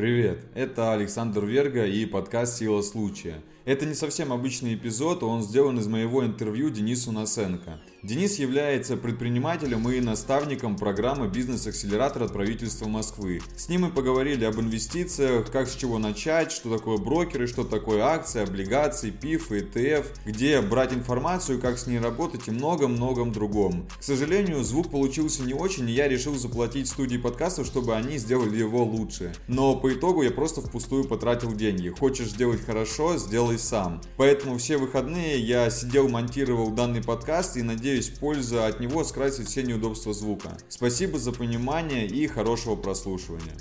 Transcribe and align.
Привет, 0.00 0.38
это 0.54 0.94
Александр 0.94 1.44
Верга 1.44 1.84
и 1.84 2.06
подкаст 2.06 2.56
«Сила 2.56 2.80
случая». 2.80 3.42
Это 3.66 3.84
не 3.84 3.94
совсем 3.94 4.32
обычный 4.32 4.74
эпизод, 4.74 5.22
он 5.22 5.42
сделан 5.42 5.78
из 5.78 5.86
моего 5.86 6.24
интервью 6.24 6.70
Денису 6.70 7.12
Насенко. 7.12 7.78
Денис 8.02 8.38
является 8.38 8.96
предпринимателем 8.96 9.86
и 9.90 10.00
наставником 10.00 10.78
программы 10.78 11.28
«Бизнес-акселератор» 11.28 12.22
от 12.22 12.32
правительства 12.32 12.88
Москвы. 12.88 13.42
С 13.58 13.68
ним 13.68 13.82
мы 13.82 13.90
поговорили 13.90 14.46
об 14.46 14.58
инвестициях, 14.58 15.52
как 15.52 15.68
с 15.68 15.76
чего 15.76 15.98
начать, 15.98 16.50
что 16.50 16.74
такое 16.74 16.96
брокеры, 16.96 17.46
что 17.46 17.62
такое 17.62 18.02
акции, 18.02 18.42
облигации, 18.42 19.10
ПИФ, 19.10 19.52
ETF, 19.52 20.06
где 20.24 20.62
брать 20.62 20.94
информацию, 20.94 21.60
как 21.60 21.78
с 21.78 21.86
ней 21.86 21.98
работать 21.98 22.48
и 22.48 22.50
много-многом 22.50 23.32
другом. 23.32 23.86
К 23.98 24.02
сожалению, 24.02 24.64
звук 24.64 24.90
получился 24.90 25.42
не 25.42 25.52
очень, 25.52 25.86
и 25.90 25.92
я 25.92 26.08
решил 26.08 26.34
заплатить 26.36 26.88
студии 26.88 27.18
подкастов, 27.18 27.66
чтобы 27.66 27.94
они 27.94 28.16
сделали 28.16 28.56
его 28.56 28.82
лучше. 28.82 29.34
Но 29.46 29.76
по 29.76 29.92
итогу 29.92 30.22
я 30.22 30.30
просто 30.30 30.62
впустую 30.62 31.04
потратил 31.04 31.52
деньги. 31.52 31.90
Хочешь 31.90 32.30
сделать 32.30 32.64
хорошо, 32.64 33.18
сделай 33.18 33.58
сам. 33.60 34.00
Поэтому 34.16 34.58
все 34.58 34.76
выходные 34.76 35.38
я 35.38 35.70
сидел, 35.70 36.08
монтировал 36.08 36.70
данный 36.70 37.02
подкаст 37.02 37.56
и 37.56 37.62
надеюсь, 37.62 38.08
польза 38.08 38.66
от 38.66 38.80
него 38.80 39.04
скрасит 39.04 39.46
все 39.46 39.62
неудобства 39.62 40.12
звука. 40.12 40.50
Спасибо 40.68 41.18
за 41.18 41.32
понимание 41.32 42.06
и 42.06 42.26
хорошего 42.26 42.76
прослушивания. 42.76 43.56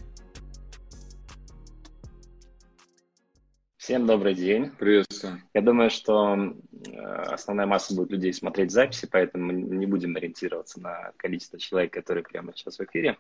Всем 3.90 4.06
добрый 4.06 4.36
день. 4.36 4.70
Приветствую. 4.70 5.42
Я 5.56 5.62
думаю, 5.62 5.90
что 5.90 6.36
э, 6.36 7.00
основная 7.00 7.66
масса 7.66 7.96
будет 7.96 8.12
людей 8.12 8.32
смотреть 8.34 8.72
записи, 8.72 9.08
поэтому 9.12 9.46
мы 9.46 9.54
не 9.54 9.88
будем 9.88 10.16
ориентироваться 10.16 10.80
на 10.80 11.12
количество 11.18 11.58
человек, 11.58 11.92
которые 11.92 12.24
прямо 12.24 12.54
сейчас 12.54 12.78
в 12.78 12.84
эфире. 12.84 13.18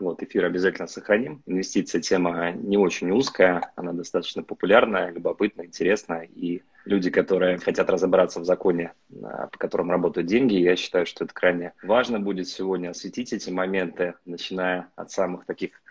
Вот, 0.00 0.22
эфир 0.22 0.46
обязательно 0.46 0.88
сохраним. 0.88 1.42
Инвестиция 1.44 2.00
тема 2.00 2.52
не 2.52 2.78
очень 2.78 3.10
узкая, 3.10 3.70
она 3.76 3.92
достаточно 3.92 4.42
популярная, 4.42 5.10
любопытная, 5.10 5.66
интересная. 5.66 6.22
И 6.22 6.62
люди, 6.86 7.10
которые 7.10 7.58
хотят 7.58 7.90
разобраться 7.90 8.40
в 8.40 8.46
законе, 8.46 8.94
а, 9.22 9.48
по 9.48 9.58
которому 9.58 9.92
работают 9.92 10.26
деньги, 10.26 10.54
я 10.54 10.74
считаю, 10.74 11.04
что 11.04 11.24
это 11.24 11.34
крайне 11.34 11.74
важно 11.82 12.18
будет 12.18 12.48
сегодня 12.48 12.88
осветить 12.88 13.34
эти 13.34 13.50
моменты, 13.50 14.14
начиная 14.24 14.88
от 14.96 15.10
самых 15.10 15.44
таких 15.44 15.82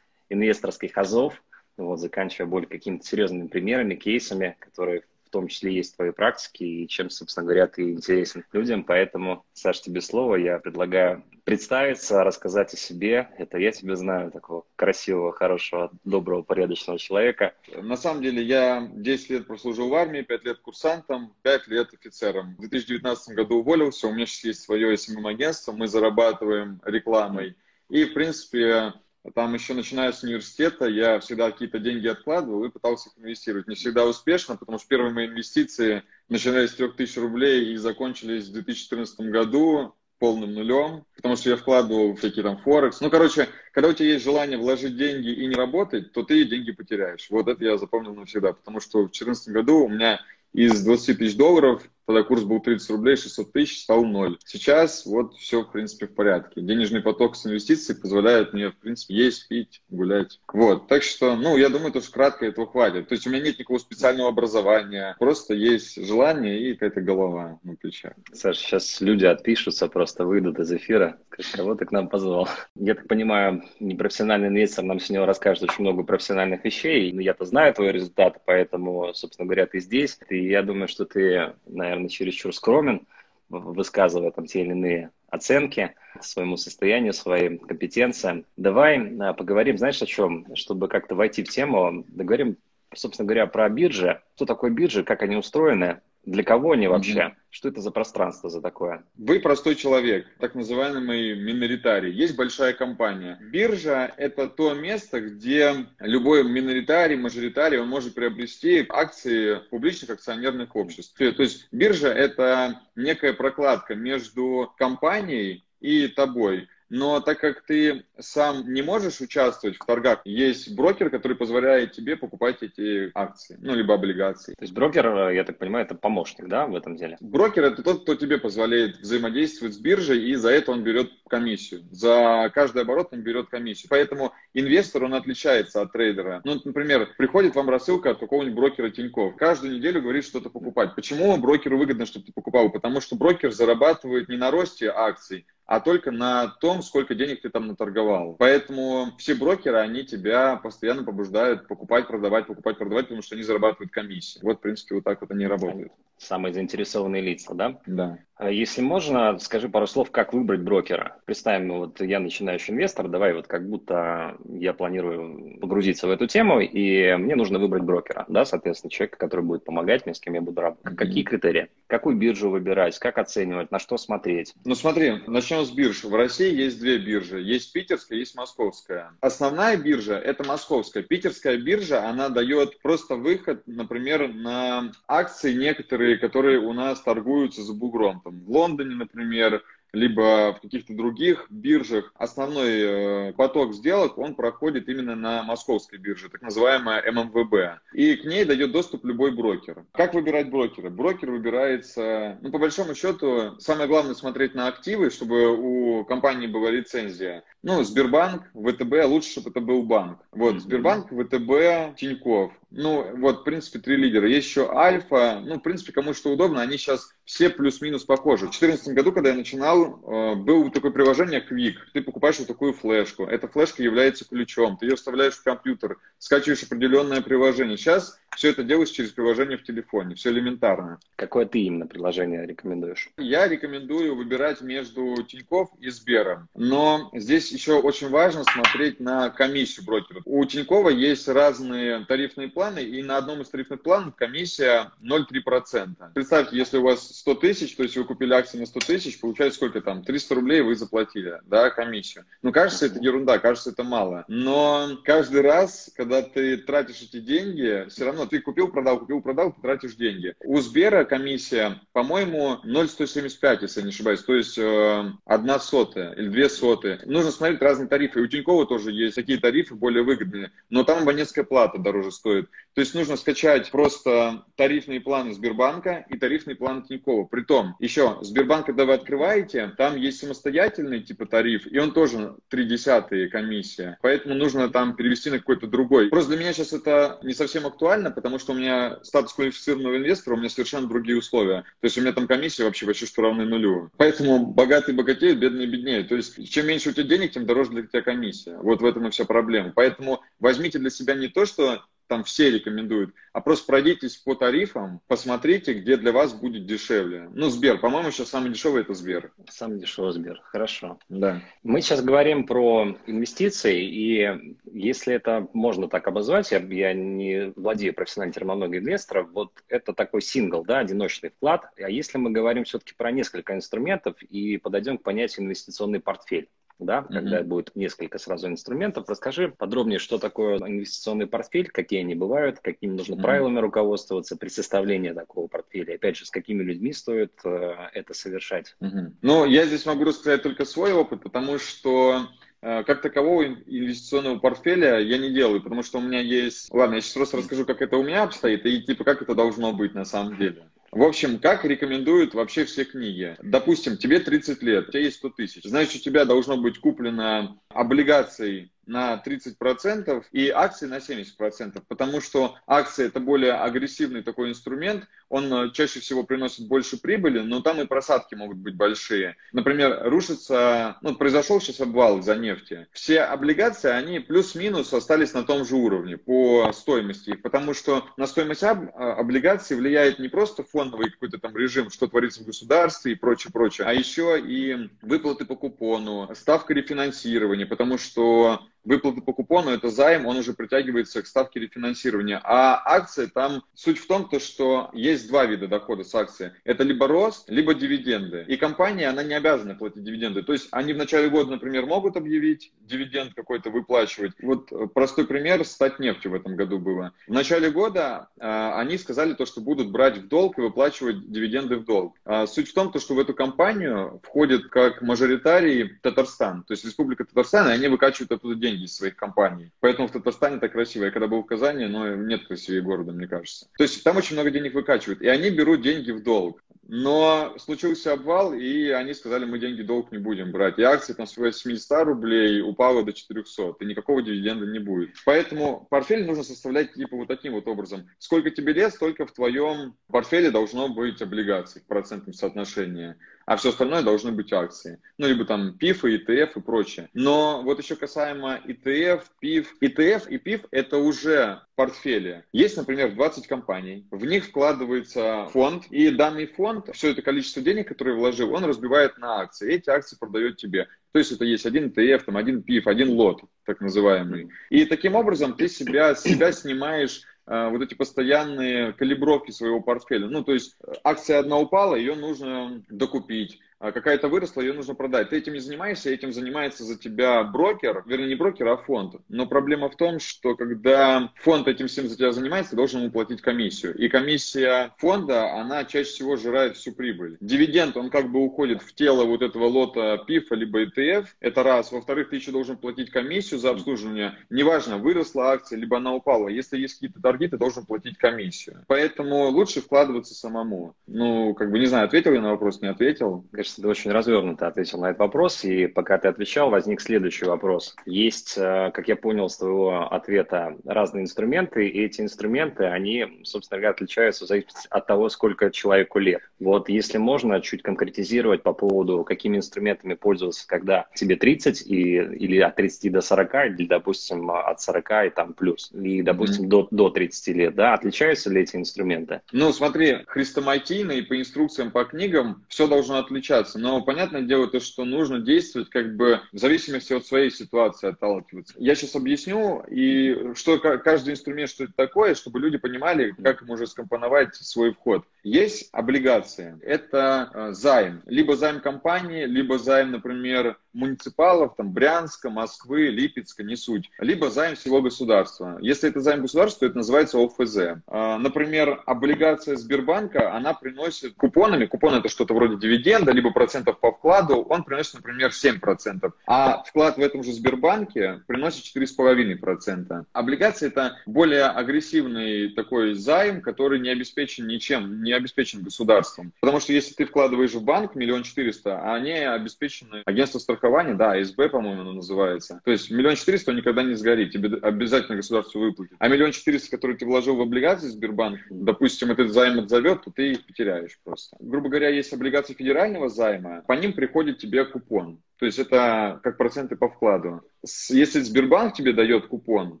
инвесторских 0.28 0.96
азов, 0.98 1.42
вот, 1.78 1.98
заканчивая 1.98 2.46
более 2.46 2.68
какими-то 2.68 3.06
серьезными 3.06 3.48
примерами, 3.48 3.94
кейсами, 3.94 4.56
которые 4.60 5.04
в 5.24 5.30
том 5.30 5.48
числе 5.48 5.74
есть 5.74 5.94
в 5.94 5.96
твоей 5.96 6.12
практике, 6.12 6.66
и 6.66 6.88
чем, 6.88 7.08
собственно 7.08 7.44
говоря, 7.46 7.66
ты 7.66 7.92
интересен 7.92 8.44
людям. 8.52 8.84
Поэтому, 8.84 9.44
Саш, 9.54 9.80
тебе 9.80 10.00
слово. 10.02 10.36
Я 10.36 10.58
предлагаю 10.58 11.24
представиться, 11.46 12.24
рассказать 12.24 12.74
о 12.74 12.76
себе. 12.76 13.28
Это 13.38 13.56
я 13.58 13.70
тебя 13.70 13.94
знаю, 13.94 14.32
такого 14.32 14.64
красивого, 14.74 15.32
хорошего, 15.32 15.92
доброго, 16.02 16.42
порядочного 16.42 16.98
человека. 16.98 17.54
На 17.72 17.96
самом 17.96 18.20
деле 18.20 18.42
я 18.42 18.90
10 18.92 19.30
лет 19.30 19.46
прослужил 19.46 19.88
в 19.88 19.94
армии, 19.94 20.22
5 20.22 20.44
лет 20.44 20.58
курсантом, 20.58 21.32
5 21.42 21.68
лет 21.68 21.94
офицером. 21.94 22.56
В 22.56 22.62
2019 22.62 23.36
году 23.36 23.58
уволился, 23.58 24.08
у 24.08 24.12
меня 24.12 24.26
сейчас 24.26 24.44
есть 24.44 24.62
свое 24.62 24.94
SMM-агентство, 24.94 25.70
мы 25.70 25.86
зарабатываем 25.86 26.80
рекламой. 26.84 27.56
И, 27.90 28.06
в 28.06 28.14
принципе, 28.14 28.94
там 29.36 29.54
еще 29.54 29.74
начиная 29.74 30.10
с 30.10 30.24
университета, 30.24 30.86
я 30.86 31.20
всегда 31.20 31.52
какие-то 31.52 31.78
деньги 31.78 32.08
откладывал 32.08 32.64
и 32.64 32.70
пытался 32.70 33.10
их 33.10 33.18
инвестировать. 33.18 33.68
Не 33.68 33.76
всегда 33.76 34.04
успешно, 34.04 34.56
потому 34.56 34.78
что 34.78 34.88
первые 34.88 35.14
мои 35.14 35.28
инвестиции 35.28 36.02
начинались 36.28 36.70
с 36.70 36.74
3000 36.74 37.20
рублей 37.20 37.72
и 37.72 37.76
закончились 37.76 38.48
в 38.48 38.52
2014 38.52 39.20
году 39.30 39.94
полным 40.18 40.54
нулем, 40.54 41.04
потому 41.14 41.36
что 41.36 41.50
я 41.50 41.56
вкладывал 41.56 42.14
всякие 42.16 42.42
там 42.42 42.58
Форекс. 42.58 43.00
Ну, 43.00 43.10
короче, 43.10 43.48
когда 43.72 43.90
у 43.90 43.92
тебя 43.92 44.12
есть 44.12 44.24
желание 44.24 44.58
вложить 44.58 44.96
деньги 44.96 45.30
и 45.30 45.46
не 45.46 45.54
работать, 45.54 46.12
то 46.12 46.22
ты 46.22 46.44
деньги 46.44 46.72
потеряешь. 46.72 47.26
Вот 47.30 47.48
это 47.48 47.64
я 47.64 47.76
запомнил 47.76 48.14
навсегда, 48.14 48.52
потому 48.52 48.80
что 48.80 49.00
в 49.00 49.10
2014 49.10 49.48
году 49.48 49.84
у 49.84 49.88
меня 49.88 50.20
из 50.52 50.82
20 50.84 51.18
тысяч 51.18 51.36
долларов, 51.36 51.82
тогда 52.06 52.22
курс 52.22 52.44
был 52.44 52.60
30 52.60 52.90
рублей, 52.90 53.16
600 53.16 53.52
тысяч, 53.52 53.82
стал 53.82 54.04
ноль. 54.04 54.38
Сейчас 54.44 55.04
вот 55.06 55.34
все, 55.34 55.62
в 55.62 55.72
принципе, 55.72 56.06
в 56.06 56.14
порядке. 56.14 56.60
Денежный 56.60 57.02
поток 57.02 57.36
с 57.36 57.46
инвестиций 57.46 57.96
позволяет 57.96 58.52
мне, 58.52 58.70
в 58.70 58.76
принципе, 58.76 59.14
есть, 59.14 59.48
пить, 59.48 59.82
гулять. 59.90 60.40
Вот, 60.52 60.88
так 60.88 61.02
что, 61.02 61.36
ну, 61.36 61.56
я 61.56 61.68
думаю, 61.68 61.92
то, 61.92 62.00
что 62.00 62.12
кратко 62.12 62.46
этого 62.46 62.66
хватит. 62.66 63.08
То 63.08 63.14
есть 63.14 63.26
у 63.26 63.30
меня 63.30 63.42
нет 63.42 63.58
никакого 63.58 63.78
специального 63.78 64.28
образования, 64.28 65.16
просто 65.18 65.54
есть 65.54 65.96
желание 66.04 66.70
и 66.70 66.74
какая-то 66.74 67.00
голова 67.00 67.58
на 67.62 67.76
плечах. 67.76 68.12
Саша, 68.32 68.60
сейчас 68.60 69.00
люди 69.00 69.24
отпишутся, 69.24 69.88
просто 69.88 70.24
выйдут 70.24 70.58
из 70.58 70.72
эфира. 70.72 71.18
Кого 71.52 71.74
ты 71.74 71.84
к 71.84 71.92
нам 71.92 72.08
позвал? 72.08 72.48
Я 72.76 72.94
так 72.94 73.08
понимаю, 73.08 73.62
непрофессиональный 73.80 74.48
инвестор 74.48 74.84
нам 74.84 75.00
сегодня 75.00 75.26
расскажет 75.26 75.64
очень 75.64 75.82
много 75.82 76.02
профессиональных 76.02 76.64
вещей. 76.64 77.12
Но 77.12 77.20
я-то 77.20 77.44
знаю 77.44 77.74
твои 77.74 77.90
результаты, 77.90 78.40
поэтому, 78.44 79.12
собственно 79.14 79.46
говоря, 79.46 79.66
ты 79.66 79.80
здесь. 79.80 80.18
И 80.30 80.48
я 80.48 80.62
думаю, 80.62 80.88
что 80.88 81.04
ты, 81.04 81.52
наверное, 81.66 81.95
чересчур 82.08 82.54
скромен, 82.54 83.06
высказывая 83.48 84.30
там 84.30 84.46
те 84.46 84.62
или 84.62 84.70
иные 84.70 85.10
оценки 85.28 85.94
своему 86.20 86.56
состоянию, 86.56 87.12
своим 87.12 87.58
компетенциям. 87.58 88.44
Давай 88.56 88.98
а, 89.20 89.32
поговорим, 89.32 89.78
знаешь, 89.78 90.00
о 90.02 90.06
чем? 90.06 90.46
Чтобы 90.54 90.88
как-то 90.88 91.14
войти 91.14 91.42
в 91.44 91.48
тему, 91.48 92.04
договорим, 92.08 92.56
собственно 92.94 93.26
говоря, 93.26 93.46
про 93.46 93.68
биржи. 93.68 94.20
Что 94.36 94.46
такое 94.46 94.70
биржи, 94.70 95.04
как 95.04 95.22
они 95.22 95.36
устроены, 95.36 96.00
для 96.26 96.42
кого 96.42 96.72
они 96.72 96.88
вообще? 96.88 97.18
Mm-hmm. 97.20 97.34
Что 97.50 97.68
это 97.68 97.80
за 97.80 97.90
пространство 97.90 98.50
за 98.50 98.60
такое? 98.60 99.04
Вы 99.16 99.40
простой 99.40 99.76
человек, 99.76 100.26
так 100.40 100.54
называемый 100.54 101.40
миноритарий. 101.40 102.12
Есть 102.12 102.36
большая 102.36 102.74
компания. 102.74 103.38
Биржа– 103.40 104.12
это 104.18 104.48
то 104.48 104.74
место, 104.74 105.20
где 105.20 105.86
любой 106.00 106.44
миноритарий, 106.44 107.16
мажоритарий, 107.16 107.78
он 107.78 107.88
может 107.88 108.14
приобрести 108.14 108.84
акции 108.88 109.60
публичных 109.70 110.10
акционерных 110.10 110.74
обществ. 110.74 111.16
То 111.16 111.24
есть 111.24 111.68
биржа– 111.70 112.08
это 112.12 112.80
некая 112.96 113.32
прокладка 113.32 113.94
между 113.94 114.74
компанией 114.76 115.64
и 115.80 116.08
тобой. 116.08 116.68
Но 116.88 117.20
так 117.20 117.40
как 117.40 117.62
ты 117.62 118.04
сам 118.18 118.72
не 118.72 118.82
можешь 118.82 119.20
участвовать 119.20 119.76
в 119.76 119.84
торгах, 119.84 120.20
есть 120.24 120.74
брокер, 120.74 121.10
который 121.10 121.36
позволяет 121.36 121.92
тебе 121.92 122.16
покупать 122.16 122.62
эти 122.62 123.10
акции, 123.14 123.58
ну, 123.60 123.74
либо 123.74 123.94
облигации. 123.94 124.54
То 124.54 124.62
есть 124.62 124.74
брокер, 124.74 125.30
я 125.30 125.44
так 125.44 125.58
понимаю, 125.58 125.84
это 125.84 125.94
помощник, 125.94 126.48
да, 126.48 126.66
в 126.66 126.74
этом 126.74 126.96
деле? 126.96 127.16
Брокер– 127.20 127.64
это 127.66 127.82
тот, 127.82 128.02
кто 128.02 128.14
тебе 128.14 128.38
позволяет 128.38 128.98
взаимодействовать 128.98 129.74
с 129.74 129.78
биржей, 129.78 130.30
и 130.30 130.34
за 130.34 130.50
это 130.50 130.72
он 130.72 130.84
берет 130.84 131.10
комиссию. 131.28 131.82
За 131.90 132.50
каждый 132.54 132.82
оборот 132.82 133.08
он 133.12 133.22
берет 133.22 133.48
комиссию. 133.48 133.88
Поэтому 133.90 134.32
инвестор, 134.54 135.04
он 135.04 135.14
отличается 135.14 135.80
от 135.82 135.92
трейдера. 135.92 136.40
Ну, 136.44 136.60
например, 136.64 137.08
приходит 137.18 137.54
вам 137.54 137.68
рассылка 137.68 138.10
от 138.10 138.20
какого-нибудь 138.20 138.56
брокера 138.56 138.90
Тинькофф. 138.90 139.36
Каждую 139.36 139.76
неделю 139.76 140.02
говорит 140.02 140.24
что-то 140.24 140.50
покупать. 140.50 140.94
Почему 140.94 141.36
брокеру 141.36 141.78
выгодно, 141.78 142.06
чтобы 142.06 142.26
ты 142.26 142.32
покупал? 142.32 142.70
Потому 142.70 143.00
что 143.00 143.16
брокер 143.16 143.52
зарабатывает 143.52 144.28
не 144.28 144.36
на 144.36 144.50
росте 144.50 144.90
акций, 144.90 145.46
а 145.66 145.80
только 145.80 146.12
на 146.12 146.48
том, 146.48 146.80
сколько 146.80 147.14
денег 147.14 147.42
ты 147.42 147.50
там 147.50 147.66
наторговал. 147.66 148.36
Поэтому 148.38 149.08
все 149.18 149.34
брокеры, 149.34 149.78
они 149.78 150.04
тебя 150.04 150.56
постоянно 150.56 151.02
побуждают 151.02 151.66
покупать, 151.66 152.06
продавать, 152.06 152.46
покупать, 152.46 152.78
продавать, 152.78 153.06
потому 153.06 153.22
что 153.22 153.34
они 153.34 153.42
зарабатывают 153.42 153.90
комиссии. 153.92 154.38
Вот, 154.42 154.58
в 154.58 154.60
принципе, 154.60 154.94
вот 154.94 155.04
так 155.04 155.20
вот 155.20 155.30
они 155.32 155.46
работают. 155.46 155.92
Самые 156.18 156.54
заинтересованные 156.54 157.20
лица, 157.20 157.54
да? 157.54 157.80
Да. 157.86 158.18
А 158.38 158.50
если 158.50 158.82
можно, 158.82 159.38
скажи 159.38 159.68
пару 159.68 159.86
слов, 159.86 160.10
как 160.10 160.34
выбрать 160.34 160.60
брокера. 160.60 161.16
Представим, 161.24 161.78
вот 161.78 162.00
я 162.02 162.20
начинающий 162.20 162.74
инвестор, 162.74 163.08
давай 163.08 163.32
вот 163.32 163.46
как 163.46 163.66
будто 163.66 164.36
я 164.46 164.74
планирую 164.74 165.58
погрузиться 165.58 166.06
в 166.06 166.10
эту 166.10 166.26
тему, 166.26 166.60
и 166.60 167.16
мне 167.16 167.34
нужно 167.34 167.58
выбрать 167.58 167.84
брокера, 167.84 168.26
да, 168.28 168.44
соответственно, 168.44 168.90
человека, 168.90 169.16
который 169.16 169.44
будет 169.44 169.64
помогать 169.64 170.04
мне, 170.04 170.14
с 170.14 170.20
кем 170.20 170.34
я 170.34 170.42
буду 170.42 170.60
работать. 170.60 170.92
Mm-hmm. 170.92 170.96
Какие 170.96 171.24
критерии? 171.24 171.68
Какую 171.86 172.16
биржу 172.16 172.50
выбирать, 172.50 172.98
как 172.98 173.16
оценивать, 173.16 173.70
на 173.70 173.78
что 173.78 173.96
смотреть? 173.96 174.52
Ну 174.66 174.74
смотри, 174.74 175.22
начнем 175.26 175.64
с 175.64 175.70
бирж. 175.70 176.04
В 176.04 176.14
России 176.14 176.54
есть 176.54 176.78
две 176.78 176.98
биржи. 176.98 177.40
Есть 177.40 177.72
питерская, 177.72 178.18
есть 178.18 178.36
московская. 178.36 179.12
Основная 179.20 179.78
биржа– 179.78 180.18
это 180.24 180.44
московская. 180.44 181.02
Питерская 181.02 181.56
биржа, 181.56 182.06
она 182.06 182.28
дает 182.28 182.82
просто 182.82 183.14
выход, 183.14 183.62
например, 183.66 184.28
на 184.28 184.92
акции 185.08 185.54
некоторые, 185.54 186.18
которые 186.18 186.58
у 186.58 186.74
нас 186.74 187.00
торгуются 187.00 187.62
за 187.62 187.72
бугром 187.72 188.20
там, 188.26 188.40
в 188.44 188.50
Лондоне, 188.50 188.96
например, 188.96 189.62
либо 189.92 190.52
в 190.52 190.60
каких-то 190.60 190.94
других 190.94 191.46
биржах, 191.48 192.12
основной 192.16 193.30
э, 193.30 193.32
поток 193.34 193.72
сделок, 193.72 194.18
он 194.18 194.34
проходит 194.34 194.88
именно 194.88 195.14
на 195.14 195.42
московской 195.42 195.98
бирже, 195.98 196.28
так 196.28 196.42
называемая 196.42 197.02
ММВБ. 197.10 197.80
И 197.94 198.16
к 198.16 198.24
ней 198.24 198.44
дает 198.44 198.72
доступ 198.72 199.04
любой 199.04 199.30
брокер. 199.30 199.84
Как 199.92 200.12
выбирать 200.12 200.50
брокера? 200.50 200.90
Брокер 200.90 201.30
выбирается, 201.30 202.36
ну, 202.42 202.50
по 202.50 202.58
большому 202.58 202.94
счету, 202.94 203.58
самое 203.58 203.88
главное 203.88 204.14
смотреть 204.14 204.54
на 204.54 204.66
активы, 204.66 205.10
чтобы 205.10 205.56
у 205.56 206.04
компании 206.04 206.48
была 206.48 206.70
лицензия. 206.70 207.44
Ну, 207.62 207.82
Сбербанк, 207.82 208.42
ВТБ, 208.54 209.06
лучше, 209.06 209.30
чтобы 209.30 209.50
это 209.50 209.60
был 209.60 209.82
банк. 209.82 210.18
Вот, 210.32 210.60
Сбербанк, 210.60 211.06
ВТБ, 211.06 211.96
Тиньков. 211.96 212.52
Ну, 212.70 213.16
вот, 213.16 213.40
в 213.40 213.44
принципе, 213.44 213.78
три 213.78 213.96
лидера. 213.96 214.28
Есть 214.28 214.48
еще 214.48 214.68
Альфа, 214.70 215.40
ну, 215.44 215.56
в 215.56 215.60
принципе, 215.60 215.92
кому 215.92 216.14
что 216.14 216.32
удобно, 216.32 216.60
они 216.60 216.76
сейчас 216.76 217.08
все 217.24 217.48
плюс-минус 217.48 218.04
похожи. 218.04 218.46
В 218.46 218.50
2014 218.50 218.88
году, 218.88 219.12
когда 219.12 219.30
я 219.30 219.36
начинал, 219.36 220.00
э, 220.02 220.34
было 220.34 220.70
такое 220.70 220.90
приложение 220.90 221.44
Quick. 221.48 221.74
Ты 221.92 222.02
покупаешь 222.02 222.38
вот 222.38 222.48
такую 222.48 222.72
флешку. 222.72 223.24
Эта 223.24 223.46
флешка 223.46 223.82
является 223.82 224.24
ключом. 224.24 224.76
Ты 224.76 224.86
ее 224.86 224.96
вставляешь 224.96 225.34
в 225.34 225.44
компьютер, 225.44 225.98
скачиваешь 226.18 226.64
определенное 226.64 227.22
приложение. 227.22 227.76
Сейчас 227.76 228.18
все 228.36 228.50
это 228.50 228.62
делаешь 228.62 228.90
через 228.90 229.10
приложение 229.10 229.58
в 229.58 229.64
телефоне. 229.64 230.14
Все 230.14 230.30
элементарно. 230.30 231.00
Какое 231.16 231.46
ты 231.46 231.60
именно 231.60 231.86
приложение 231.86 232.46
рекомендуешь? 232.46 233.08
Я 233.16 233.48
рекомендую 233.48 234.14
выбирать 234.14 234.60
между 234.60 235.22
Тинькофф 235.22 235.70
и 235.80 235.88
Сбером. 235.88 236.48
Но 236.54 237.10
здесь 237.14 237.50
еще 237.50 237.80
очень 237.80 238.10
важно 238.10 238.44
смотреть 238.44 239.00
на 239.00 239.30
комиссию 239.30 239.86
брокера. 239.86 240.20
У 240.24 240.44
Тинькова 240.44 240.90
есть 240.90 241.26
разные 241.28 242.04
тарифные 242.04 242.48
планы, 242.48 242.80
и 242.80 243.02
на 243.02 243.16
одном 243.16 243.40
из 243.40 243.48
тарифных 243.48 243.82
планов 243.82 244.14
комиссия 244.14 244.92
0,3%. 245.02 246.12
Представьте, 246.14 246.56
если 246.56 246.76
у 246.76 246.82
вас 246.82 247.16
100 247.18 247.34
тысяч, 247.36 247.74
то 247.74 247.82
есть 247.82 247.96
вы 247.96 248.04
купили 248.04 248.34
акции 248.34 248.58
на 248.58 248.66
100 248.66 248.80
тысяч, 248.80 249.18
получается 249.18 249.56
сколько 249.56 249.80
там? 249.80 250.02
300 250.02 250.34
рублей 250.34 250.60
вы 250.60 250.76
заплатили, 250.76 251.40
да, 251.46 251.70
комиссию. 251.70 252.24
Ну, 252.42 252.52
кажется, 252.52 252.86
это 252.86 252.98
ерунда, 252.98 253.38
кажется, 253.38 253.70
это 253.70 253.82
мало. 253.82 254.24
Но 254.28 254.98
каждый 255.04 255.40
раз, 255.40 255.90
когда 255.96 256.20
ты 256.20 256.58
тратишь 256.58 257.02
эти 257.02 257.20
деньги, 257.20 257.86
все 257.88 258.04
равно 258.04 258.25
ты 258.26 258.40
купил, 258.40 258.68
продал, 258.68 258.98
купил, 258.98 259.20
продал, 259.20 259.52
ты 259.52 259.60
тратишь 259.60 259.94
деньги. 259.94 260.34
У 260.44 260.60
Сбера 260.60 261.04
комиссия, 261.04 261.80
по-моему, 261.92 262.58
0,175, 262.64 263.62
если 263.62 263.80
я 263.80 263.84
не 263.84 263.90
ошибаюсь, 263.90 264.22
то 264.22 264.34
есть 264.34 264.58
э, 264.58 265.12
одна 265.24 265.58
сотая 265.58 266.12
или 266.12 266.28
две 266.28 266.48
сотые. 266.48 267.00
Нужно 267.06 267.30
смотреть 267.30 267.62
разные 267.62 267.88
тарифы. 267.88 268.20
У 268.20 268.26
Тинькова 268.26 268.66
тоже 268.66 268.92
есть 268.92 269.16
такие 269.16 269.38
тарифы 269.38 269.74
более 269.74 270.02
выгодные, 270.02 270.52
но 270.70 270.84
там 270.84 271.02
абонентская 271.02 271.44
плата 271.44 271.78
дороже 271.78 272.10
стоит. 272.10 272.48
То 272.74 272.80
есть 272.80 272.94
нужно 272.94 273.16
скачать 273.16 273.70
просто 273.70 274.44
тарифные 274.56 275.00
планы 275.00 275.32
Сбербанка 275.32 276.04
и 276.10 276.18
тарифный 276.18 276.54
план 276.54 276.82
Тинькова. 276.82 277.24
Притом, 277.24 277.74
еще, 277.78 278.18
Сбербанк, 278.20 278.66
когда 278.66 278.84
вы 278.84 278.94
открываете, 278.94 279.72
там 279.78 279.96
есть 279.96 280.18
самостоятельный 280.18 281.00
типа 281.00 281.26
тариф, 281.26 281.66
и 281.66 281.78
он 281.78 281.92
тоже 281.92 282.36
3 282.48 282.64
десятые 282.64 283.28
комиссия. 283.28 283.98
Поэтому 284.02 284.34
нужно 284.34 284.68
там 284.68 284.94
перевести 284.94 285.30
на 285.30 285.38
какой-то 285.38 285.66
другой. 285.66 286.08
Просто 286.08 286.32
для 286.32 286.40
меня 286.40 286.52
сейчас 286.52 286.72
это 286.72 287.18
не 287.22 287.32
совсем 287.32 287.66
актуально, 287.66 288.10
потому 288.16 288.38
что 288.38 288.52
у 288.52 288.56
меня 288.56 288.98
статус 289.02 289.34
квалифицированного 289.34 289.98
инвестора, 289.98 290.34
у 290.34 290.38
меня 290.38 290.48
совершенно 290.48 290.88
другие 290.88 291.18
условия. 291.18 291.64
То 291.80 291.84
есть 291.84 291.98
у 291.98 292.00
меня 292.00 292.12
там 292.12 292.26
комиссия 292.26 292.64
вообще 292.64 292.86
почти 292.86 293.04
что 293.04 293.20
равны 293.20 293.44
нулю. 293.44 293.90
Поэтому 293.98 294.46
богатые 294.46 294.96
богатеют, 294.96 295.38
бедные 295.38 295.66
беднеют. 295.66 296.08
То 296.08 296.16
есть 296.16 296.50
чем 296.50 296.66
меньше 296.66 296.88
у 296.88 296.92
тебя 296.92 297.04
денег, 297.04 297.32
тем 297.32 297.44
дороже 297.44 297.72
для 297.72 297.82
тебя 297.82 298.00
комиссия. 298.00 298.56
Вот 298.56 298.80
в 298.80 298.86
этом 298.86 299.06
и 299.06 299.10
вся 299.10 299.26
проблема. 299.26 299.70
Поэтому 299.76 300.22
возьмите 300.40 300.78
для 300.78 300.88
себя 300.88 301.14
не 301.14 301.28
то, 301.28 301.44
что 301.44 301.84
там 302.06 302.24
все 302.24 302.50
рекомендуют, 302.50 303.14
а 303.32 303.40
просто 303.40 303.66
пройдитесь 303.66 304.16
по 304.16 304.34
тарифам, 304.34 305.00
посмотрите, 305.06 305.74
где 305.74 305.96
для 305.96 306.12
вас 306.12 306.32
будет 306.32 306.66
дешевле. 306.66 307.28
Ну, 307.32 307.50
Сбер, 307.50 307.78
по-моему, 307.78 308.10
сейчас 308.10 308.30
самый 308.30 308.50
дешевый 308.50 308.82
это 308.82 308.94
Сбер. 308.94 309.32
Самый 309.48 309.78
дешевый 309.78 310.12
Сбер, 310.12 310.40
хорошо. 310.42 310.98
Да. 311.08 311.42
Мы 311.62 311.80
сейчас 311.80 312.02
говорим 312.02 312.46
про 312.46 312.96
инвестиции, 313.06 313.84
и 313.84 314.56
если 314.72 315.14
это 315.14 315.48
можно 315.52 315.88
так 315.88 316.06
обозвать, 316.08 316.50
я, 316.52 316.58
я 316.58 316.92
не 316.94 317.52
владею 317.56 317.94
профессиональной 317.94 318.34
терминологией 318.34 318.82
инвесторов, 318.82 319.28
вот 319.32 319.52
это 319.68 319.92
такой 319.92 320.22
сингл, 320.22 320.64
да, 320.64 320.78
одиночный 320.78 321.30
вклад. 321.30 321.70
А 321.78 321.90
если 321.90 322.18
мы 322.18 322.30
говорим 322.30 322.64
все-таки 322.64 322.94
про 322.96 323.10
несколько 323.10 323.54
инструментов 323.54 324.22
и 324.22 324.56
подойдем 324.58 324.98
к 324.98 325.02
понятию 325.02 325.44
инвестиционный 325.44 326.00
портфель, 326.00 326.48
да, 326.78 326.98
mm-hmm. 326.98 327.12
когда 327.12 327.42
будет 327.42 327.74
несколько 327.74 328.18
сразу 328.18 328.48
инструментов. 328.48 329.08
Расскажи 329.08 329.48
подробнее, 329.48 329.98
что 329.98 330.18
такое 330.18 330.58
инвестиционный 330.58 331.26
портфель, 331.26 331.70
какие 331.70 332.00
они 332.00 332.14
бывают, 332.14 332.60
какими 332.60 332.92
нужно 332.92 333.14
mm-hmm. 333.14 333.22
правилами 333.22 333.58
руководствоваться 333.60 334.36
при 334.36 334.48
составлении 334.48 335.12
такого 335.12 335.46
портфеля. 335.46 335.94
Опять 335.94 336.16
же, 336.16 336.26
с 336.26 336.30
какими 336.30 336.62
людьми 336.62 336.92
стоит 336.92 337.32
э, 337.44 337.74
это 337.94 338.14
совершать. 338.14 338.76
Mm-hmm. 338.80 339.12
Ну, 339.22 339.46
я 339.46 339.66
здесь 339.66 339.86
могу 339.86 340.04
рассказать 340.04 340.42
только 340.42 340.64
свой 340.64 340.92
опыт, 340.92 341.22
потому 341.22 341.58
что 341.58 342.28
э, 342.60 342.84
как 342.84 343.00
такового 343.00 343.44
инвестиционного 343.44 344.38
портфеля 344.38 344.98
я 344.98 345.18
не 345.18 345.30
делаю, 345.30 345.62
потому 345.62 345.82
что 345.82 345.98
у 345.98 346.02
меня 346.02 346.20
есть... 346.20 346.72
Ладно, 346.72 346.96
я 346.96 347.00
сейчас 347.00 347.14
просто 347.14 347.38
расскажу, 347.38 347.64
как 347.64 347.80
это 347.80 347.96
у 347.96 348.02
меня 348.02 348.22
обстоит 348.22 348.66
и 348.66 348.82
типа 348.82 349.04
как 349.04 349.22
это 349.22 349.34
должно 349.34 349.72
быть 349.72 349.94
на 349.94 350.04
самом 350.04 350.36
деле. 350.36 350.68
В 350.96 351.02
общем, 351.02 351.38
как 351.40 351.66
рекомендуют 351.66 352.32
вообще 352.32 352.64
все 352.64 352.86
книги? 352.86 353.36
Допустим, 353.42 353.98
тебе 353.98 354.18
30 354.18 354.62
лет, 354.62 354.88
у 354.88 354.92
тебя 354.92 355.02
есть 355.02 355.16
100 355.16 355.28
тысяч. 355.28 355.62
Значит, 355.62 355.96
у 355.96 355.98
тебя 355.98 356.24
должно 356.24 356.56
быть 356.56 356.78
куплено 356.78 357.60
облигаций 357.68 358.72
на 358.86 359.22
30% 359.24 360.24
и 360.32 360.48
акции 360.48 360.86
на 360.86 360.98
70%, 360.98 361.82
потому 361.86 362.20
что 362.20 362.56
акции 362.66 363.06
это 363.06 363.20
более 363.20 363.54
агрессивный 363.54 364.22
такой 364.22 364.50
инструмент, 364.50 365.06
он 365.28 365.52
э, 365.52 365.72
чаще 365.72 366.00
всего 366.00 366.22
приносит 366.22 366.68
больше 366.68 367.00
прибыли, 367.00 367.40
но 367.40 367.60
там 367.60 367.80
и 367.80 367.86
просадки 367.86 368.34
могут 368.34 368.58
быть 368.58 368.76
большие. 368.76 369.36
Например, 369.52 370.00
рушится, 370.04 370.96
ну, 371.02 371.14
произошел 371.14 371.60
сейчас 371.60 371.80
обвал 371.80 372.20
из-за 372.20 372.36
нефти. 372.36 372.86
Все 372.92 373.22
облигации, 373.22 373.90
они 373.90 374.20
плюс-минус 374.20 374.92
остались 374.92 375.34
на 375.34 375.42
том 375.42 375.64
же 375.64 375.76
уровне 375.76 376.16
по 376.16 376.70
стоимости, 376.72 377.34
потому 377.34 377.74
что 377.74 378.06
на 378.16 378.26
стоимость 378.26 378.62
об, 378.62 378.88
а, 378.94 379.14
облигаций 379.14 379.76
влияет 379.76 380.18
не 380.18 380.28
просто 380.28 380.62
фондовый 380.62 381.10
какой-то 381.10 381.38
там 381.38 381.56
режим, 381.56 381.90
что 381.90 382.06
творится 382.06 382.42
в 382.42 382.46
государстве 382.46 383.12
и 383.12 383.16
прочее, 383.16 383.52
прочее, 383.52 383.86
а 383.86 383.92
еще 383.92 384.40
и 384.40 384.90
выплаты 385.02 385.44
по 385.44 385.56
купону, 385.56 386.30
ставка 386.34 386.74
рефинансирования, 386.74 387.66
потому 387.66 387.98
что 387.98 388.66
выплаты 388.86 389.20
по 389.20 389.32
купону, 389.32 389.70
это 389.70 389.90
займ, 389.90 390.26
он 390.26 390.38
уже 390.38 390.54
притягивается 390.54 391.22
к 391.22 391.26
ставке 391.26 391.60
рефинансирования. 391.60 392.40
А 392.42 392.80
акции 392.84 393.26
там, 393.26 393.62
суть 393.74 393.98
в 393.98 394.06
том, 394.06 394.28
то, 394.28 394.40
что 394.40 394.90
есть 394.94 395.28
два 395.28 395.44
вида 395.44 395.68
дохода 395.68 396.04
с 396.04 396.14
акции. 396.14 396.52
Это 396.64 396.84
либо 396.84 397.06
рост, 397.06 397.50
либо 397.50 397.74
дивиденды. 397.74 398.44
И 398.48 398.56
компания, 398.56 399.08
она 399.08 399.22
не 399.22 399.34
обязана 399.34 399.74
платить 399.74 400.04
дивиденды. 400.04 400.42
То 400.42 400.52
есть 400.52 400.68
они 400.70 400.92
в 400.92 400.96
начале 400.96 401.28
года, 401.28 401.50
например, 401.50 401.86
могут 401.86 402.16
объявить 402.16 402.72
дивиденд 402.80 403.34
какой-то 403.34 403.70
выплачивать. 403.70 404.32
Вот 404.40 404.70
простой 404.94 405.26
пример, 405.26 405.64
стать 405.64 405.98
нефтью 405.98 406.30
в 406.30 406.34
этом 406.34 406.56
году 406.56 406.78
было. 406.78 407.12
В 407.26 407.32
начале 407.32 407.70
года 407.70 408.28
э, 408.38 408.72
они 408.74 408.98
сказали 408.98 409.34
то, 409.34 409.46
что 409.46 409.60
будут 409.60 409.90
брать 409.90 410.18
в 410.18 410.28
долг 410.28 410.58
и 410.58 410.62
выплачивать 410.62 411.30
дивиденды 411.30 411.76
в 411.76 411.84
долг. 411.84 412.16
А 412.24 412.46
суть 412.46 412.68
в 412.68 412.74
том, 412.74 412.92
то, 412.92 413.00
что 413.00 413.14
в 413.14 413.18
эту 413.18 413.34
компанию 413.34 414.20
входит 414.22 414.68
как 414.68 415.02
мажоритарий 415.02 415.98
Татарстан, 416.02 416.62
то 416.62 416.72
есть 416.72 416.84
Республика 416.84 417.24
Татарстан, 417.24 417.68
и 417.68 417.72
они 417.72 417.88
выкачивают 417.88 418.30
оттуда 418.30 418.54
деньги 418.54 418.75
из 418.84 418.94
своих 418.94 419.16
компаний. 419.16 419.72
Поэтому 419.80 420.08
в 420.08 420.12
Татарстане 420.12 420.58
так 420.58 420.72
красиво. 420.72 421.04
Я 421.04 421.10
когда 421.10 421.26
был 421.26 421.42
в 421.42 421.46
Казани, 421.46 421.86
но 421.86 422.14
нет 422.14 422.46
красивее 422.46 422.82
города, 422.82 423.12
мне 423.12 423.26
кажется. 423.26 423.66
То 423.76 423.84
есть 423.84 424.02
там 424.04 424.16
очень 424.16 424.34
много 424.34 424.50
денег 424.50 424.74
выкачивают. 424.74 425.22
И 425.22 425.28
они 425.28 425.50
берут 425.50 425.82
деньги 425.82 426.10
в 426.10 426.22
долг. 426.22 426.62
Но 426.88 427.54
случился 427.58 428.12
обвал, 428.12 428.54
и 428.54 428.88
они 428.88 429.14
сказали, 429.14 429.44
мы 429.44 429.58
деньги 429.58 429.82
долг 429.82 430.12
не 430.12 430.18
будем 430.18 430.52
брать. 430.52 430.78
И 430.78 430.82
акция 430.82 431.14
там 431.14 431.26
с 431.26 431.36
800 431.36 432.04
рублей 432.04 432.62
упала 432.62 433.02
до 433.02 433.12
400, 433.12 433.74
и 433.80 433.84
никакого 433.84 434.22
дивиденда 434.22 434.66
не 434.66 434.78
будет. 434.78 435.10
Поэтому 435.24 435.86
портфель 435.90 436.24
нужно 436.24 436.44
составлять 436.44 436.94
типа 436.94 437.16
вот 437.16 437.28
таким 437.28 437.54
вот 437.54 437.66
образом. 437.66 438.08
Сколько 438.18 438.50
тебе 438.50 438.72
лет, 438.72 438.92
столько 438.92 439.26
в 439.26 439.32
твоем 439.32 439.96
портфеле 440.08 440.50
должно 440.50 440.88
быть 440.88 441.20
облигаций 441.20 441.82
в 441.82 441.86
процентном 441.86 442.34
соотношении 442.34 443.16
а 443.46 443.56
все 443.56 443.70
остальное 443.70 444.02
должны 444.02 444.32
быть 444.32 444.52
акции. 444.52 445.00
Ну, 445.18 445.28
либо 445.28 445.44
там 445.44 445.78
ПИФ, 445.78 446.04
и 446.04 446.18
ETF 446.18 446.52
и 446.56 446.60
прочее. 446.60 447.08
Но 447.14 447.62
вот 447.62 447.78
еще 447.78 447.94
касаемо 447.94 448.60
ETF, 448.66 449.22
ПИФ. 449.38 449.76
ETF 449.80 450.28
и 450.28 450.38
ПИФ– 450.38 450.64
это 450.72 450.98
уже 450.98 451.62
портфели. 451.76 452.44
Есть, 452.52 452.76
например, 452.76 453.14
20 453.14 453.46
компаний, 453.46 454.06
в 454.10 454.24
них 454.24 454.46
вкладывается 454.46 455.46
фонд, 455.52 455.86
и 455.90 456.10
данный 456.10 456.46
фонд, 456.46 456.88
все 456.92 457.10
это 457.12 457.22
количество 457.22 457.62
денег, 457.62 457.88
которое 457.88 458.16
вложил, 458.16 458.52
он 458.52 458.64
разбивает 458.64 459.18
на 459.18 459.40
акции. 459.40 459.72
Эти 459.72 459.88
акции 459.90 460.16
продает 460.16 460.56
тебе. 460.56 460.88
То 461.12 461.18
есть 461.20 461.32
это 461.32 461.44
есть 461.44 461.66
один 461.66 461.88
ETF, 461.88 462.24
там, 462.24 462.36
один 462.36 462.62
ПИФ, 462.62 462.86
один 462.86 463.10
лот, 463.10 463.42
так 463.64 463.80
называемый. 463.80 464.48
И 464.70 464.84
таким 464.86 465.14
образом 465.14 465.54
ты 465.54 465.68
себя, 465.68 466.14
себя 466.14 466.50
снимаешь 466.52 467.22
Э, 467.46 467.68
вот 467.70 467.80
эти 467.80 467.94
постоянные 467.94 468.92
калибровки 468.92 469.52
своего 469.52 469.80
портфеля. 469.80 470.26
Ну, 470.26 470.42
то 470.42 470.52
есть 470.52 470.76
э, 470.84 470.92
акция 471.04 471.38
одна 471.38 471.58
упала, 471.58 471.94
ее 471.94 472.16
нужно 472.16 472.82
докупить 472.88 473.60
какая-то 473.80 474.28
выросла, 474.28 474.62
ее 474.62 474.72
нужно 474.72 474.94
продать. 474.94 475.30
Ты 475.30 475.38
этим 475.38 475.52
не 475.52 475.60
занимаешься, 475.60 476.10
этим 476.10 476.32
занимается 476.32 476.84
за 476.84 476.98
тебя 476.98 477.42
брокер, 477.44 478.02
вернее 478.06 478.28
не 478.28 478.34
брокер, 478.34 478.68
а 478.68 478.76
фонд. 478.76 479.16
Но 479.28 479.46
проблема 479.46 479.88
в 479.88 479.96
том, 479.96 480.18
что 480.18 480.56
когда 480.56 481.32
фонд 481.36 481.68
этим 481.68 481.86
всем 481.86 482.08
за 482.08 482.16
тебя 482.16 482.32
занимается, 482.32 482.70
ты 482.70 482.76
должен 482.76 483.00
ему 483.00 483.10
платить 483.10 483.40
комиссию. 483.42 483.94
И 483.96 484.08
комиссия 484.08 484.92
фонда, 484.98 485.54
она 485.54 485.84
чаще 485.84 486.10
всего 486.10 486.36
жирает 486.36 486.76
всю 486.76 486.92
прибыль. 486.92 487.36
Дивиденд, 487.40 487.96
он 487.96 488.10
как 488.10 488.30
бы 488.30 488.40
уходит 488.40 488.82
в 488.82 488.94
тело 488.94 489.24
вот 489.24 489.42
этого 489.42 489.66
лота 489.66 490.22
ПИФа 490.26 490.54
либо 490.54 490.84
ETF, 490.84 491.26
это 491.40 491.62
раз. 491.62 491.92
Во-вторых, 491.92 492.30
ты 492.30 492.36
еще 492.36 492.52
должен 492.52 492.76
платить 492.76 493.10
комиссию 493.10 493.60
за 493.60 493.70
обслуживание. 493.70 494.38
Неважно, 494.50 494.98
выросла 494.98 495.52
акция, 495.52 495.78
либо 495.78 495.98
она 495.98 496.14
упала. 496.14 496.48
Если 496.48 496.78
есть 496.78 496.94
какие-то 496.94 497.20
торги, 497.20 497.48
ты 497.48 497.58
должен 497.58 497.84
платить 497.84 498.18
комиссию. 498.18 498.84
Поэтому 498.86 499.48
лучше 499.48 499.80
вкладываться 499.80 500.34
самому. 500.34 500.94
Ну, 501.06 501.54
как 501.54 501.70
бы, 501.70 501.78
не 501.78 501.86
знаю, 501.86 502.06
ответил 502.06 502.32
я 502.32 502.40
на 502.40 502.50
вопрос, 502.50 502.80
не 502.80 502.88
ответил. 502.88 503.44
Кажется, 503.66 503.82
ты 503.82 503.88
очень 503.88 504.12
развернуто 504.12 504.66
ответил 504.68 505.00
на 505.00 505.06
этот 505.06 505.18
вопрос, 505.18 505.64
и 505.64 505.86
пока 505.86 506.18
ты 506.18 506.28
отвечал, 506.28 506.70
возник 506.70 507.00
следующий 507.00 507.46
вопрос. 507.46 507.96
Есть, 508.06 508.54
э, 508.56 508.90
как 508.94 509.08
я 509.08 509.16
понял 509.16 509.48
с 509.48 509.56
твоего 509.56 510.12
ответа, 510.12 510.76
разные 510.84 511.24
инструменты, 511.24 511.88
и 511.88 512.04
эти 512.04 512.20
инструменты, 512.20 512.84
они, 512.84 513.40
собственно 513.42 513.78
говоря, 513.78 513.90
отличаются 513.90 514.44
в 514.44 514.48
зависимости 514.48 514.86
от 514.88 515.06
того, 515.06 515.28
сколько 515.28 515.70
человеку 515.70 516.18
лет. 516.18 516.42
Вот 516.60 516.88
если 516.88 517.18
можно 517.18 517.60
чуть 517.60 517.82
конкретизировать 517.82 518.62
по 518.62 518.72
поводу, 518.72 519.24
какими 519.24 519.56
инструментами 519.56 520.14
пользоваться, 520.14 520.66
когда 520.66 521.06
тебе 521.14 521.36
30, 521.36 521.86
и, 521.86 522.16
или 522.16 522.60
от 522.60 522.76
30 522.76 523.12
до 523.12 523.20
40, 523.20 523.54
или, 523.66 523.86
допустим, 523.86 524.50
от 524.50 524.80
40 524.80 525.10
и 525.26 525.30
там 525.30 525.52
плюс, 525.54 525.90
и, 525.92 526.22
допустим, 526.22 526.66
mm-hmm. 526.66 526.68
до, 526.68 526.88
до 526.90 527.10
30 527.10 527.56
лет, 527.56 527.74
да, 527.74 527.94
отличаются 527.94 528.50
ли 528.50 528.62
эти 528.62 528.76
инструменты? 528.76 529.40
Ну, 529.52 529.72
смотри, 529.72 530.18
хрестоматийно 530.26 531.12
и 531.12 531.22
по 531.22 531.38
инструкциям, 531.38 531.90
по 531.90 532.04
книгам 532.04 532.64
все 532.68 532.86
должно 532.86 533.18
отличаться, 533.18 533.55
но 533.74 534.02
понятное 534.02 534.42
дело 534.42 534.68
то, 534.68 534.80
что 534.80 535.04
нужно 535.04 535.40
действовать 535.40 535.88
как 535.90 536.16
бы 536.16 536.40
в 536.52 536.58
зависимости 536.58 537.12
от 537.12 537.26
своей 537.26 537.50
ситуации 537.50 538.08
отталкиваться. 538.08 538.74
Я 538.78 538.94
сейчас 538.94 539.14
объясню, 539.16 539.82
и 539.88 540.54
что 540.54 540.78
каждый 540.78 541.34
инструмент, 541.34 541.70
что 541.70 541.84
это 541.84 541.92
такое, 541.96 542.34
чтобы 542.34 542.60
люди 542.60 542.78
понимали, 542.78 543.34
как 543.42 543.62
им 543.62 543.70
уже 543.70 543.86
скомпоновать 543.86 544.54
свой 544.54 544.92
вход. 544.92 545.24
Есть 545.42 545.88
облигации. 545.92 546.76
Это 546.82 547.50
э, 547.54 547.72
займ. 547.72 548.22
Либо 548.26 548.56
займ 548.56 548.80
компании, 548.80 549.44
либо 549.44 549.78
займ, 549.78 550.10
например, 550.10 550.76
муниципалов, 550.92 551.76
там, 551.76 551.92
Брянска, 551.92 552.50
Москвы, 552.50 553.08
Липецка, 553.08 553.62
не 553.62 553.76
суть. 553.76 554.10
Либо 554.18 554.50
займ 554.50 554.74
всего 554.74 555.00
государства. 555.02 555.78
Если 555.80 556.08
это 556.08 556.20
займ 556.20 556.42
государства, 556.42 556.80
то 556.80 556.86
это 556.86 556.96
называется 556.96 557.38
ОФЗ. 557.38 557.76
Э, 557.76 558.36
например, 558.38 559.02
облигация 559.06 559.76
Сбербанка, 559.76 560.52
она 560.52 560.74
приносит 560.74 561.34
купонами, 561.34 561.86
купон 561.86 562.14
это 562.14 562.28
что-то 562.28 562.54
вроде 562.54 562.76
дивиденда, 562.76 563.30
либо 563.32 563.45
процентов 563.52 563.98
по 564.00 564.12
вкладу, 564.12 564.62
он 564.62 564.84
приносит, 564.84 565.14
например, 565.14 565.50
7%. 565.50 566.32
А 566.46 566.82
вклад 566.82 567.16
в 567.16 567.20
этом 567.20 567.42
же 567.42 567.52
Сбербанке 567.52 568.42
приносит 568.46 568.84
4,5%. 568.96 570.24
Облигация 570.32 570.88
это 570.88 571.16
более 571.26 571.64
агрессивный 571.64 572.70
такой 572.70 573.14
займ, 573.14 573.60
который 573.60 573.98
не 574.00 574.10
обеспечен 574.10 574.66
ничем, 574.66 575.22
не 575.22 575.32
обеспечен 575.32 575.82
государством. 575.82 576.52
Потому 576.60 576.80
что 576.80 576.92
если 576.92 577.14
ты 577.14 577.26
вкладываешь 577.26 577.72
в 577.72 577.82
банк 577.82 578.14
миллион 578.14 578.42
четыреста, 578.42 579.00
а 579.00 579.14
они 579.16 579.32
обеспечены 579.32 580.22
агентство 580.24 580.58
страхования, 580.58 581.14
да, 581.14 581.42
СБ, 581.42 581.68
по-моему, 581.68 582.02
оно 582.02 582.12
называется. 582.12 582.80
То 582.84 582.90
есть 582.90 583.10
миллион 583.10 583.36
четыреста 583.36 583.72
никогда 583.72 584.02
не 584.02 584.14
сгорит, 584.14 584.52
тебе 584.52 584.76
обязательно 584.78 585.36
государство 585.36 585.78
выплатит. 585.78 586.14
А 586.18 586.28
миллион 586.28 586.52
четыреста, 586.52 586.90
который 586.90 587.16
ты 587.16 587.26
вложил 587.26 587.56
в 587.56 587.60
облигации 587.60 588.08
Сбербанк, 588.08 588.60
допустим, 588.70 589.30
этот 589.30 589.52
займ 589.52 589.78
отзовет, 589.78 590.24
то 590.24 590.30
ты 590.30 590.52
их 590.52 590.66
потеряешь 590.66 591.18
просто. 591.24 591.56
Грубо 591.60 591.88
говоря, 591.88 592.08
есть 592.08 592.32
облигации 592.32 592.74
федерального 592.74 593.28
займа, 593.36 593.82
по 593.86 593.92
ним 593.92 594.12
приходит 594.14 594.58
тебе 594.58 594.84
купон. 594.84 595.40
То 595.58 595.66
есть 595.66 595.78
это 595.78 596.40
как 596.42 596.56
проценты 596.56 596.96
по 596.96 597.08
вкладу. 597.08 597.62
Если 598.10 598.40
Сбербанк 598.40 598.94
тебе 598.94 599.12
дает 599.12 599.46
купон, 599.46 600.00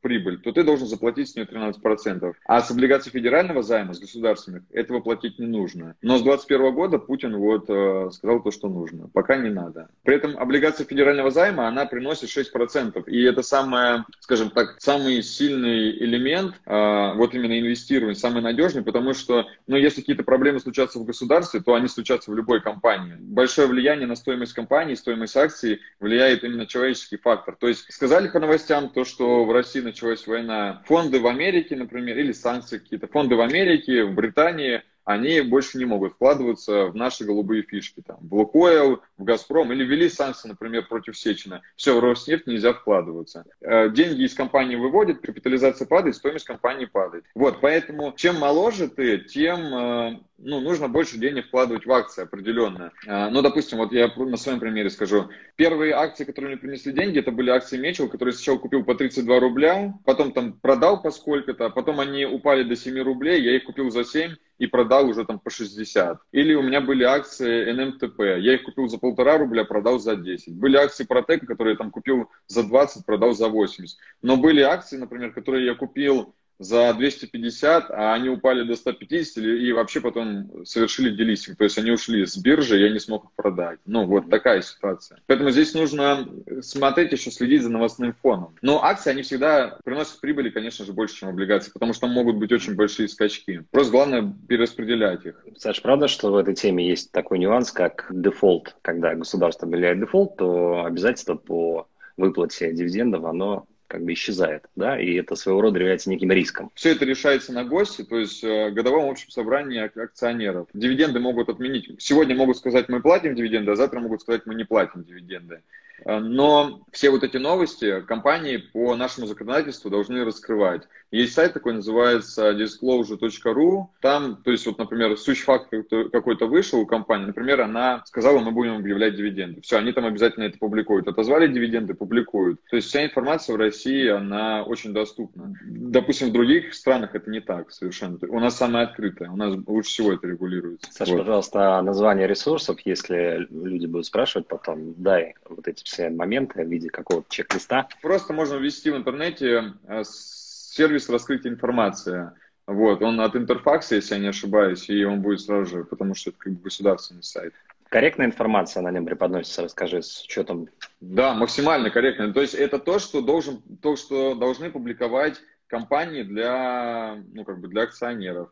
прибыль, 0.00 0.40
то 0.40 0.52
ты 0.52 0.62
должен 0.62 0.86
заплатить 0.86 1.30
с 1.30 1.34
нее 1.34 1.46
13%. 1.46 2.32
А 2.46 2.60
с 2.60 2.70
облигаций 2.70 3.10
федерального 3.10 3.62
займа, 3.62 3.94
с 3.94 4.00
государственных, 4.00 4.64
этого 4.70 5.00
платить 5.00 5.38
не 5.38 5.46
нужно. 5.46 5.96
Но 6.02 6.18
с 6.18 6.22
2021 6.22 6.74
года 6.74 6.98
Путин 6.98 7.36
вот 7.36 7.64
э, 7.68 8.10
сказал 8.12 8.42
то, 8.42 8.50
что 8.50 8.68
нужно. 8.68 9.08
Пока 9.08 9.36
не 9.36 9.50
надо. 9.50 9.88
При 10.02 10.16
этом 10.16 10.38
облигация 10.38 10.86
федерального 10.86 11.30
займа, 11.30 11.68
она 11.68 11.86
приносит 11.86 12.28
6%. 12.28 13.04
И 13.06 13.22
это 13.22 13.42
самое, 13.42 14.04
скажем 14.20 14.50
так, 14.50 14.76
самый 14.78 15.22
сильный 15.22 15.90
элемент, 15.90 16.60
э, 16.66 17.14
вот 17.14 17.34
именно 17.34 17.58
инвестирование, 17.58 18.14
самый 18.14 18.42
надежный, 18.42 18.82
потому 18.82 19.14
что, 19.14 19.46
ну, 19.66 19.76
если 19.76 20.00
какие-то 20.00 20.22
проблемы 20.22 20.60
случатся 20.60 20.98
в 20.98 21.04
государстве, 21.04 21.60
то 21.60 21.74
они 21.74 21.88
случатся 21.88 22.30
в 22.30 22.34
любой 22.34 22.60
компании. 22.60 23.16
Большое 23.18 23.68
влияние 23.68 24.06
на 24.06 24.16
стоимость 24.16 24.52
компании, 24.52 24.94
стоимость 24.94 25.36
акций 25.40 25.80
влияет 25.98 26.44
именно 26.44 26.66
человеческий 26.66 27.16
фактор. 27.16 27.56
То 27.56 27.68
есть 27.68 27.92
сказали 27.92 28.28
по 28.28 28.38
новостям 28.38 28.90
то, 28.90 29.04
что 29.04 29.44
в 29.44 29.52
России 29.52 29.80
началась 29.80 30.26
война. 30.26 30.82
Фонды 30.86 31.20
в 31.20 31.26
Америке, 31.26 31.76
например, 31.76 32.18
или 32.18 32.32
санкции 32.32 32.78
какие-то. 32.78 33.08
Фонды 33.08 33.34
в 33.34 33.40
Америке, 33.40 34.04
в 34.04 34.14
Британии 34.14 34.82
они 35.04 35.40
больше 35.40 35.78
не 35.78 35.84
могут 35.84 36.12
вкладываться 36.12 36.86
в 36.86 36.94
наши 36.94 37.24
голубые 37.24 37.62
фишки. 37.62 38.02
Там, 38.06 38.18
в 38.20 38.34
Лукойл, 38.34 39.00
в 39.18 39.24
Газпром 39.24 39.72
или 39.72 39.84
ввели 39.84 40.08
санкции, 40.08 40.48
например, 40.48 40.86
против 40.86 41.16
Сечина. 41.18 41.62
Все, 41.76 41.96
в 41.96 42.00
Роснефть 42.00 42.46
нельзя 42.46 42.72
вкладываться. 42.72 43.44
Э, 43.60 43.90
деньги 43.90 44.22
из 44.22 44.34
компании 44.34 44.76
выводят, 44.76 45.20
капитализация 45.20 45.86
падает, 45.86 46.16
стоимость 46.16 46.46
компании 46.46 46.86
падает. 46.86 47.24
Вот, 47.34 47.60
поэтому 47.60 48.12
чем 48.16 48.38
моложе 48.38 48.88
ты, 48.88 49.18
тем 49.18 49.60
э, 49.74 50.20
ну, 50.42 50.60
нужно 50.60 50.88
больше 50.88 51.18
денег 51.18 51.46
вкладывать 51.46 51.86
в 51.86 51.92
акции 51.92 52.22
определенно. 52.22 52.92
Э, 53.06 53.28
ну, 53.28 53.42
допустим, 53.42 53.78
вот 53.78 53.92
я 53.92 54.08
на 54.14 54.36
своем 54.36 54.60
примере 54.60 54.90
скажу. 54.90 55.28
Первые 55.56 55.92
акции, 55.92 56.24
которые 56.24 56.52
мне 56.52 56.60
принесли 56.60 56.92
деньги, 56.92 57.18
это 57.18 57.30
были 57.30 57.50
акции 57.50 57.78
Мечел, 57.78 58.08
которые 58.08 58.32
сначала 58.32 58.58
купил 58.58 58.84
по 58.84 58.94
32 58.94 59.40
рубля, 59.40 59.94
потом 60.04 60.32
там 60.32 60.54
продал 60.54 61.02
по 61.02 61.10
сколько-то, 61.10 61.70
потом 61.70 62.00
они 62.00 62.24
упали 62.24 62.62
до 62.62 62.76
7 62.76 63.00
рублей, 63.02 63.42
я 63.42 63.56
их 63.56 63.64
купил 63.64 63.90
за 63.90 64.04
7, 64.04 64.34
и 64.60 64.66
продал 64.66 65.08
уже 65.08 65.24
там 65.24 65.38
по 65.38 65.50
60. 65.50 66.20
Или 66.32 66.54
у 66.54 66.62
меня 66.62 66.82
были 66.82 67.02
акции 67.02 67.72
НМТП, 67.72 68.20
я 68.20 68.54
их 68.54 68.62
купил 68.62 68.88
за 68.88 68.98
полтора 68.98 69.38
рубля, 69.38 69.64
продал 69.64 69.98
за 69.98 70.16
10. 70.16 70.54
Были 70.54 70.76
акции 70.76 71.04
Протека, 71.04 71.46
которые 71.46 71.72
я 71.72 71.78
там 71.78 71.90
купил 71.90 72.28
за 72.46 72.62
20, 72.62 73.06
продал 73.06 73.32
за 73.32 73.48
80. 73.48 73.98
Но 74.20 74.36
были 74.36 74.60
акции, 74.60 74.98
например, 74.98 75.32
которые 75.32 75.64
я 75.64 75.74
купил 75.74 76.34
за 76.60 76.92
250, 76.92 77.90
а 77.90 78.12
они 78.12 78.28
упали 78.28 78.64
до 78.64 78.76
150 78.76 79.42
и 79.42 79.72
вообще 79.72 80.00
потом 80.02 80.64
совершили 80.66 81.10
делистинг. 81.10 81.56
То 81.56 81.64
есть 81.64 81.78
они 81.78 81.90
ушли 81.90 82.26
с 82.26 82.36
биржи, 82.36 82.78
я 82.78 82.90
не 82.90 82.98
смог 82.98 83.24
их 83.24 83.30
продать. 83.34 83.80
Ну, 83.86 84.04
вот 84.04 84.28
такая 84.28 84.60
ситуация. 84.60 85.18
Поэтому 85.26 85.50
здесь 85.50 85.72
нужно 85.72 86.28
смотреть 86.60 87.12
еще, 87.12 87.30
следить 87.30 87.62
за 87.62 87.70
новостным 87.70 88.12
фоном. 88.12 88.54
Но 88.60 88.84
акции, 88.84 89.10
они 89.10 89.22
всегда 89.22 89.78
приносят 89.84 90.20
прибыли, 90.20 90.50
конечно 90.50 90.84
же, 90.84 90.92
больше, 90.92 91.16
чем 91.16 91.30
облигации, 91.30 91.72
потому 91.72 91.94
что 91.94 92.02
там 92.02 92.10
могут 92.12 92.36
быть 92.36 92.52
очень 92.52 92.74
большие 92.74 93.08
скачки. 93.08 93.64
Просто 93.70 93.92
главное 93.92 94.34
перераспределять 94.46 95.24
их. 95.24 95.42
Саш, 95.56 95.80
правда, 95.80 96.08
что 96.08 96.30
в 96.30 96.36
этой 96.36 96.54
теме 96.54 96.86
есть 96.86 97.10
такой 97.10 97.38
нюанс, 97.38 97.72
как 97.72 98.06
дефолт? 98.10 98.76
Когда 98.82 99.14
государство 99.14 99.66
объявляет 99.66 99.98
дефолт, 99.98 100.36
то 100.36 100.84
обязательство 100.84 101.36
по 101.36 101.88
выплате 102.18 102.72
дивидендов, 102.74 103.24
оно 103.24 103.66
как 103.90 104.04
бы 104.04 104.12
исчезает, 104.12 104.66
да, 104.76 104.98
и 104.98 105.14
это 105.14 105.34
своего 105.34 105.60
рода 105.60 105.80
является 105.80 106.08
неким 106.10 106.30
риском. 106.30 106.70
Все 106.74 106.92
это 106.92 107.04
решается 107.04 107.52
на 107.52 107.64
ГОСТе, 107.64 108.04
то 108.04 108.18
есть 108.18 108.44
э, 108.44 108.70
годовом 108.70 109.10
общем 109.10 109.30
собрании 109.30 109.80
акционеров. 109.80 110.68
Дивиденды 110.72 111.18
могут 111.18 111.48
отменить. 111.48 111.90
Сегодня 111.98 112.36
могут 112.36 112.56
сказать, 112.56 112.88
мы 112.88 113.02
платим 113.02 113.34
дивиденды, 113.34 113.72
а 113.72 113.76
завтра 113.76 113.98
могут 113.98 114.22
сказать, 114.22 114.46
мы 114.46 114.54
не 114.54 114.62
платим 114.62 115.02
дивиденды. 115.02 115.62
Э, 116.04 116.18
но 116.18 116.82
все 116.92 117.10
вот 117.10 117.22
эти 117.24 117.36
новости 117.36 118.00
компании 118.02 118.56
по 118.58 118.94
нашему 118.96 119.26
законодательству 119.26 119.90
должны 119.90 120.24
раскрывать. 120.24 120.82
Есть 121.10 121.34
сайт 121.34 121.54
такой, 121.54 121.74
называется 121.74 122.52
disclosure.ru. 122.52 123.86
Там, 124.00 124.36
то 124.42 124.52
есть, 124.52 124.66
вот, 124.66 124.78
например, 124.78 125.16
сущий 125.16 125.42
факт 125.42 125.68
какой-то 126.12 126.46
вышел 126.46 126.80
у 126.80 126.86
компании, 126.86 127.26
например, 127.26 127.60
она 127.62 128.02
сказала, 128.06 128.38
мы 128.38 128.52
будем 128.52 128.76
объявлять 128.76 129.16
дивиденды. 129.16 129.60
Все, 129.60 129.78
они 129.78 129.92
там 129.92 130.06
обязательно 130.06 130.44
это 130.44 130.58
публикуют. 130.58 131.08
Отозвали 131.08 131.48
дивиденды, 131.48 131.94
публикуют. 131.94 132.60
То 132.70 132.76
есть 132.76 132.88
вся 132.88 133.04
информация 133.04 133.54
в 133.54 133.58
России, 133.58 134.08
она 134.08 134.62
очень 134.62 134.92
доступна. 134.92 135.54
Допустим, 135.90 136.28
в 136.28 136.32
других 136.32 136.72
странах 136.72 137.16
это 137.16 137.28
не 137.28 137.40
так 137.40 137.72
совершенно. 137.72 138.16
У 138.28 138.38
нас 138.38 138.56
самая 138.56 138.84
открытая, 138.84 139.28
у 139.28 139.36
нас 139.36 139.56
лучше 139.66 139.90
всего 139.90 140.12
это 140.12 140.28
регулируется. 140.28 140.88
Саша, 140.92 141.10
вот. 141.10 141.22
пожалуйста, 141.22 141.82
название 141.82 142.28
ресурсов, 142.28 142.78
если 142.84 143.48
люди 143.50 143.86
будут 143.86 144.06
спрашивать 144.06 144.46
потом, 144.46 144.94
дай 144.94 145.34
вот 145.48 145.66
эти 145.66 145.82
все 145.82 146.08
моменты 146.08 146.64
в 146.64 146.68
виде 146.68 146.90
какого-то 146.90 147.26
чек-листа. 147.28 147.88
Просто 148.02 148.32
можно 148.32 148.54
ввести 148.54 148.92
в 148.92 148.96
интернете 148.96 149.72
э, 149.88 150.02
сервис 150.04 151.08
раскрытия 151.08 151.50
информации. 151.50 152.30
Вот, 152.68 153.02
он 153.02 153.20
от 153.20 153.34
Интерфакса, 153.34 153.96
если 153.96 154.14
я 154.14 154.20
не 154.20 154.28
ошибаюсь, 154.28 154.88
и 154.88 155.02
он 155.02 155.22
будет 155.22 155.40
сразу 155.40 155.78
же, 155.78 155.84
потому 155.84 156.14
что 156.14 156.30
это 156.30 156.38
как 156.38 156.52
бы 156.52 156.62
государственный 156.62 157.24
сайт. 157.24 157.52
Корректная 157.88 158.26
информация 158.26 158.84
на 158.84 158.92
нем 158.92 159.06
преподносится, 159.06 159.62
расскажи, 159.64 160.04
с 160.04 160.22
учетом... 160.22 160.68
Да, 161.00 161.34
максимально 161.34 161.90
корректная. 161.90 162.32
То 162.32 162.42
есть 162.42 162.54
это 162.54 162.78
то, 162.78 163.00
что, 163.00 163.22
должен, 163.22 163.60
то, 163.82 163.96
что 163.96 164.36
должны 164.36 164.70
публиковать 164.70 165.40
компании 165.70 166.22
для, 166.22 167.22
ну, 167.32 167.44
как 167.44 167.60
бы 167.60 167.68
для 167.68 167.82
акционеров. 167.82 168.50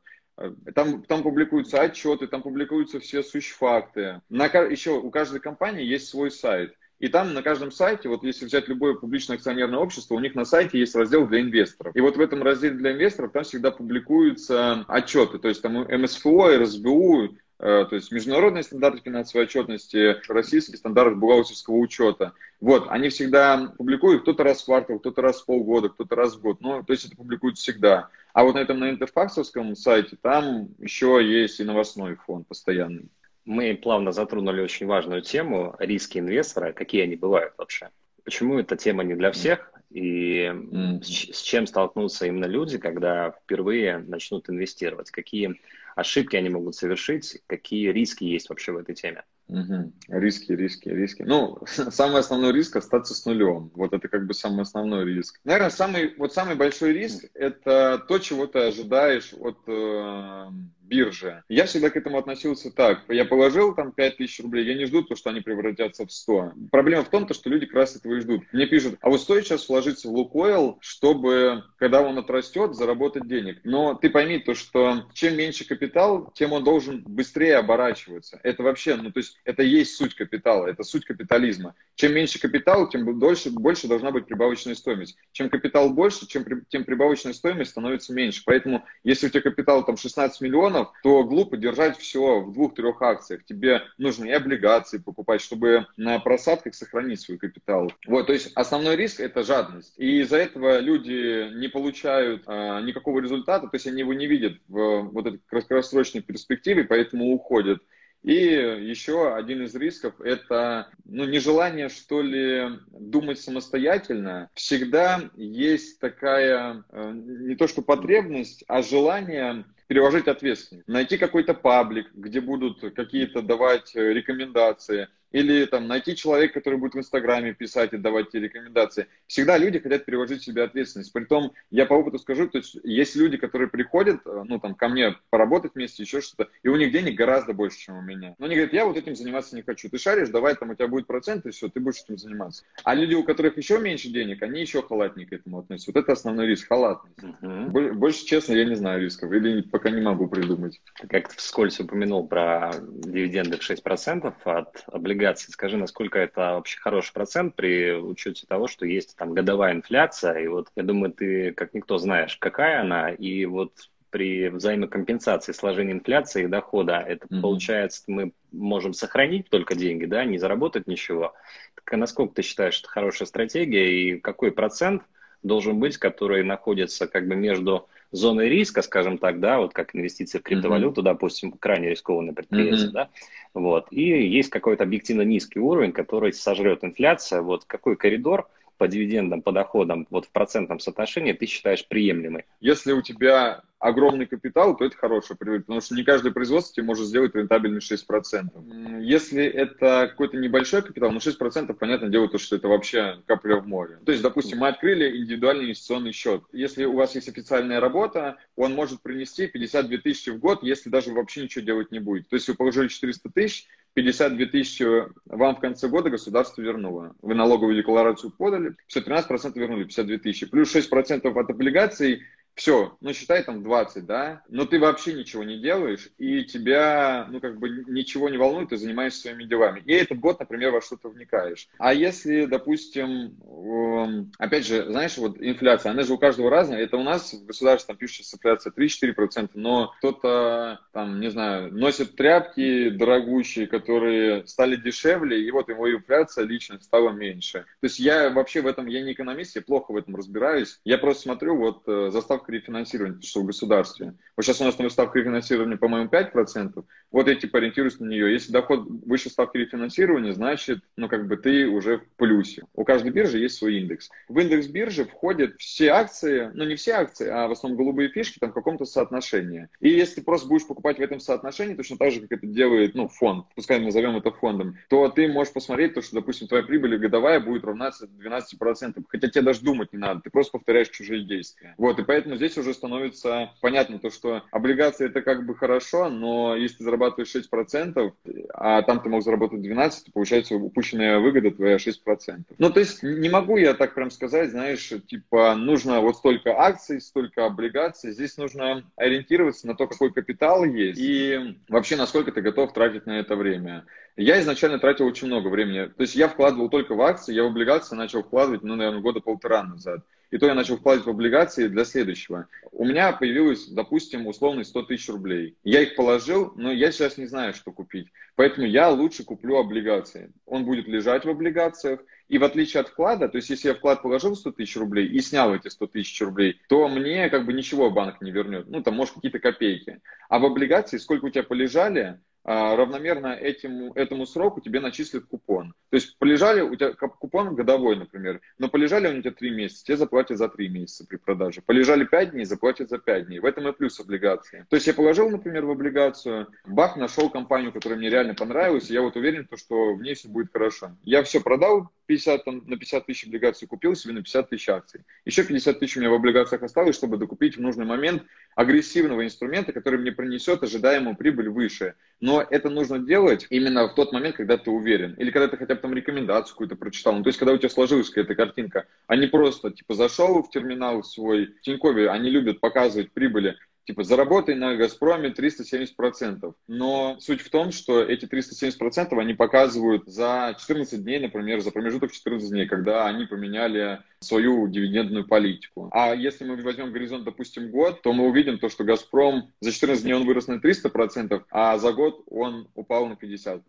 Там, 0.74 1.02
там 1.02 1.22
публикуются 1.22 1.80
отчеты, 1.80 2.28
там 2.28 2.42
публикуются 2.42 3.00
все 3.00 3.22
сущфакты. 3.22 4.22
На, 4.28 4.46
еще 4.46 4.92
у 4.92 5.10
каждой 5.10 5.40
компании 5.40 5.84
есть 5.84 6.08
свой 6.08 6.30
сайт. 6.30 6.74
И 7.00 7.08
там 7.08 7.32
на 7.32 7.42
каждом 7.42 7.70
сайте, 7.70 8.08
вот 8.08 8.24
если 8.24 8.44
взять 8.44 8.68
любое 8.68 8.94
публичное 8.94 9.36
акционерное 9.36 9.78
общество, 9.78 10.14
у 10.14 10.20
них 10.20 10.34
на 10.34 10.44
сайте 10.44 10.78
есть 10.80 10.96
раздел 10.96 11.26
для 11.26 11.40
инвесторов. 11.40 11.94
И 11.94 12.00
вот 12.00 12.16
в 12.16 12.20
этом 12.20 12.42
разделе 12.42 12.74
для 12.74 12.92
инвесторов 12.92 13.32
там 13.32 13.44
всегда 13.44 13.70
публикуются 13.70 14.84
отчеты, 14.88 15.38
то 15.38 15.48
есть 15.48 15.62
там 15.62 15.86
МСФО, 15.88 16.58
РСБУ, 16.58 17.24
э, 17.24 17.28
то 17.58 17.88
есть 17.90 18.12
международные 18.12 18.62
стандарты 18.62 19.00
финансовой 19.04 19.46
отчетности, 19.46 20.16
российский 20.28 20.76
стандарт 20.76 21.16
бухгалтерского 21.16 21.76
учета. 21.76 22.32
Вот, 22.60 22.86
они 22.88 23.08
всегда 23.08 23.72
публикуют 23.76 24.22
кто-то 24.22 24.44
раз 24.44 24.62
в 24.62 24.66
квартал, 24.66 24.98
кто-то 24.98 25.22
раз 25.22 25.40
в 25.40 25.46
полгода, 25.46 25.88
кто-то 25.88 26.14
раз 26.14 26.36
в 26.36 26.40
год. 26.40 26.60
Ну, 26.60 26.82
то 26.82 26.92
есть 26.92 27.06
это 27.06 27.16
публикуют 27.16 27.58
всегда. 27.58 28.08
А 28.32 28.44
вот 28.44 28.54
на 28.54 28.58
этом 28.58 28.78
на 28.78 28.90
интерфаксовском 28.90 29.74
сайте 29.74 30.16
там 30.20 30.68
еще 30.78 31.20
есть 31.20 31.58
и 31.58 31.64
новостной 31.64 32.14
фон 32.14 32.44
постоянный. 32.44 33.10
Мы 33.44 33.74
плавно 33.74 34.12
затронули 34.12 34.60
очень 34.60 34.86
важную 34.86 35.22
тему 35.22 35.74
риски 35.78 36.18
инвестора, 36.18 36.72
какие 36.72 37.02
они 37.02 37.16
бывают 37.16 37.54
вообще. 37.56 37.88
Почему 38.22 38.58
эта 38.58 38.76
тема 38.76 39.02
не 39.02 39.14
для 39.14 39.32
всех 39.32 39.72
и 39.90 40.52
mm-hmm. 40.52 41.02
с 41.02 41.40
чем 41.40 41.66
столкнутся 41.66 42.26
именно 42.26 42.44
люди, 42.44 42.76
когда 42.78 43.30
впервые 43.30 43.98
начнут 43.98 44.50
инвестировать, 44.50 45.10
какие 45.10 45.60
ошибки 45.98 46.36
они 46.36 46.48
могут 46.48 46.76
совершить, 46.76 47.42
какие 47.48 47.90
риски 47.90 48.22
есть 48.22 48.48
вообще 48.48 48.70
в 48.70 48.76
этой 48.78 48.94
теме. 48.94 49.24
Угу. 49.48 49.92
Риски, 50.08 50.52
риски, 50.52 50.88
риски. 50.88 51.22
Ну, 51.22 51.58
самый 51.66 52.20
основной 52.20 52.52
риск 52.52 52.76
остаться 52.76 53.14
с 53.14 53.24
нулем. 53.26 53.72
Вот 53.74 53.92
это 53.92 54.06
как 54.06 54.26
бы 54.26 54.32
самый 54.32 54.62
основной 54.62 55.04
риск. 55.06 55.40
Наверное, 55.42 55.70
самый, 55.70 56.14
вот 56.16 56.32
самый 56.32 56.54
большой 56.54 56.92
риск 56.92 57.24
это 57.34 58.04
то, 58.06 58.18
чего 58.18 58.46
ты 58.46 58.60
ожидаешь 58.60 59.32
от 59.32 59.58
э, 59.66 60.46
бирже. 60.88 61.44
Я 61.48 61.66
всегда 61.66 61.90
к 61.90 61.96
этому 61.96 62.18
относился 62.18 62.70
так. 62.70 63.02
Я 63.08 63.24
положил 63.24 63.74
там 63.74 63.92
5000 63.92 64.40
рублей, 64.40 64.66
я 64.66 64.74
не 64.74 64.86
жду 64.86 65.02
то, 65.02 65.14
что 65.14 65.30
они 65.30 65.40
превратятся 65.40 66.06
в 66.06 66.12
100. 66.12 66.52
Проблема 66.70 67.04
в 67.04 67.10
том, 67.10 67.26
то, 67.26 67.34
что 67.34 67.50
люди 67.50 67.66
как 67.66 67.76
раз 67.76 67.96
этого 67.96 68.14
и 68.14 68.20
ждут. 68.20 68.42
Мне 68.52 68.66
пишут, 68.66 68.96
а 69.00 69.10
вот 69.10 69.20
стоит 69.20 69.44
сейчас 69.44 69.68
вложиться 69.68 70.08
в 70.08 70.12
Лукойл, 70.12 70.78
чтобы, 70.80 71.64
когда 71.76 72.00
он 72.00 72.18
отрастет, 72.18 72.74
заработать 72.74 73.28
денег. 73.28 73.60
Но 73.64 73.94
ты 73.94 74.10
пойми 74.10 74.38
то, 74.38 74.54
что 74.54 75.04
чем 75.12 75.36
меньше 75.36 75.66
капитал, 75.66 76.32
тем 76.34 76.52
он 76.52 76.64
должен 76.64 77.02
быстрее 77.06 77.56
оборачиваться. 77.56 78.40
Это 78.42 78.62
вообще, 78.62 78.96
ну 78.96 79.12
то 79.12 79.18
есть 79.18 79.38
это 79.44 79.62
есть 79.62 79.96
суть 79.96 80.14
капитала, 80.14 80.66
это 80.66 80.82
суть 80.82 81.04
капитализма. 81.04 81.74
Чем 81.94 82.14
меньше 82.14 82.40
капитал, 82.40 82.88
тем 82.88 83.18
дольше, 83.18 83.50
больше 83.50 83.88
должна 83.88 84.10
быть 84.10 84.26
прибавочная 84.26 84.74
стоимость. 84.74 85.16
Чем 85.32 85.50
капитал 85.50 85.90
больше, 85.90 86.26
чем, 86.26 86.44
тем 86.68 86.84
прибавочная 86.84 87.32
стоимость 87.32 87.72
становится 87.72 88.12
меньше. 88.12 88.42
Поэтому, 88.46 88.84
если 89.04 89.26
у 89.26 89.30
тебя 89.30 89.42
капитал 89.42 89.84
там 89.84 89.96
16 89.96 90.40
миллионов, 90.40 90.77
то 91.02 91.24
глупо 91.24 91.56
держать 91.56 91.98
все 91.98 92.40
в 92.40 92.52
двух-трех 92.52 93.00
акциях. 93.02 93.44
Тебе 93.44 93.82
нужно 93.96 94.26
и 94.26 94.30
облигации 94.30 94.98
покупать, 94.98 95.40
чтобы 95.40 95.86
на 95.96 96.18
просадках 96.18 96.74
сохранить 96.74 97.20
свой 97.20 97.38
капитал. 97.38 97.92
Вот, 98.06 98.26
то 98.26 98.32
есть 98.32 98.52
основной 98.54 98.96
риск 98.96 99.20
это 99.20 99.42
жадность. 99.42 99.94
И 99.96 100.20
из-за 100.20 100.36
этого 100.38 100.80
люди 100.80 101.52
не 101.58 101.68
получают 101.68 102.42
а, 102.46 102.80
никакого 102.80 103.20
результата, 103.20 103.66
то 103.66 103.74
есть 103.74 103.86
они 103.86 104.00
его 104.00 104.14
не 104.14 104.26
видят 104.26 104.58
в 104.68 105.02
вот 105.02 105.26
этой 105.26 105.40
краткосрочной 105.46 106.22
перспективе, 106.22 106.84
поэтому 106.84 107.32
уходят. 107.32 107.82
И 108.22 108.32
еще 108.32 109.34
один 109.34 109.62
из 109.62 109.74
рисков– 109.74 110.20
это 110.20 110.88
ну, 111.04 111.24
нежелание, 111.24 111.88
что 111.88 112.20
ли, 112.20 112.78
думать 112.90 113.40
самостоятельно. 113.40 114.50
Всегда 114.54 115.30
есть 115.36 116.00
такая, 116.00 116.84
э, 116.90 117.12
не 117.14 117.54
то 117.54 117.68
что 117.68 117.80
потребность, 117.80 118.64
а 118.66 118.82
желание 118.82 119.64
переложить 119.88 120.28
ответственность. 120.28 120.86
Найти 120.86 121.16
какой-то 121.16 121.54
паблик, 121.54 122.12
где 122.14 122.40
будут 122.40 122.80
какие-то 122.94 123.42
давать 123.42 123.96
э, 123.96 124.12
рекомендации, 124.12 125.08
или 125.32 125.66
там 125.66 125.86
найти 125.86 126.16
человека, 126.16 126.54
который 126.54 126.78
будет 126.78 126.94
в 126.94 126.98
Инстаграме 126.98 127.54
писать 127.54 127.92
и 127.92 127.98
давать 127.98 128.30
тебе 128.30 128.44
рекомендации. 128.44 129.06
Всегда 129.26 129.58
люди 129.58 129.78
хотят 129.78 130.04
переложить 130.04 130.42
себе 130.42 130.62
ответственность. 130.62 131.12
Притом, 131.12 131.52
я 131.70 131.86
по 131.86 131.94
опыту 131.94 132.18
скажу, 132.18 132.48
то 132.48 132.58
есть 132.58 132.76
есть 132.82 133.16
люди, 133.16 133.36
которые 133.36 133.68
приходят, 133.68 134.20
э, 134.24 134.44
ну 134.46 134.58
там 134.58 134.74
ко 134.74 134.88
мне 134.88 135.16
поработать 135.30 135.72
вместе, 135.74 136.02
еще 136.02 136.20
что-то, 136.20 136.50
и 136.62 136.68
у 136.68 136.76
них 136.76 136.92
денег 136.92 137.16
гораздо 137.16 137.52
больше, 137.52 137.78
чем 137.78 137.98
у 137.98 138.02
меня. 138.02 138.34
Но 138.38 138.46
они 138.46 138.54
говорят, 138.54 138.72
я 138.72 138.86
вот 138.86 138.96
этим 138.96 139.14
заниматься 139.14 139.54
не 139.54 139.62
хочу. 139.62 139.88
Ты 139.88 139.98
шаришь, 139.98 140.30
давай 140.30 140.54
там 140.54 140.70
у 140.70 140.74
тебя 140.74 140.88
будет 140.88 141.06
процент, 141.06 141.44
и 141.46 141.50
все, 141.50 141.68
ты 141.68 141.80
будешь 141.80 142.02
этим 142.02 142.16
заниматься. 142.16 142.64
А 142.84 142.94
люди, 142.94 143.14
у 143.14 143.24
которых 143.24 143.56
еще 143.56 143.78
меньше 143.78 144.08
денег, 144.08 144.42
они 144.42 144.60
еще 144.60 144.82
халатнее 144.82 145.26
к 145.26 145.32
этому 145.32 145.58
относятся. 145.58 145.92
Вот 145.92 146.02
это 146.02 146.12
основной 146.12 146.46
риск, 146.46 146.68
халатность. 146.68 147.18
Угу. 147.42 147.94
Больше, 147.94 148.24
честно, 148.24 148.54
я 148.54 148.64
не 148.64 148.74
знаю 148.74 149.02
рисков, 149.02 149.32
или 149.32 149.60
пока 149.60 149.90
не 149.90 150.00
могу 150.00 150.26
придумать. 150.26 150.80
Ты 151.00 151.06
как-то 151.06 151.34
вскользь 151.36 151.80
упомянул 151.80 152.26
про 152.26 152.72
дивиденды 152.80 153.58
в 153.58 153.70
6% 153.70 154.32
от 154.44 154.84
облигаций 154.86 155.17
облигаций. 155.18 155.52
Скажи, 155.52 155.76
насколько 155.76 156.18
это 156.18 156.54
вообще 156.54 156.78
хороший 156.78 157.12
процент 157.12 157.54
при 157.56 157.92
учете 157.92 158.46
того, 158.46 158.68
что 158.68 158.86
есть 158.86 159.16
там 159.16 159.34
годовая 159.34 159.74
инфляция, 159.74 160.38
и 160.38 160.46
вот 160.46 160.68
я 160.76 160.82
думаю, 160.82 161.12
ты 161.12 161.52
как 161.52 161.74
никто 161.74 161.98
знаешь, 161.98 162.36
какая 162.36 162.80
она, 162.80 163.10
и 163.10 163.44
вот 163.44 163.72
при 164.10 164.48
взаимокомпенсации 164.48 165.52
сложения 165.52 165.92
инфляции 165.92 166.44
и 166.44 166.48
дохода, 166.48 167.04
это 167.06 167.26
mm-hmm. 167.26 167.40
получается, 167.42 168.04
мы 168.06 168.32
можем 168.52 168.94
сохранить 168.94 169.50
только 169.50 169.74
деньги, 169.74 170.06
да, 170.06 170.24
не 170.24 170.38
заработать 170.38 170.86
ничего. 170.86 171.34
Так 171.74 171.92
а 171.92 171.96
насколько 171.96 172.34
ты 172.36 172.42
считаешь, 172.42 172.78
это 172.80 172.88
хорошая 172.88 173.26
стратегия, 173.26 173.92
и 173.92 174.18
какой 174.18 174.50
процент 174.50 175.02
должен 175.42 175.78
быть, 175.78 175.98
который 175.98 176.42
находится 176.42 177.06
как 177.06 177.28
бы 177.28 177.36
между 177.36 177.88
зоной 178.10 178.48
риска, 178.48 178.82
скажем 178.82 179.18
так, 179.18 179.40
да, 179.40 179.58
вот 179.58 179.72
как 179.72 179.94
инвестиции 179.94 180.38
в 180.38 180.42
криптовалюту, 180.42 181.00
mm-hmm. 181.00 181.04
допустим, 181.04 181.52
крайне 181.52 181.90
рискованное 181.90 182.34
предприятие, 182.34 182.88
mm-hmm. 182.88 182.92
да, 182.92 183.08
вот, 183.54 183.86
и 183.90 184.02
есть 184.02 184.50
какой-то 184.50 184.84
объективно 184.84 185.22
низкий 185.22 185.60
уровень, 185.60 185.92
который 185.92 186.32
сожрет 186.32 186.84
инфляция, 186.84 187.42
вот 187.42 187.64
какой 187.66 187.96
коридор 187.96 188.48
по 188.78 188.88
дивидендам, 188.88 189.42
по 189.42 189.52
доходам, 189.52 190.06
вот 190.10 190.26
в 190.26 190.30
процентном 190.30 190.78
соотношении 190.80 191.32
ты 191.32 191.46
считаешь 191.46 191.86
приемлемый? 191.86 192.44
Если 192.60 192.92
у 192.92 193.02
тебя 193.02 193.62
огромный 193.78 194.26
капитал, 194.26 194.76
то 194.76 194.84
это 194.84 194.96
хорошая 194.96 195.36
привычка, 195.36 195.66
потому 195.66 195.80
что 195.80 195.94
не 195.94 196.04
каждое 196.04 196.32
производство 196.32 196.74
тебе 196.74 196.86
может 196.86 197.06
сделать 197.06 197.34
рентабельность 197.34 197.90
6%. 197.92 199.00
Если 199.02 199.44
это 199.44 200.08
какой-то 200.10 200.36
небольшой 200.36 200.82
капитал, 200.82 201.10
ну 201.10 201.18
6% 201.18 201.72
понятное 201.74 202.08
дело, 202.08 202.28
то, 202.28 202.38
что 202.38 202.56
это 202.56 202.68
вообще 202.68 203.20
капля 203.26 203.56
в 203.56 203.66
море. 203.66 203.98
То 204.04 204.12
есть, 204.12 204.22
допустим, 204.22 204.58
мы 204.58 204.68
открыли 204.68 205.18
индивидуальный 205.18 205.64
инвестиционный 205.64 206.12
счет. 206.12 206.42
Если 206.52 206.84
у 206.84 206.94
вас 206.94 207.14
есть 207.14 207.28
официальная 207.28 207.80
работа, 207.80 208.36
он 208.56 208.74
может 208.74 209.00
принести 209.02 209.46
52 209.46 209.98
тысячи 209.98 210.30
в 210.30 210.38
год, 210.38 210.62
если 210.62 210.90
даже 210.90 211.12
вообще 211.12 211.42
ничего 211.42 211.64
делать 211.64 211.92
не 211.92 212.00
будет. 212.00 212.28
То 212.28 212.34
есть, 212.34 212.48
вы 212.48 212.54
положили 212.54 212.88
400 212.88 213.30
тысяч, 213.30 213.66
52 214.02 214.46
тысячи 214.46 214.86
вам 215.26 215.56
в 215.56 215.60
конце 215.60 215.88
года 215.88 216.08
государство 216.08 216.62
вернуло. 216.62 217.16
Вы 217.20 217.34
налоговую 217.34 217.76
декларацию 217.76 218.30
подали, 218.30 218.76
все, 218.86 219.00
13% 219.00 219.58
вернули, 219.58 219.84
52 219.84 220.18
тысячи. 220.18 220.46
Плюс 220.46 220.74
6% 220.74 221.26
от 221.26 221.50
облигаций– 221.50 222.22
все, 222.58 222.96
ну 223.00 223.12
считай 223.12 223.44
там 223.44 223.62
20, 223.62 224.04
да, 224.04 224.42
но 224.48 224.66
ты 224.66 224.80
вообще 224.80 225.12
ничего 225.12 225.44
не 225.44 225.58
делаешь, 225.58 226.08
и 226.18 226.42
тебя, 226.42 227.28
ну 227.30 227.40
как 227.40 227.56
бы 227.56 227.84
ничего 227.86 228.28
не 228.28 228.36
волнует, 228.36 228.70
ты 228.70 228.76
занимаешься 228.76 229.20
своими 229.20 229.44
делами. 229.44 229.80
И 229.86 229.92
этот 229.92 230.18
год, 230.18 230.40
например, 230.40 230.72
во 230.72 230.80
что-то 230.80 231.08
вникаешь. 231.08 231.68
А 231.78 231.94
если, 231.94 232.46
допустим, 232.46 233.36
эм, 233.46 234.32
опять 234.38 234.66
же, 234.66 234.84
знаешь, 234.86 235.16
вот 235.18 235.36
инфляция, 235.38 235.92
она 235.92 236.02
же 236.02 236.12
у 236.12 236.18
каждого 236.18 236.50
разная, 236.50 236.80
это 236.80 236.96
у 236.96 237.04
нас 237.04 237.32
в 237.32 237.46
государстве 237.46 237.94
там 237.94 237.96
пишется 237.96 238.36
инфляция 238.36 238.72
3-4%, 238.72 239.50
но 239.54 239.92
кто-то 239.98 240.80
там, 240.92 241.20
не 241.20 241.30
знаю, 241.30 241.72
носит 241.72 242.16
тряпки 242.16 242.90
дорогущие, 242.90 243.68
которые 243.68 244.48
стали 244.48 244.74
дешевле, 244.74 245.40
и 245.40 245.50
вот 245.52 245.68
его 245.68 245.88
инфляция 245.92 246.44
лично 246.44 246.80
стала 246.80 247.10
меньше. 247.10 247.66
То 247.80 247.84
есть 247.84 248.00
я 248.00 248.30
вообще 248.30 248.62
в 248.62 248.66
этом, 248.66 248.88
я 248.88 249.00
не 249.00 249.12
экономист, 249.12 249.54
я 249.54 249.62
плохо 249.62 249.92
в 249.92 249.96
этом 249.96 250.16
разбираюсь, 250.16 250.80
я 250.84 250.98
просто 250.98 251.22
смотрю, 251.22 251.56
вот 251.56 251.84
э, 251.86 252.10
заставка 252.10 252.47
ставка 252.48 252.52
рефинансирования, 252.52 253.20
что 253.20 253.42
в 253.42 253.46
государстве. 253.46 254.14
Вот 254.36 254.44
сейчас 254.44 254.60
у 254.60 254.64
нас 254.64 254.74
там 254.74 254.88
ставка 254.90 255.18
рефинансирования, 255.18 255.76
по-моему, 255.76 256.08
5%. 256.08 256.84
Вот 257.10 257.28
я 257.28 257.34
типа 257.34 257.58
ориентируюсь 257.58 258.00
на 258.00 258.06
нее. 258.06 258.32
Если 258.32 258.52
доход 258.52 258.86
выше 259.06 259.30
ставки 259.30 259.58
рефинансирования, 259.58 260.32
значит, 260.32 260.80
ну 260.96 261.08
как 261.08 261.26
бы 261.26 261.36
ты 261.36 261.66
уже 261.66 261.98
в 261.98 262.08
плюсе. 262.16 262.64
У 262.74 262.84
каждой 262.84 263.10
биржи 263.10 263.38
есть 263.38 263.56
свой 263.56 263.78
индекс. 263.78 264.10
В 264.28 264.38
индекс 264.38 264.66
биржи 264.66 265.04
входят 265.04 265.54
все 265.58 265.88
акции, 265.88 266.50
ну 266.54 266.64
не 266.64 266.76
все 266.76 266.92
акции, 266.92 267.28
а 267.28 267.48
в 267.48 267.52
основном 267.52 267.78
голубые 267.78 268.08
фишки 268.08 268.38
там 268.38 268.50
в 268.50 268.54
каком-то 268.54 268.84
соотношении. 268.84 269.68
И 269.80 269.88
если 269.88 270.16
ты 270.16 270.22
просто 270.22 270.48
будешь 270.48 270.66
покупать 270.66 270.98
в 270.98 271.02
этом 271.02 271.20
соотношении, 271.20 271.74
точно 271.74 271.98
так 271.98 272.12
же, 272.12 272.20
как 272.20 272.32
это 272.32 272.46
делает, 272.46 272.94
ну, 272.94 273.08
фонд, 273.08 273.46
пускай 273.54 273.78
назовем 273.80 274.16
это 274.16 274.30
фондом, 274.30 274.76
то 274.88 275.08
ты 275.08 275.28
можешь 275.28 275.52
посмотреть 275.52 275.94
то, 275.94 276.02
что, 276.02 276.16
допустим, 276.16 276.48
твоя 276.48 276.62
прибыль 276.62 276.98
годовая 276.98 277.40
будет 277.40 277.64
равняться 277.64 278.06
12%. 278.06 279.04
Хотя 279.08 279.28
тебе 279.28 279.42
даже 279.42 279.62
думать 279.62 279.92
не 279.92 279.98
надо, 279.98 280.20
ты 280.20 280.30
просто 280.30 280.52
повторяешь 280.52 280.88
чужие 280.88 281.24
действия. 281.24 281.74
Вот, 281.78 281.98
и 281.98 282.04
поэтому 282.04 282.37
здесь 282.38 282.56
уже 282.56 282.72
становится 282.72 283.50
понятно 283.60 283.98
то, 283.98 284.10
что 284.10 284.42
облигации 284.50 285.06
это 285.06 285.20
как 285.20 285.44
бы 285.44 285.54
хорошо, 285.54 286.08
но 286.08 286.56
если 286.56 286.78
ты 286.78 286.84
зарабатываешь 286.84 287.34
6%, 287.34 288.12
а 288.54 288.82
там 288.82 289.02
ты 289.02 289.08
мог 289.08 289.22
заработать 289.22 289.60
12%, 289.60 289.90
то 290.06 290.12
получается 290.12 290.54
упущенная 290.54 291.18
выгода 291.18 291.50
твоя 291.50 291.76
6%. 291.76 292.44
Ну, 292.56 292.70
то 292.70 292.80
есть 292.80 293.02
не 293.02 293.28
могу 293.28 293.56
я 293.58 293.74
так 293.74 293.94
прям 293.94 294.10
сказать, 294.10 294.50
знаешь, 294.50 294.92
типа 295.06 295.54
нужно 295.54 296.00
вот 296.00 296.16
столько 296.16 296.58
акций, 296.58 297.00
столько 297.00 297.44
облигаций. 297.44 298.12
Здесь 298.12 298.36
нужно 298.38 298.84
ориентироваться 298.96 299.66
на 299.66 299.74
то, 299.74 299.86
какой 299.86 300.12
капитал 300.12 300.64
есть 300.64 300.98
и 300.98 301.58
вообще 301.68 301.96
насколько 301.96 302.32
ты 302.32 302.40
готов 302.40 302.72
тратить 302.72 303.06
на 303.06 303.18
это 303.18 303.36
время. 303.36 303.84
Я 304.16 304.40
изначально 304.40 304.78
тратил 304.78 305.06
очень 305.06 305.28
много 305.28 305.48
времени. 305.48 305.86
То 305.86 306.02
есть 306.02 306.16
я 306.16 306.28
вкладывал 306.28 306.68
только 306.68 306.94
в 306.94 307.02
акции, 307.02 307.34
я 307.34 307.44
в 307.44 307.48
облигации 307.48 307.94
начал 307.94 308.22
вкладывать, 308.22 308.62
ну, 308.62 308.74
наверное, 308.74 309.00
года 309.00 309.20
полтора 309.20 309.62
назад. 309.62 310.00
И 310.30 310.38
то 310.38 310.46
я 310.46 310.54
начал 310.54 310.76
вкладывать 310.76 311.06
в 311.06 311.10
облигации 311.10 311.68
для 311.68 311.84
следующего. 311.84 312.48
У 312.70 312.84
меня 312.84 313.12
появилось, 313.12 313.66
допустим, 313.68 314.26
условно 314.26 314.64
100 314.64 314.82
тысяч 314.82 315.08
рублей. 315.08 315.56
Я 315.64 315.80
их 315.82 315.96
положил, 315.96 316.52
но 316.56 316.70
я 316.70 316.92
сейчас 316.92 317.16
не 317.16 317.26
знаю, 317.26 317.54
что 317.54 317.72
купить. 317.72 318.08
Поэтому 318.36 318.66
я 318.66 318.90
лучше 318.90 319.24
куплю 319.24 319.56
облигации. 319.56 320.32
Он 320.44 320.64
будет 320.64 320.86
лежать 320.86 321.24
в 321.24 321.28
облигациях. 321.28 322.00
И 322.28 322.36
в 322.36 322.44
отличие 322.44 322.82
от 322.82 322.88
вклада, 322.88 323.28
то 323.28 323.36
есть 323.36 323.48
если 323.48 323.68
я 323.68 323.74
вклад 323.74 324.02
положил 324.02 324.36
100 324.36 324.52
тысяч 324.52 324.76
рублей 324.76 325.06
и 325.06 325.20
снял 325.20 325.54
эти 325.54 325.68
100 325.68 325.86
тысяч 325.86 326.20
рублей, 326.20 326.60
то 326.68 326.86
мне 326.88 327.30
как 327.30 327.46
бы 327.46 327.54
ничего 327.54 327.90
банк 327.90 328.20
не 328.20 328.30
вернет. 328.30 328.68
Ну, 328.68 328.82
там, 328.82 328.94
может, 328.94 329.14
какие-то 329.14 329.38
копейки. 329.38 330.00
А 330.28 330.38
в 330.38 330.44
облигации, 330.44 330.98
сколько 330.98 331.24
у 331.24 331.30
тебя 331.30 331.42
полежали, 331.42 332.20
а, 332.44 332.76
равномерно 332.76 333.26
этому, 333.26 333.92
этому 333.92 334.24
сроку 334.24 334.60
тебе 334.60 334.80
начислят 334.80 335.26
купон. 335.26 335.74
То 335.90 335.96
есть 335.96 336.18
полежали, 336.18 336.62
у 336.62 336.74
тебя 336.76 336.92
купон 337.28 337.54
годовой, 337.54 337.96
например, 337.96 338.40
но 338.58 338.68
полежали 338.68 339.18
у 339.18 339.20
тебя 339.20 339.32
3 339.32 339.50
месяца, 339.50 339.84
тебе 339.84 339.96
заплатят 339.96 340.38
за 340.38 340.48
3 340.48 340.68
месяца 340.68 341.06
при 341.06 341.16
продаже. 341.16 341.60
Полежали 341.64 342.04
5 342.04 342.30
дней, 342.30 342.44
заплатят 342.44 342.88
за 342.88 342.98
5 342.98 343.26
дней. 343.26 343.38
В 343.38 343.44
этом 343.44 343.68
и 343.68 343.72
плюс 343.72 344.00
облигации. 344.00 344.66
То 344.70 344.76
есть 344.76 344.86
я 344.86 344.94
положил, 344.94 345.28
например, 345.30 345.66
в 345.66 345.70
облигацию, 345.70 346.48
бах, 346.66 346.96
нашел 346.96 347.30
компанию, 347.30 347.72
которая 347.72 347.98
мне 347.98 348.08
реально 348.08 348.34
понравилась, 348.34 348.90
и 348.90 348.94
я 348.94 349.02
вот 349.02 349.16
уверен, 349.16 349.46
что 349.56 349.94
в 349.94 350.02
ней 350.02 350.14
все 350.14 350.28
будет 350.28 350.52
хорошо. 350.52 350.92
Я 351.04 351.22
все 351.22 351.40
продал, 351.40 351.90
50, 352.08 352.44
там, 352.44 352.62
на 352.66 352.76
50 352.76 353.06
тысяч 353.06 353.26
облигаций 353.26 353.68
купил 353.68 353.94
себе 353.94 354.14
на 354.14 354.22
50 354.22 354.50
тысяч 354.50 354.68
акций. 354.68 355.02
Еще 355.24 355.44
50 355.44 355.78
тысяч 355.78 355.96
у 355.96 356.00
меня 356.00 356.10
в 356.10 356.14
облигациях 356.14 356.62
осталось, 356.62 356.96
чтобы 356.96 357.18
докупить 357.18 357.56
в 357.56 357.60
нужный 357.60 357.84
момент 357.84 358.24
агрессивного 358.56 359.24
инструмента, 359.24 359.72
который 359.72 360.00
мне 360.00 360.10
принесет 360.10 360.62
ожидаемую 360.62 361.16
прибыль 361.16 361.50
выше. 361.50 361.94
Но 362.20 362.42
это 362.42 362.70
нужно 362.70 362.98
делать 362.98 363.46
именно 363.50 363.86
в 363.86 363.94
тот 363.94 364.12
момент, 364.12 364.36
когда 364.36 364.56
ты 364.56 364.70
уверен. 364.70 365.14
Или 365.14 365.30
когда 365.30 365.48
ты 365.48 365.56
хотя 365.56 365.74
бы 365.74 365.80
там 365.80 365.94
рекомендацию 365.94 366.54
какую-то 366.54 366.76
прочитал. 366.76 367.14
Ну, 367.14 367.22
то 367.22 367.28
есть, 367.28 367.38
когда 367.38 367.52
у 367.52 367.58
тебя 367.58 367.68
сложилась 367.68 368.08
какая-то 368.08 368.34
картинка, 368.34 368.86
а 369.06 369.14
не 369.14 369.26
просто, 369.26 369.70
типа, 369.70 369.94
зашел 369.94 370.42
в 370.42 370.50
терминал 370.50 371.04
свой. 371.04 371.46
В 371.46 371.60
Тинькове 371.60 372.10
они 372.10 372.30
любят 372.30 372.60
показывать 372.60 373.12
прибыли 373.12 373.56
типа, 373.88 374.04
заработай 374.04 374.54
на 374.54 374.76
«Газпроме» 374.76 375.30
370%. 375.30 376.52
Но 376.66 377.16
суть 377.20 377.40
в 377.40 377.48
том, 377.48 377.72
что 377.72 378.02
эти 378.02 378.26
370% 378.26 379.18
они 379.18 379.32
показывают 379.32 380.06
за 380.06 380.54
14 380.58 381.02
дней, 381.02 381.18
например, 381.18 381.60
за 381.60 381.70
промежуток 381.70 382.12
14 382.12 382.50
дней, 382.50 382.66
когда 382.66 383.06
они 383.06 383.24
поменяли 383.24 384.00
свою 384.20 384.68
дивидендную 384.68 385.26
политику. 385.26 385.88
А 385.92 386.14
если 386.14 386.44
мы 386.44 386.56
возьмем 386.62 386.92
горизонт, 386.92 387.24
допустим, 387.24 387.70
год, 387.70 388.02
то 388.02 388.12
мы 388.12 388.26
увидим 388.26 388.58
то, 388.58 388.68
что 388.68 388.84
«Газпром» 388.84 389.52
за 389.60 389.72
14 389.72 390.02
дней 390.02 390.14
он 390.14 390.26
вырос 390.26 390.48
на 390.48 390.54
300%, 390.54 391.42
а 391.50 391.78
за 391.78 391.92
год 391.92 392.22
он 392.28 392.68
упал 392.74 393.06
на 393.06 393.14
50%. 393.14 393.62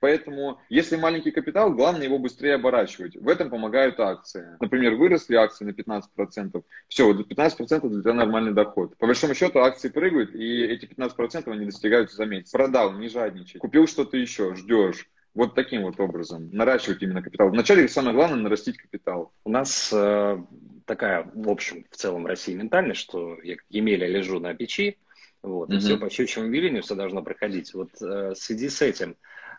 Поэтому, 0.00 0.60
если 0.68 0.96
маленький 0.96 1.30
капитал, 1.30 1.72
главное 1.72 2.04
его 2.04 2.18
быстрее 2.18 2.54
оборачивать. 2.54 3.16
В 3.16 3.28
этом 3.28 3.50
помогают 3.50 3.98
акции. 4.00 4.56
Например, 4.60 4.94
выросли 4.94 5.36
акции 5.36 5.64
на 5.64 5.70
15%. 5.70 6.62
Все, 6.88 7.12
вот 7.12 7.26
15% 7.30 7.88
для 7.88 8.02
тебя 8.02 8.14
нормальный 8.14 8.52
доход. 8.52 8.96
По 8.98 9.06
большому 9.06 9.34
счету 9.34 9.60
акции 9.60 9.88
прыгают, 9.88 10.34
и 10.34 10.64
эти 10.64 10.84
15% 10.84 11.50
они 11.50 11.66
достигаются 11.66 12.16
за 12.16 12.26
месяц. 12.26 12.50
Продал, 12.50 12.92
не 12.92 13.08
жадничай. 13.08 13.58
Купил 13.58 13.86
что-то 13.86 14.16
еще, 14.16 14.54
ждешь 14.54 15.08
вот 15.34 15.54
таким 15.54 15.82
вот 15.82 16.00
образом, 16.00 16.50
наращивать 16.52 17.02
именно 17.02 17.22
капитал. 17.22 17.48
Вначале 17.50 17.88
самое 17.88 18.14
главное 18.14 18.40
нарастить 18.40 18.76
капитал. 18.76 19.32
У 19.44 19.50
нас 19.50 19.90
э, 19.92 20.38
такая, 20.84 21.30
в 21.34 21.48
общем, 21.48 21.84
в 21.90 21.96
целом 21.96 22.26
России 22.26 22.54
ментальность, 22.54 23.00
что 23.00 23.38
я 23.42 23.56
как 23.56 23.64
Емеля 23.68 24.06
лежу 24.06 24.40
на 24.40 24.54
печи, 24.54 24.98
вот, 25.42 25.70
mm-hmm. 25.70 25.76
и 25.76 25.78
все 25.78 25.96
по 25.98 26.10
щучьему 26.10 26.48
велению 26.48 26.82
все 26.82 26.94
должно 26.94 27.22
проходить. 27.22 27.72
Вот 27.74 27.90
э, 28.00 28.30
в 28.30 28.34
связи 28.34 28.68
с 28.68 28.82
этим, 28.82 29.16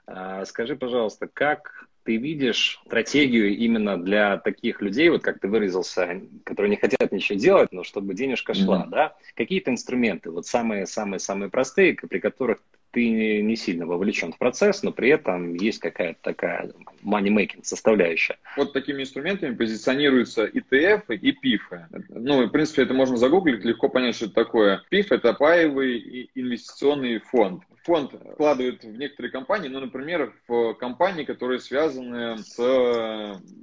э, 0.08 0.44
скажи, 0.46 0.76
пожалуйста, 0.76 1.30
как 1.32 1.88
ты 2.04 2.18
видишь 2.18 2.82
стратегию 2.86 3.56
именно 3.56 3.98
для 3.98 4.38
таких 4.38 4.82
людей, 4.82 5.10
вот 5.10 5.22
как 5.22 5.40
ты 5.40 5.48
выразился, 5.48 6.22
которые 6.44 6.72
не 6.72 6.78
хотят 6.78 7.12
ничего 7.12 7.38
делать, 7.38 7.72
но 7.72 7.84
чтобы 7.84 8.16
денежка 8.16 8.54
шла, 8.54 8.84
mm-hmm. 8.84 8.90
да? 8.90 9.16
Какие-то 9.36 9.72
инструменты, 9.72 10.32
вот 10.32 10.46
самые-самые-самые 10.46 11.50
простые, 11.50 11.94
при 11.94 12.20
которых 12.20 12.60
ты 12.92 13.42
не 13.42 13.56
сильно 13.56 13.86
вовлечен 13.86 14.34
в 14.34 14.38
процесс, 14.38 14.84
но 14.84 14.92
при 14.92 15.10
этом 15.10 15.54
есть 15.54 15.80
какая-то 15.80 16.20
такая 16.22 16.72
money-making 17.04 17.64
составляющая. 17.64 18.38
Вот 18.58 18.74
такими 18.74 19.04
инструментами 19.04 19.56
позиционируются 19.56 20.46
ETF 20.46 21.16
и 21.16 21.32
PIF. 21.32 21.86
Ну, 22.10 22.46
в 22.46 22.50
принципе, 22.50 22.84
это 22.84 22.94
можно 22.94 23.18
загуглить, 23.18 23.64
легко 23.64 23.90
понять, 23.90 24.16
что 24.16 24.26
это 24.26 24.36
такое. 24.36 24.84
PIF– 24.92 25.08
это 25.10 25.34
паевый 25.34 26.32
инвестиционный 26.36 27.20
фонд. 27.20 27.64
Фонд 27.84 28.14
вкладывает 28.34 28.84
в 28.84 28.98
некоторые 28.98 29.32
компании, 29.32 29.70
ну, 29.70 29.80
например, 29.80 30.34
в 30.48 30.74
компании, 30.74 31.24
которые 31.24 31.60
связаны 31.60 32.38
с 32.38 32.58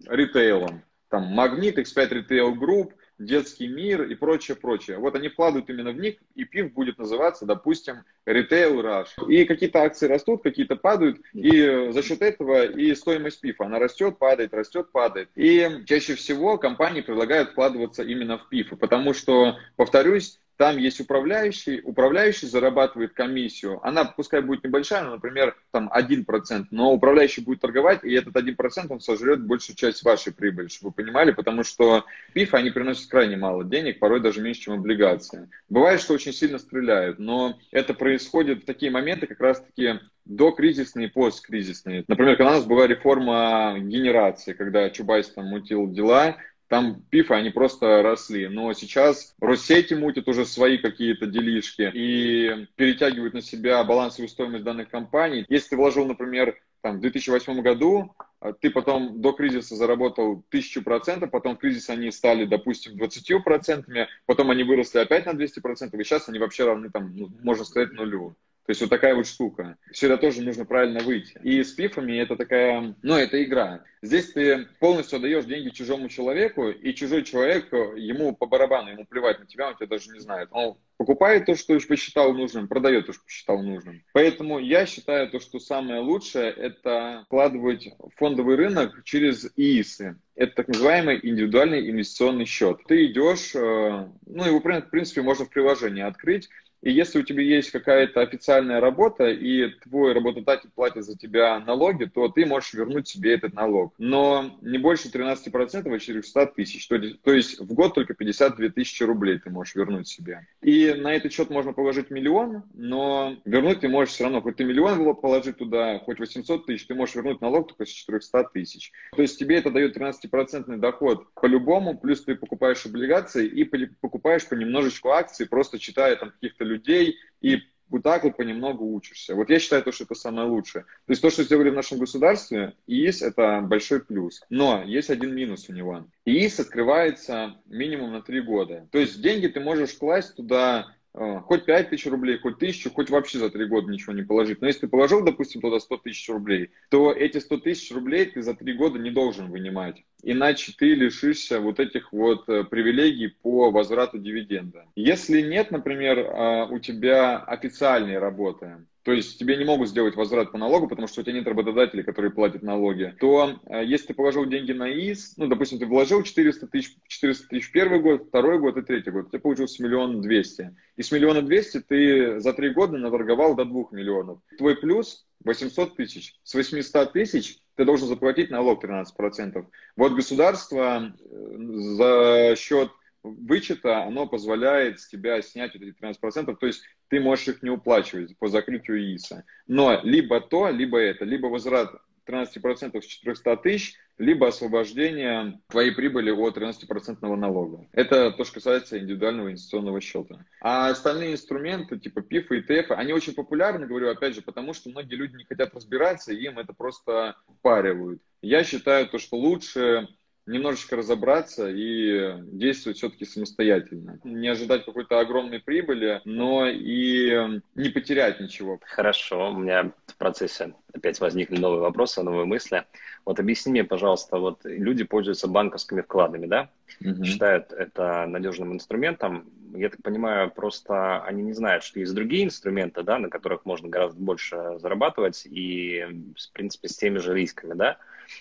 ритейлом. 0.08 0.82
Там 1.08 1.26
Магнит, 1.26 1.78
X5 1.78 2.26
Retail 2.26 2.54
Group– 2.54 2.92
детский 3.18 3.68
мир 3.68 4.02
и 4.02 4.14
прочее, 4.14 4.56
прочее. 4.56 4.98
Вот 4.98 5.14
они 5.14 5.28
вкладывают 5.28 5.68
именно 5.70 5.90
в 5.90 5.98
них, 5.98 6.16
и 6.34 6.44
пив 6.44 6.72
будет 6.72 6.98
называться, 6.98 7.46
допустим, 7.46 8.04
Retail 8.26 8.80
Rush. 8.80 9.30
И 9.30 9.44
какие-то 9.44 9.82
акции 9.82 10.06
растут, 10.06 10.42
какие-то 10.42 10.76
падают, 10.76 11.18
и 11.32 11.90
за 11.90 12.02
счет 12.02 12.22
этого 12.22 12.64
и 12.66 12.94
стоимость 12.94 13.40
пифа, 13.40 13.64
она 13.66 13.78
растет, 13.78 14.18
падает, 14.18 14.54
растет, 14.54 14.90
падает. 14.92 15.28
И 15.34 15.82
чаще 15.86 16.14
всего 16.14 16.58
компании 16.58 17.00
предлагают 17.00 17.50
вкладываться 17.50 18.02
именно 18.02 18.38
в 18.38 18.48
пифы, 18.48 18.76
потому 18.76 19.14
что, 19.14 19.56
повторюсь, 19.76 20.40
там 20.56 20.78
есть 20.78 21.00
управляющий, 21.00 21.80
управляющий 21.82 22.46
зарабатывает 22.46 23.12
комиссию, 23.12 23.80
она 23.86 24.04
пускай 24.04 24.40
будет 24.40 24.64
небольшая, 24.64 25.04
но, 25.04 25.12
например, 25.12 25.56
там 25.70 25.90
1%, 25.94 26.66
но 26.70 26.92
управляющий 26.92 27.42
будет 27.42 27.60
торговать, 27.60 28.04
и 28.04 28.12
этот 28.12 28.34
1% 28.34 28.86
он 28.88 29.00
сожрет 29.00 29.44
большую 29.44 29.76
часть 29.76 30.02
вашей 30.02 30.32
прибыли, 30.32 30.68
чтобы 30.68 30.90
вы 30.90 31.04
понимали, 31.04 31.32
потому 31.32 31.62
что 31.62 32.04
пиф, 32.32 32.54
они 32.54 32.70
приносят 32.70 33.10
крайне 33.10 33.36
мало 33.36 33.64
денег, 33.64 33.98
порой 33.98 34.20
даже 34.20 34.40
меньше, 34.40 34.62
чем 34.62 34.74
облигации. 34.74 35.48
Бывает, 35.68 36.00
что 36.00 36.14
очень 36.14 36.32
сильно 36.32 36.58
стреляют, 36.58 37.18
но 37.18 37.58
это 37.70 37.94
происходит 37.94 38.62
в 38.62 38.66
такие 38.66 38.90
моменты, 38.90 39.26
как 39.26 39.40
раз-таки 39.40 40.00
до 40.24 40.50
кризисные 40.50 41.06
и 41.06 41.10
посткризисные. 41.10 42.04
Например, 42.08 42.36
когда 42.36 42.52
у 42.52 42.54
нас 42.54 42.64
была 42.64 42.86
реформа 42.86 43.76
генерации, 43.78 44.54
когда 44.54 44.90
Чубайс 44.90 45.28
там 45.30 45.46
мутил 45.46 45.88
дела, 45.88 46.36
там 46.68 47.02
пифы, 47.10 47.34
они 47.34 47.50
просто 47.50 48.02
росли. 48.02 48.48
Но 48.48 48.72
сейчас 48.72 49.34
Россети 49.40 49.94
мутят 49.94 50.28
уже 50.28 50.44
свои 50.44 50.78
какие-то 50.78 51.26
делишки 51.26 51.90
и 51.94 52.66
перетягивают 52.76 53.34
на 53.34 53.42
себя 53.42 53.82
балансовую 53.84 54.28
стоимость 54.28 54.64
данных 54.64 54.88
компаний. 54.90 55.44
Если 55.48 55.70
ты 55.70 55.76
вложил, 55.76 56.06
например, 56.06 56.56
там, 56.82 56.98
в 56.98 57.00
2008 57.00 57.62
году, 57.62 58.14
а 58.40 58.52
ты 58.52 58.70
потом 58.70 59.20
до 59.20 59.32
кризиса 59.32 59.74
заработал 59.74 60.44
тысячу 60.50 60.82
процентов, 60.82 61.30
потом 61.30 61.56
в 61.56 61.58
кризис 61.58 61.88
они 61.90 62.10
стали, 62.10 62.44
допустим, 62.44 62.96
20 62.96 63.42
процентами, 63.42 64.08
потом 64.26 64.50
они 64.50 64.62
выросли 64.62 64.98
опять 64.98 65.26
на 65.26 65.34
200 65.34 65.60
процентов, 65.60 65.98
и 65.98 66.04
сейчас 66.04 66.28
они 66.28 66.38
вообще 66.38 66.64
равны, 66.64 66.90
там, 66.90 67.16
ну, 67.16 67.28
можно 67.42 67.64
сказать, 67.64 67.92
нулю. 67.92 68.36
То 68.66 68.72
есть 68.72 68.80
вот 68.80 68.90
такая 68.90 69.14
вот 69.14 69.28
штука. 69.28 69.76
Сюда 69.92 70.16
тоже 70.16 70.42
нужно 70.42 70.64
правильно 70.64 70.98
выйти. 70.98 71.38
И 71.44 71.62
с 71.62 71.70
пифами 71.72 72.18
это 72.18 72.34
такая, 72.34 72.96
ну, 73.00 73.14
это 73.14 73.42
игра. 73.44 73.84
Здесь 74.02 74.32
ты 74.32 74.66
полностью 74.80 75.16
отдаешь 75.16 75.44
деньги 75.44 75.70
чужому 75.70 76.08
человеку, 76.08 76.68
и 76.70 76.92
чужой 76.92 77.22
человек, 77.22 77.72
ему 77.72 78.34
по 78.34 78.46
барабану, 78.46 78.90
ему 78.90 79.06
плевать 79.06 79.38
на 79.38 79.46
тебя, 79.46 79.68
он 79.68 79.76
тебя 79.76 79.86
даже 79.86 80.10
не 80.10 80.18
знает. 80.18 80.48
Он 80.50 80.76
покупает 80.96 81.46
то, 81.46 81.54
что 81.54 81.78
посчитал 81.86 82.32
нужным, 82.32 82.66
продает 82.66 83.06
то, 83.06 83.12
что 83.12 83.22
посчитал 83.24 83.62
нужным. 83.62 84.02
Поэтому 84.12 84.58
я 84.58 84.84
считаю 84.84 85.30
то, 85.30 85.38
что 85.38 85.60
самое 85.60 86.00
лучшее 86.00 86.50
это 86.50 87.22
вкладывать 87.26 87.88
в 87.98 88.10
фондовый 88.16 88.56
рынок 88.56 89.04
через 89.04 89.46
ИИСы. 89.56 90.18
Это 90.34 90.56
так 90.56 90.68
называемый 90.68 91.20
индивидуальный 91.22 91.88
инвестиционный 91.88 92.46
счет. 92.46 92.80
Ты 92.88 93.06
идешь, 93.06 93.54
э, 93.54 94.08
ну 94.26 94.44
его 94.44 94.60
в 94.60 94.90
принципе 94.90 95.22
можно 95.22 95.44
в 95.44 95.50
приложении 95.50 96.02
открыть, 96.02 96.48
и 96.86 96.92
если 96.92 97.18
у 97.18 97.24
тебя 97.24 97.42
есть 97.42 97.72
какая-то 97.72 98.20
официальная 98.20 98.78
работа, 98.78 99.28
и 99.28 99.70
твой 99.82 100.12
работодатель 100.12 100.70
платит 100.72 101.04
за 101.04 101.18
тебя 101.18 101.58
налоги, 101.58 102.04
то 102.04 102.28
ты 102.28 102.46
можешь 102.46 102.74
вернуть 102.74 103.08
себе 103.08 103.34
этот 103.34 103.54
налог. 103.54 103.92
Но 103.98 104.56
не 104.62 104.78
больше 104.78 105.08
13% 105.08 105.92
от 105.92 106.00
400 106.00 106.46
тысяч. 106.54 106.86
То, 106.86 107.32
есть 107.32 107.58
в 107.58 107.74
год 107.74 107.94
только 107.94 108.14
52 108.14 108.68
тысячи 108.68 109.02
рублей 109.02 109.40
ты 109.40 109.50
можешь 109.50 109.74
вернуть 109.74 110.06
себе. 110.06 110.46
И 110.62 110.94
на 110.96 111.12
этот 111.12 111.32
счет 111.32 111.50
можно 111.50 111.72
положить 111.72 112.10
миллион, 112.10 112.62
но 112.72 113.36
вернуть 113.44 113.80
ты 113.80 113.88
можешь 113.88 114.14
все 114.14 114.22
равно. 114.22 114.40
Хоть 114.40 114.54
ты 114.54 114.62
миллион 114.62 115.16
положить 115.16 115.56
туда, 115.56 115.98
хоть 115.98 116.20
800 116.20 116.66
тысяч, 116.66 116.86
ты 116.86 116.94
можешь 116.94 117.16
вернуть 117.16 117.40
налог 117.40 117.66
только 117.66 117.84
с 117.84 117.88
400 117.88 118.50
тысяч. 118.54 118.92
То 119.16 119.22
есть 119.22 119.40
тебе 119.40 119.56
это 119.56 119.72
дает 119.72 119.96
13% 119.96 120.76
доход 120.76 121.34
по-любому, 121.34 121.98
плюс 121.98 122.22
ты 122.22 122.36
покупаешь 122.36 122.86
облигации 122.86 123.44
и 123.44 123.64
покупаешь 123.64 124.46
понемножечку 124.46 125.08
акции, 125.08 125.46
просто 125.46 125.80
читая 125.80 126.14
там 126.14 126.30
каких-то 126.30 126.62
людей 126.62 126.75
людей, 126.76 127.16
и 127.40 127.58
вот 127.88 128.02
так 128.02 128.24
вот 128.24 128.36
понемногу 128.36 128.92
учишься. 128.92 129.34
Вот 129.34 129.50
я 129.50 129.58
считаю, 129.58 129.82
то, 129.82 129.92
что 129.92 130.04
это 130.04 130.14
самое 130.14 130.48
лучшее. 130.48 130.84
То 130.84 131.10
есть 131.10 131.22
то, 131.22 131.30
что 131.30 131.44
сделали 131.44 131.70
в 131.70 131.74
нашем 131.74 131.98
государстве, 131.98 132.74
ИИС– 132.86 133.22
это 133.22 133.60
большой 133.62 134.00
плюс. 134.00 134.42
Но 134.50 134.82
есть 134.84 135.10
один 135.10 135.34
минус 135.34 135.68
у 135.68 135.72
него. 135.72 136.06
ИИС 136.24 136.60
открывается 136.60 137.56
минимум 137.66 138.12
на 138.12 138.22
три 138.22 138.40
года. 138.40 138.88
То 138.90 138.98
есть 138.98 139.20
деньги 139.20 139.46
ты 139.46 139.60
можешь 139.60 139.94
класть 139.94 140.34
туда 140.34 140.95
хоть 141.16 141.64
5 141.64 141.90
тысяч 141.90 142.06
рублей, 142.06 142.38
хоть 142.38 142.58
тысячу, 142.58 142.90
хоть 142.90 143.10
вообще 143.10 143.38
за 143.38 143.50
три 143.50 143.66
года 143.66 143.90
ничего 143.90 144.12
не 144.12 144.22
положить. 144.22 144.60
Но 144.60 144.66
если 144.66 144.80
ты 144.80 144.88
положил, 144.88 145.24
допустим, 145.24 145.60
туда 145.60 145.80
100 145.80 145.96
тысяч 145.98 146.28
рублей, 146.28 146.70
то 146.90 147.12
эти 147.12 147.38
100 147.38 147.58
тысяч 147.58 147.90
рублей 147.92 148.26
ты 148.26 148.42
за 148.42 148.54
три 148.54 148.74
года 148.74 148.98
не 148.98 149.10
должен 149.10 149.50
вынимать. 149.50 150.04
Иначе 150.22 150.72
ты 150.76 150.94
лишишься 150.94 151.60
вот 151.60 151.80
этих 151.80 152.12
вот 152.12 152.48
э, 152.48 152.64
привилегий 152.64 153.28
по 153.28 153.70
возврату 153.70 154.18
дивиденда. 154.18 154.86
Если 154.94 155.40
нет, 155.40 155.70
например, 155.70 156.18
а, 156.18 156.66
у 156.66 156.78
тебя 156.78 157.38
официальной 157.38 158.18
работы, 158.18 158.76
то 159.06 159.12
есть 159.12 159.38
тебе 159.38 159.56
не 159.56 159.64
могут 159.64 159.88
сделать 159.88 160.16
возврат 160.16 160.50
по 160.50 160.58
налогу, 160.58 160.88
потому 160.88 161.06
что 161.06 161.20
у 161.20 161.22
тебя 161.22 161.34
нет 161.34 161.46
работодателей, 161.46 162.02
которые 162.02 162.32
платят 162.32 162.64
налоги, 162.64 163.14
то 163.20 163.60
э, 163.66 163.84
если 163.84 164.08
ты 164.08 164.14
положил 164.14 164.46
деньги 164.46 164.72
на 164.72 164.90
ИИС, 164.90 165.34
ну, 165.36 165.46
допустим, 165.46 165.78
ты 165.78 165.86
вложил 165.86 166.24
400 166.24 166.66
тысяч, 166.66 166.96
400 167.06 167.46
тысяч 167.46 167.70
первый 167.70 168.00
год, 168.00 168.26
второй 168.26 168.58
год 168.58 168.76
и 168.78 168.82
третий 168.82 169.12
год, 169.12 169.28
тебе 169.28 169.38
получился 169.38 169.80
миллион 169.80 170.22
двести. 170.22 170.74
И 170.96 171.04
с 171.04 171.12
миллиона 171.12 171.40
двести 171.40 171.78
ты 171.78 172.40
за 172.40 172.52
три 172.52 172.70
года 172.70 172.98
наторговал 172.98 173.54
до 173.54 173.64
двух 173.64 173.92
миллионов. 173.92 174.40
Твой 174.58 174.74
плюс 174.74 175.24
800 175.44 175.94
тысяч. 175.94 176.34
С 176.42 176.54
800 176.54 177.12
тысяч 177.12 177.58
ты 177.76 177.84
должен 177.84 178.08
заплатить 178.08 178.50
налог 178.50 178.84
13%. 178.84 179.66
Вот 179.96 180.14
государство 180.14 181.14
э, 181.16 181.56
за 181.58 182.54
счет 182.58 182.90
вычета, 183.30 184.04
оно 184.04 184.26
позволяет 184.26 185.00
с 185.00 185.08
тебя 185.08 185.40
снять 185.42 185.74
вот 185.74 185.82
эти 185.82 185.96
13%, 185.98 186.56
то 186.56 186.66
есть 186.66 186.82
ты 187.08 187.20
можешь 187.20 187.48
их 187.48 187.62
не 187.62 187.70
уплачивать 187.70 188.36
по 188.38 188.48
закрытию 188.48 188.98
ИИСа. 188.98 189.44
Но 189.66 190.00
либо 190.02 190.40
то, 190.40 190.68
либо 190.68 190.98
это, 190.98 191.24
либо 191.24 191.46
возврат 191.46 191.90
13% 192.26 193.00
с 193.00 193.06
400 193.06 193.56
тысяч, 193.58 193.94
либо 194.18 194.48
освобождение 194.48 195.60
твоей 195.68 195.92
прибыли 195.92 196.30
от 196.30 196.56
13% 196.56 197.36
налога. 197.36 197.86
Это 197.92 198.30
то, 198.32 198.44
что 198.44 198.54
касается 198.54 198.98
индивидуального 198.98 199.48
инвестиционного 199.48 200.00
счета. 200.00 200.44
А 200.60 200.88
остальные 200.88 201.34
инструменты, 201.34 201.98
типа 201.98 202.22
ПИФ 202.22 202.50
и 202.50 202.60
ИТФ, 202.60 202.92
они 202.92 203.12
очень 203.12 203.34
популярны, 203.34 203.86
говорю 203.86 204.10
опять 204.10 204.34
же, 204.34 204.42
потому 204.42 204.72
что 204.72 204.90
многие 204.90 205.16
люди 205.16 205.36
не 205.36 205.44
хотят 205.44 205.74
разбираться, 205.74 206.32
и 206.32 206.44
им 206.44 206.58
это 206.58 206.72
просто 206.72 207.36
паривают. 207.62 208.22
Я 208.42 208.64
считаю 208.64 209.08
то, 209.08 209.18
что 209.18 209.36
лучше 209.36 210.08
немножечко 210.46 210.96
разобраться 210.96 211.68
и 211.68 212.34
действовать 212.52 212.98
все-таки 212.98 213.24
самостоятельно. 213.24 214.20
Не 214.24 214.48
ожидать 214.48 214.84
какой-то 214.84 215.18
огромной 215.18 215.60
прибыли, 215.60 216.20
но 216.24 216.68
и 216.68 217.60
не 217.74 217.88
потерять 217.88 218.40
ничего. 218.40 218.78
Хорошо, 218.82 219.50
у 219.50 219.58
меня 219.58 219.92
в 220.06 220.16
процессе 220.16 220.74
опять 220.94 221.20
возникли 221.20 221.58
новые 221.58 221.80
вопросы, 221.80 222.22
новые 222.22 222.46
мысли. 222.46 222.84
Вот 223.24 223.40
объясни 223.40 223.72
мне, 223.72 223.84
пожалуйста, 223.84 224.38
вот 224.38 224.60
люди 224.64 225.04
пользуются 225.04 225.48
банковскими 225.48 226.00
вкладами, 226.00 226.46
да? 226.46 226.70
Угу. 227.04 227.24
Считают 227.24 227.72
это 227.72 228.24
надежным 228.26 228.72
инструментом. 228.72 229.50
Я 229.74 229.90
так 229.90 230.02
понимаю, 230.02 230.50
просто 230.50 231.22
они 231.24 231.42
не 231.42 231.52
знают, 231.52 231.82
что 231.82 232.00
есть 232.00 232.14
другие 232.14 232.44
инструменты, 232.44 233.02
да, 233.02 233.18
на 233.18 233.28
которых 233.28 233.66
можно 233.66 233.88
гораздо 233.88 234.20
больше 234.20 234.78
зарабатывать 234.78 235.44
и, 235.44 236.06
в 236.38 236.52
принципе, 236.52 236.88
с 236.88 236.96
теми 236.96 237.18
же 237.18 237.34
рисками, 237.34 237.74
да? 237.74 237.98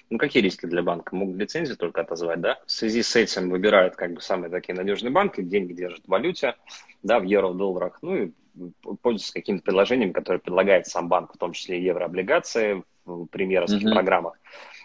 Ну, 0.09 0.17
какие 0.17 0.43
риски 0.43 0.65
для 0.65 0.83
банка? 0.83 1.15
Могут 1.15 1.37
лицензию 1.37 1.77
только 1.77 2.01
отозвать, 2.01 2.41
да? 2.41 2.59
В 2.65 2.71
связи 2.71 3.01
с 3.03 3.15
этим 3.15 3.49
выбирают 3.49 3.95
как 3.95 4.13
бы 4.13 4.21
самые 4.21 4.49
такие 4.49 4.75
надежные 4.75 5.11
банки, 5.11 5.41
деньги 5.41 5.73
держат 5.73 6.05
в 6.05 6.09
валюте, 6.09 6.55
да, 7.03 7.19
в 7.19 7.23
евро, 7.23 7.47
в 7.47 7.57
долларах, 7.57 7.99
ну 8.01 8.15
и 8.15 8.31
пользуются 9.01 9.33
какими-то 9.33 9.63
приложениями, 9.63 10.11
которые 10.11 10.39
предлагает 10.39 10.87
сам 10.87 11.09
банк, 11.09 11.33
в 11.33 11.37
том 11.37 11.53
числе 11.53 11.83
еврооблигации 11.83 12.83
в 13.05 13.25
премьеровских 13.27 13.85
mm-hmm. 13.85 13.93
программах. 13.93 14.39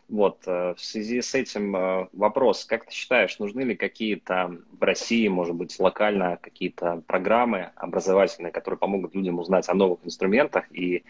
Вот, 0.09 0.43
э, 0.47 0.75
в 0.77 0.81
связи 0.81 1.23
с 1.23 1.35
этим 1.37 1.77
э, 1.77 2.09
вопрос, 2.13 2.65
как 2.65 2.87
ты 2.87 2.93
считаешь, 2.93 3.39
нужны 3.39 3.61
ли 3.61 3.77
какие-то 3.77 4.59
в 4.73 4.83
России, 4.83 5.29
может 5.29 5.55
быть, 5.55 5.79
локально 5.79 6.37
какие-то 6.43 7.03
программы 7.07 7.71
образовательные, 7.77 8.53
которые 8.53 8.79
помогут 8.79 9.15
людям 9.15 9.39
узнать 9.39 9.69
о 9.69 9.75
новых 9.75 10.01
инструментах 10.05 10.65
и 10.73 11.05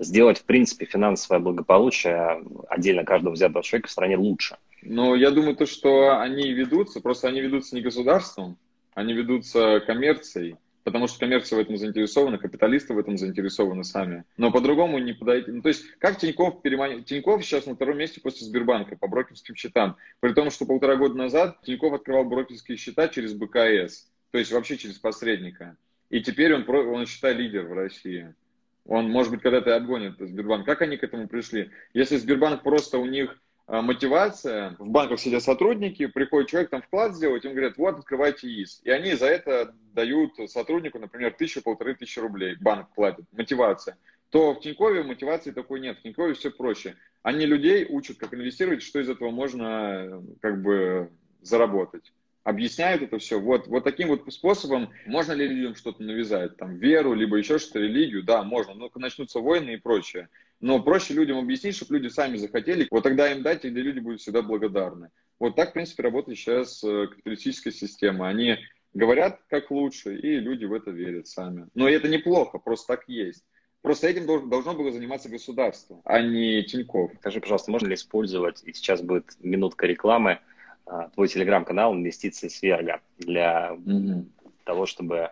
сделать, 0.00 0.38
в 0.38 0.44
принципе, 0.44 0.86
финансовое 0.86 1.40
благополучие 1.40 2.42
отдельно 2.68 3.04
каждого 3.04 3.34
взятого 3.34 3.62
человека 3.62 3.88
в 3.88 3.92
стране 3.92 4.16
лучше? 4.16 4.56
Ну, 4.82 5.14
я 5.14 5.30
думаю, 5.30 5.56
то, 5.56 5.66
что 5.66 6.18
они 6.20 6.52
ведутся, 6.52 7.00
просто 7.00 7.28
они 7.28 7.40
ведутся 7.40 7.74
не 7.74 7.82
государством, 7.82 8.56
они 8.94 9.12
ведутся 9.12 9.80
коммерцией, 9.80 10.56
потому 10.84 11.06
что 11.06 11.18
коммерция 11.20 11.58
в 11.58 11.60
этом 11.60 11.76
заинтересована, 11.76 12.38
капиталисты 12.38 12.94
в 12.94 12.98
этом 12.98 13.18
заинтересованы 13.18 13.84
сами. 13.84 14.24
Но 14.36 14.50
по-другому 14.50 14.98
не 14.98 15.12
подойти. 15.12 15.50
Ну, 15.50 15.62
то 15.62 15.68
есть, 15.68 15.84
как 15.98 16.18
Тиньков 16.18 16.62
переманил... 16.62 17.02
Тиньков 17.02 17.44
сейчас 17.44 17.66
на 17.66 17.74
втором 17.74 17.98
месте 17.98 18.20
после 18.20 18.46
Сбербанка 18.46 18.96
по 18.96 19.06
брокерским 19.06 19.54
счетам. 19.54 19.96
При 20.20 20.32
том, 20.32 20.50
что 20.50 20.64
полтора 20.64 20.96
года 20.96 21.14
назад 21.14 21.60
Тиньков 21.62 21.92
открывал 21.92 22.24
брокерские 22.24 22.78
счета 22.78 23.08
через 23.08 23.34
БКС, 23.34 24.08
то 24.30 24.38
есть 24.38 24.50
вообще 24.50 24.78
через 24.78 24.98
посредника. 24.98 25.76
И 26.08 26.20
теперь 26.22 26.54
он, 26.54 26.68
он 26.68 27.06
считай, 27.06 27.34
лидер 27.34 27.66
в 27.66 27.72
России. 27.72 28.34
Он, 28.90 29.08
может 29.08 29.30
быть, 29.30 29.40
когда-то 29.40 29.76
отгонит 29.76 30.16
Сбербанк. 30.18 30.66
Как 30.66 30.82
они 30.82 30.96
к 30.96 31.04
этому 31.04 31.28
пришли? 31.28 31.70
Если 31.94 32.16
Сбербанк 32.16 32.64
просто 32.64 32.98
у 32.98 33.06
них 33.06 33.40
а, 33.68 33.82
мотивация, 33.82 34.74
в 34.80 34.88
банках 34.88 35.20
сидят 35.20 35.44
сотрудники, 35.44 36.06
приходит 36.06 36.50
человек 36.50 36.70
там 36.70 36.82
вклад 36.82 37.14
сделать, 37.14 37.44
им 37.44 37.52
говорят, 37.52 37.76
вот, 37.76 38.00
открывайте 38.00 38.48
ИИС. 38.48 38.80
И 38.82 38.90
они 38.90 39.14
за 39.14 39.26
это 39.26 39.76
дают 39.94 40.32
сотруднику, 40.50 40.98
например, 40.98 41.32
тысячу-полторы 41.34 41.94
тысячи 41.94 42.18
рублей, 42.18 42.56
банк 42.60 42.92
платит, 42.96 43.26
мотивация. 43.30 43.96
То 44.30 44.54
в 44.54 44.60
Тинькове 44.60 45.04
мотивации 45.04 45.52
такой 45.52 45.78
нет, 45.78 45.98
в 45.98 46.02
Тинькове 46.02 46.34
все 46.34 46.50
проще. 46.50 46.96
Они 47.22 47.46
людей 47.46 47.86
учат, 47.88 48.18
как 48.18 48.34
инвестировать, 48.34 48.82
что 48.82 48.98
из 48.98 49.08
этого 49.08 49.30
можно 49.30 50.20
как 50.40 50.62
бы 50.62 51.12
заработать 51.42 52.12
объясняют 52.44 53.02
это 53.02 53.18
все. 53.18 53.40
Вот, 53.40 53.66
вот 53.66 53.84
таким 53.84 54.08
вот 54.08 54.32
способом 54.32 54.90
можно 55.06 55.32
ли 55.32 55.46
людям 55.48 55.74
что-то 55.74 56.02
навязать, 56.02 56.56
там, 56.56 56.76
веру, 56.76 57.14
либо 57.14 57.36
еще 57.36 57.58
что-то, 57.58 57.80
религию, 57.80 58.22
да, 58.22 58.42
можно, 58.42 58.74
но 58.74 58.90
начнутся 58.94 59.40
войны 59.40 59.74
и 59.74 59.78
прочее. 59.78 60.28
Но 60.60 60.82
проще 60.82 61.14
людям 61.14 61.38
объяснить, 61.38 61.76
чтобы 61.76 61.96
люди 61.96 62.12
сами 62.12 62.36
захотели, 62.36 62.86
вот 62.90 63.02
тогда 63.02 63.32
им 63.32 63.42
дать, 63.42 63.64
и 63.64 63.70
люди 63.70 63.98
будут 63.98 64.20
всегда 64.20 64.42
благодарны. 64.42 65.10
Вот 65.38 65.56
так, 65.56 65.70
в 65.70 65.72
принципе, 65.72 66.02
работает 66.02 66.38
сейчас 66.38 66.84
э, 66.84 67.06
капиталистическая 67.06 67.72
система. 67.72 68.28
Они 68.28 68.58
говорят, 68.92 69.40
как 69.48 69.70
лучше, 69.70 70.16
и 70.16 70.38
люди 70.38 70.66
в 70.66 70.74
это 70.74 70.90
верят 70.90 71.28
сами. 71.28 71.66
Но 71.74 71.88
это 71.88 72.08
неплохо, 72.08 72.58
просто 72.58 72.96
так 72.96 73.08
есть. 73.08 73.42
Просто 73.80 74.08
этим 74.08 74.26
должно 74.50 74.74
было 74.74 74.92
заниматься 74.92 75.30
государство, 75.30 76.02
а 76.04 76.20
не 76.20 76.62
Тиньков. 76.64 77.12
Скажи, 77.20 77.40
пожалуйста, 77.40 77.70
можно 77.70 77.86
ли 77.86 77.94
использовать, 77.94 78.62
и 78.64 78.74
сейчас 78.74 79.00
будет 79.00 79.36
минутка 79.40 79.86
рекламы, 79.86 80.40
твой 81.14 81.28
телеграм-канал 81.28 81.94
«Инвестиции 81.94 82.48
Сверга» 82.48 83.00
для 83.18 83.72
mm-hmm. 83.72 84.24
того, 84.64 84.86
чтобы 84.86 85.30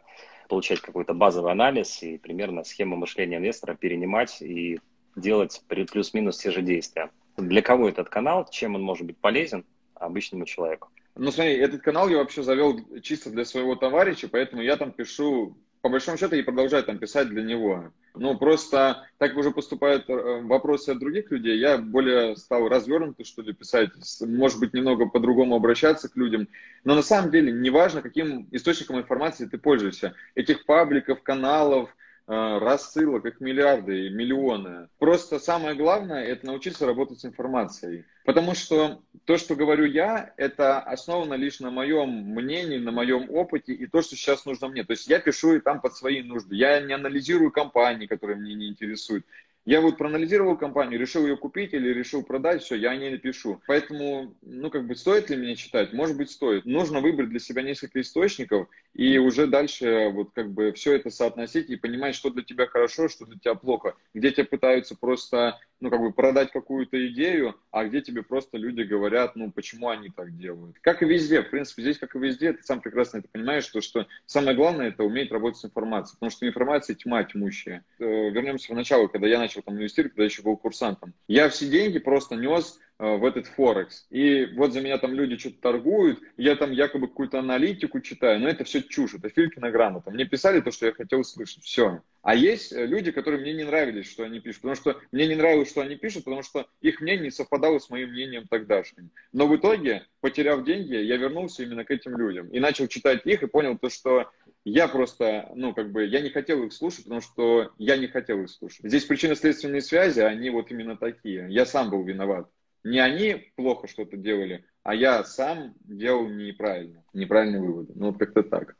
получать 0.48 0.80
какой-то 0.80 1.14
базовый 1.14 1.52
анализ 1.52 2.02
и 2.02 2.18
примерно 2.18 2.64
схему 2.64 2.96
мышления 2.96 3.36
инвестора 3.36 3.74
перенимать 3.74 4.40
и 4.40 4.80
делать 5.14 5.62
плюс-минус 5.68 6.38
те 6.38 6.50
же 6.50 6.62
действия. 6.62 7.10
Для 7.36 7.62
кого 7.62 7.88
этот 7.88 8.08
канал, 8.08 8.46
чем 8.50 8.74
он 8.74 8.82
может 8.82 9.06
быть 9.06 9.18
полезен 9.18 9.64
обычному 9.94 10.44
человеку? 10.44 10.88
Ну, 11.14 11.30
смотри, 11.32 11.56
этот 11.56 11.82
канал 11.82 12.08
я 12.08 12.18
вообще 12.18 12.42
завел 12.42 12.78
чисто 13.02 13.30
для 13.30 13.44
своего 13.44 13.74
товарища, 13.74 14.28
поэтому 14.28 14.62
я 14.62 14.76
там 14.76 14.92
пишу, 14.92 15.56
по 15.80 15.88
большому 15.88 16.18
счету, 16.18 16.36
и 16.36 16.42
продолжаю 16.42 16.84
там 16.84 16.98
писать 16.98 17.28
для 17.28 17.42
него. 17.42 17.92
Ну, 18.14 18.36
просто 18.36 19.06
так 19.18 19.36
уже 19.36 19.50
поступают 19.50 20.08
э, 20.08 20.40
вопросы 20.42 20.90
от 20.90 20.98
других 20.98 21.30
людей, 21.30 21.58
я 21.58 21.78
более 21.78 22.36
стал 22.36 22.68
развернуто, 22.68 23.24
что 23.24 23.42
ли, 23.42 23.52
писать, 23.52 23.90
может 24.20 24.58
быть, 24.58 24.74
немного 24.74 25.06
по-другому 25.06 25.54
обращаться 25.54 26.08
к 26.08 26.16
людям. 26.16 26.48
Но 26.84 26.94
на 26.94 27.02
самом 27.02 27.30
деле, 27.30 27.52
неважно, 27.52 28.02
каким 28.02 28.48
источником 28.50 28.98
информации 28.98 29.46
ты 29.46 29.58
пользуешься. 29.58 30.14
Этих 30.34 30.64
пабликов, 30.66 31.22
каналов, 31.22 31.94
рассылок, 32.28 33.24
их 33.24 33.40
миллиарды 33.40 34.06
и 34.06 34.10
миллионы. 34.10 34.88
Просто 34.98 35.38
самое 35.38 35.74
главное– 35.74 36.24
это 36.26 36.46
научиться 36.46 36.84
работать 36.84 37.20
с 37.20 37.24
информацией. 37.24 38.04
Потому 38.26 38.54
что 38.54 39.02
то, 39.24 39.38
что 39.38 39.56
говорю 39.56 39.86
я, 39.86 40.34
это 40.36 40.78
основано 40.80 41.32
лишь 41.34 41.60
на 41.60 41.70
моем 41.70 42.10
мнении, 42.10 42.76
на 42.76 42.92
моем 42.92 43.30
опыте 43.30 43.72
и 43.72 43.86
то, 43.86 44.02
что 44.02 44.16
сейчас 44.16 44.44
нужно 44.44 44.68
мне. 44.68 44.84
То 44.84 44.92
есть 44.92 45.08
я 45.08 45.18
пишу 45.18 45.54
и 45.54 45.60
там 45.60 45.80
под 45.80 45.94
свои 45.94 46.22
нужды. 46.22 46.54
Я 46.54 46.80
не 46.80 46.92
анализирую 46.92 47.50
компании, 47.50 48.06
которые 48.06 48.36
мне 48.36 48.54
не 48.54 48.68
интересуют. 48.68 49.24
Я 49.68 49.82
вот 49.82 49.98
проанализировал 49.98 50.56
компанию, 50.56 50.98
решил 50.98 51.26
ее 51.26 51.36
купить 51.36 51.74
или 51.74 51.92
решил 51.92 52.22
продать, 52.22 52.62
все, 52.62 52.74
я 52.74 52.96
не 52.96 53.10
напишу. 53.10 53.60
Поэтому, 53.66 54.34
ну, 54.40 54.70
как 54.70 54.86
бы, 54.86 54.96
стоит 54.96 55.28
ли 55.28 55.36
мне 55.36 55.56
читать? 55.56 55.92
Может 55.92 56.16
быть, 56.16 56.30
стоит. 56.30 56.64
Нужно 56.64 57.00
выбрать 57.00 57.28
для 57.28 57.38
себя 57.38 57.60
несколько 57.60 58.00
источников 58.00 58.66
и 58.94 59.18
уже 59.18 59.46
дальше 59.46 60.08
вот 60.14 60.30
как 60.32 60.52
бы 60.52 60.72
все 60.72 60.94
это 60.94 61.10
соотносить 61.10 61.68
и 61.68 61.76
понимать, 61.76 62.14
что 62.14 62.30
для 62.30 62.42
тебя 62.42 62.66
хорошо, 62.66 63.10
что 63.10 63.26
для 63.26 63.38
тебя 63.38 63.56
плохо. 63.56 63.94
Где 64.14 64.30
тебя 64.30 64.46
пытаются 64.46 64.96
просто 64.96 65.60
ну, 65.80 65.90
как 65.90 66.00
бы 66.00 66.12
продать 66.12 66.50
какую-то 66.50 67.06
идею, 67.08 67.54
а 67.70 67.84
где 67.84 68.00
тебе 68.00 68.22
просто 68.22 68.58
люди 68.58 68.82
говорят, 68.82 69.36
ну, 69.36 69.50
почему 69.50 69.88
они 69.88 70.08
так 70.10 70.36
делают. 70.36 70.76
Как 70.80 71.02
и 71.02 71.06
везде, 71.06 71.42
в 71.42 71.50
принципе, 71.50 71.82
здесь, 71.82 71.98
как 71.98 72.16
и 72.16 72.18
везде, 72.18 72.52
ты 72.52 72.62
сам 72.62 72.80
прекрасно 72.80 73.18
это 73.18 73.28
понимаешь, 73.28 73.64
что, 73.64 73.80
что 73.80 74.06
самое 74.26 74.56
главное– 74.56 74.88
это 74.88 75.04
уметь 75.04 75.30
работать 75.30 75.60
с 75.60 75.64
информацией, 75.64 76.16
потому 76.16 76.30
что 76.30 76.46
информация 76.48 76.96
тьма 76.96 77.22
тьмущая. 77.24 77.84
Э, 77.98 78.04
вернемся 78.30 78.72
в 78.72 78.76
начало, 78.76 79.06
когда 79.08 79.26
я 79.26 79.38
начал 79.38 79.62
там 79.62 79.76
инвестировать, 79.76 80.14
когда 80.14 80.24
еще 80.24 80.42
был 80.42 80.56
курсантом. 80.56 81.14
Я 81.28 81.48
все 81.48 81.68
деньги 81.68 81.98
просто 81.98 82.34
нес 82.36 82.78
в 82.98 83.24
этот 83.24 83.46
Форекс. 83.46 84.06
И 84.10 84.46
вот 84.56 84.72
за 84.72 84.80
меня 84.80 84.98
там 84.98 85.12
люди 85.14 85.36
что-то 85.36 85.60
торгуют, 85.60 86.20
я 86.36 86.56
там 86.56 86.72
якобы 86.72 87.08
какую-то 87.08 87.38
аналитику 87.38 88.00
читаю, 88.00 88.40
но 88.40 88.48
это 88.48 88.64
все 88.64 88.82
чушь, 88.82 89.14
это 89.14 89.28
Филькина 89.28 89.70
грамота. 89.70 90.10
Мне 90.10 90.24
писали 90.24 90.60
то, 90.60 90.70
что 90.72 90.86
я 90.86 90.92
хотел 90.92 91.20
услышать, 91.20 91.62
все. 91.62 92.02
А 92.22 92.34
есть 92.34 92.72
э, 92.72 92.84
люди, 92.86 93.12
которые 93.12 93.40
мне 93.40 93.52
не 93.52 93.64
нравились, 93.64 94.10
что 94.10 94.24
они 94.24 94.40
пишут, 94.40 94.62
потому 94.62 94.76
что 94.76 95.00
мне 95.12 95.28
не 95.28 95.36
нравилось, 95.36 95.70
что 95.70 95.80
они 95.80 95.96
пишут, 95.96 96.24
потому 96.24 96.42
что 96.42 96.66
их 96.80 97.00
мнение 97.00 97.26
не 97.26 97.30
совпадало 97.30 97.78
с 97.78 97.88
моим 97.88 98.10
мнением 98.10 98.48
тогдашним. 98.48 99.10
Но 99.32 99.46
в 99.46 99.56
итоге, 99.56 100.04
потеряв 100.20 100.64
деньги, 100.64 100.96
я 100.96 101.16
вернулся 101.16 101.62
именно 101.62 101.84
к 101.84 101.90
этим 101.90 102.18
людям 102.18 102.48
и 102.48 102.58
начал 102.58 102.88
читать 102.88 103.24
их 103.24 103.42
и 103.42 103.46
понял 103.46 103.78
то, 103.78 103.88
что 103.88 104.30
я 104.64 104.88
просто, 104.88 105.50
ну, 105.54 105.72
как 105.72 105.92
бы, 105.92 106.04
я 106.04 106.20
не 106.20 106.30
хотел 106.30 106.62
их 106.64 106.72
слушать, 106.72 107.04
потому 107.04 107.20
что 107.20 107.72
я 107.78 107.96
не 107.96 108.08
хотел 108.08 108.42
их 108.42 108.50
слушать. 108.50 108.80
Здесь 108.82 109.04
причинно-следственные 109.04 109.80
связи, 109.80 110.20
они 110.20 110.50
вот 110.50 110.70
именно 110.70 110.96
такие. 110.96 111.46
Я 111.48 111.64
сам 111.64 111.90
был 111.90 112.02
виноват. 112.02 112.50
Не 112.84 113.00
они 113.00 113.52
плохо 113.56 113.88
что-то 113.88 114.16
делали, 114.16 114.64
а 114.82 114.94
я 114.94 115.22
сам 115.24 115.74
делал 115.80 116.28
неправильно, 116.28 117.04
неправильные 117.12 117.60
выводы. 117.60 117.92
Ну, 117.94 118.06
вот 118.06 118.18
как-то 118.18 118.42
так. 118.42 118.76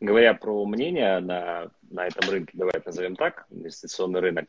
Говоря 0.00 0.34
про 0.34 0.64
мнение 0.64 1.20
на, 1.20 1.70
на 1.90 2.06
этом 2.06 2.30
рынке, 2.30 2.52
давай 2.54 2.74
назовем 2.84 3.16
так, 3.16 3.46
инвестиционный 3.50 4.20
рынок, 4.20 4.46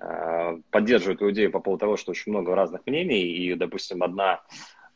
э, 0.00 0.58
поддерживаю 0.70 1.16
твою 1.16 1.32
идею 1.32 1.50
по 1.50 1.60
поводу 1.60 1.80
того, 1.80 1.96
что 1.96 2.10
очень 2.10 2.32
много 2.32 2.54
разных 2.54 2.86
мнений, 2.86 3.22
и, 3.22 3.54
допустим, 3.54 4.02
одна 4.02 4.42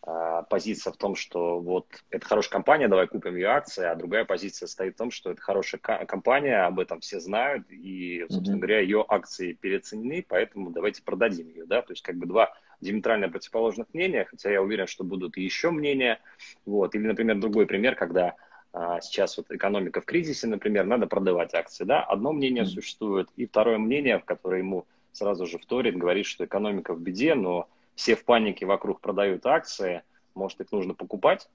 э, 0.06 0.42
позиция 0.50 0.92
в 0.92 0.96
том, 0.96 1.14
что 1.14 1.60
вот 1.60 1.86
это 2.10 2.26
хорошая 2.26 2.52
компания, 2.52 2.88
давай 2.88 3.06
купим 3.06 3.36
ее 3.36 3.48
акции, 3.48 3.84
а 3.84 3.94
другая 3.94 4.24
позиция 4.24 4.66
стоит 4.66 4.94
в 4.94 4.98
том, 4.98 5.10
что 5.10 5.30
это 5.30 5.40
хорошая 5.40 5.80
компания, 5.80 6.64
об 6.64 6.80
этом 6.80 7.00
все 7.00 7.20
знают, 7.20 7.70
и, 7.70 8.24
собственно 8.28 8.56
mm-hmm. 8.56 8.58
говоря, 8.58 8.80
ее 8.80 9.04
акции 9.08 9.52
переоценены, 9.52 10.24
поэтому 10.28 10.70
давайте 10.70 11.02
продадим 11.02 11.48
ее, 11.48 11.64
да, 11.66 11.82
то 11.82 11.92
есть 11.92 12.02
как 12.02 12.16
бы 12.16 12.26
два 12.26 12.52
диаметрально 12.80 13.28
противоположных 13.28 13.86
мнения, 13.92 14.24
хотя 14.24 14.50
я 14.50 14.62
уверен, 14.62 14.86
что 14.86 15.04
будут 15.04 15.36
еще 15.36 15.70
мнения, 15.70 16.20
вот, 16.64 16.94
или, 16.94 17.06
например, 17.06 17.38
другой 17.38 17.66
пример, 17.66 17.94
когда 17.94 18.34
а, 18.72 19.00
сейчас 19.00 19.36
вот 19.38 19.50
экономика 19.50 20.00
в 20.00 20.04
кризисе, 20.04 20.46
например, 20.46 20.84
надо 20.84 21.06
продавать 21.06 21.54
акции, 21.54 21.84
да, 21.84 22.02
одно 22.02 22.32
мнение 22.32 22.64
mm-hmm. 22.64 22.66
существует, 22.66 23.28
и 23.36 23.46
второе 23.46 23.78
мнение, 23.78 24.18
в 24.18 24.24
которое 24.24 24.58
ему 24.58 24.86
сразу 25.12 25.46
же 25.46 25.58
вторит, 25.58 25.96
говорит, 25.96 26.26
что 26.26 26.44
экономика 26.44 26.92
в 26.92 27.00
беде, 27.00 27.34
но 27.34 27.68
все 27.94 28.14
в 28.14 28.24
панике 28.24 28.66
вокруг 28.66 29.00
продают 29.00 29.46
акции, 29.46 30.02
может, 30.34 30.60
их 30.60 30.70
нужно 30.72 30.92
покупать, 30.92 31.48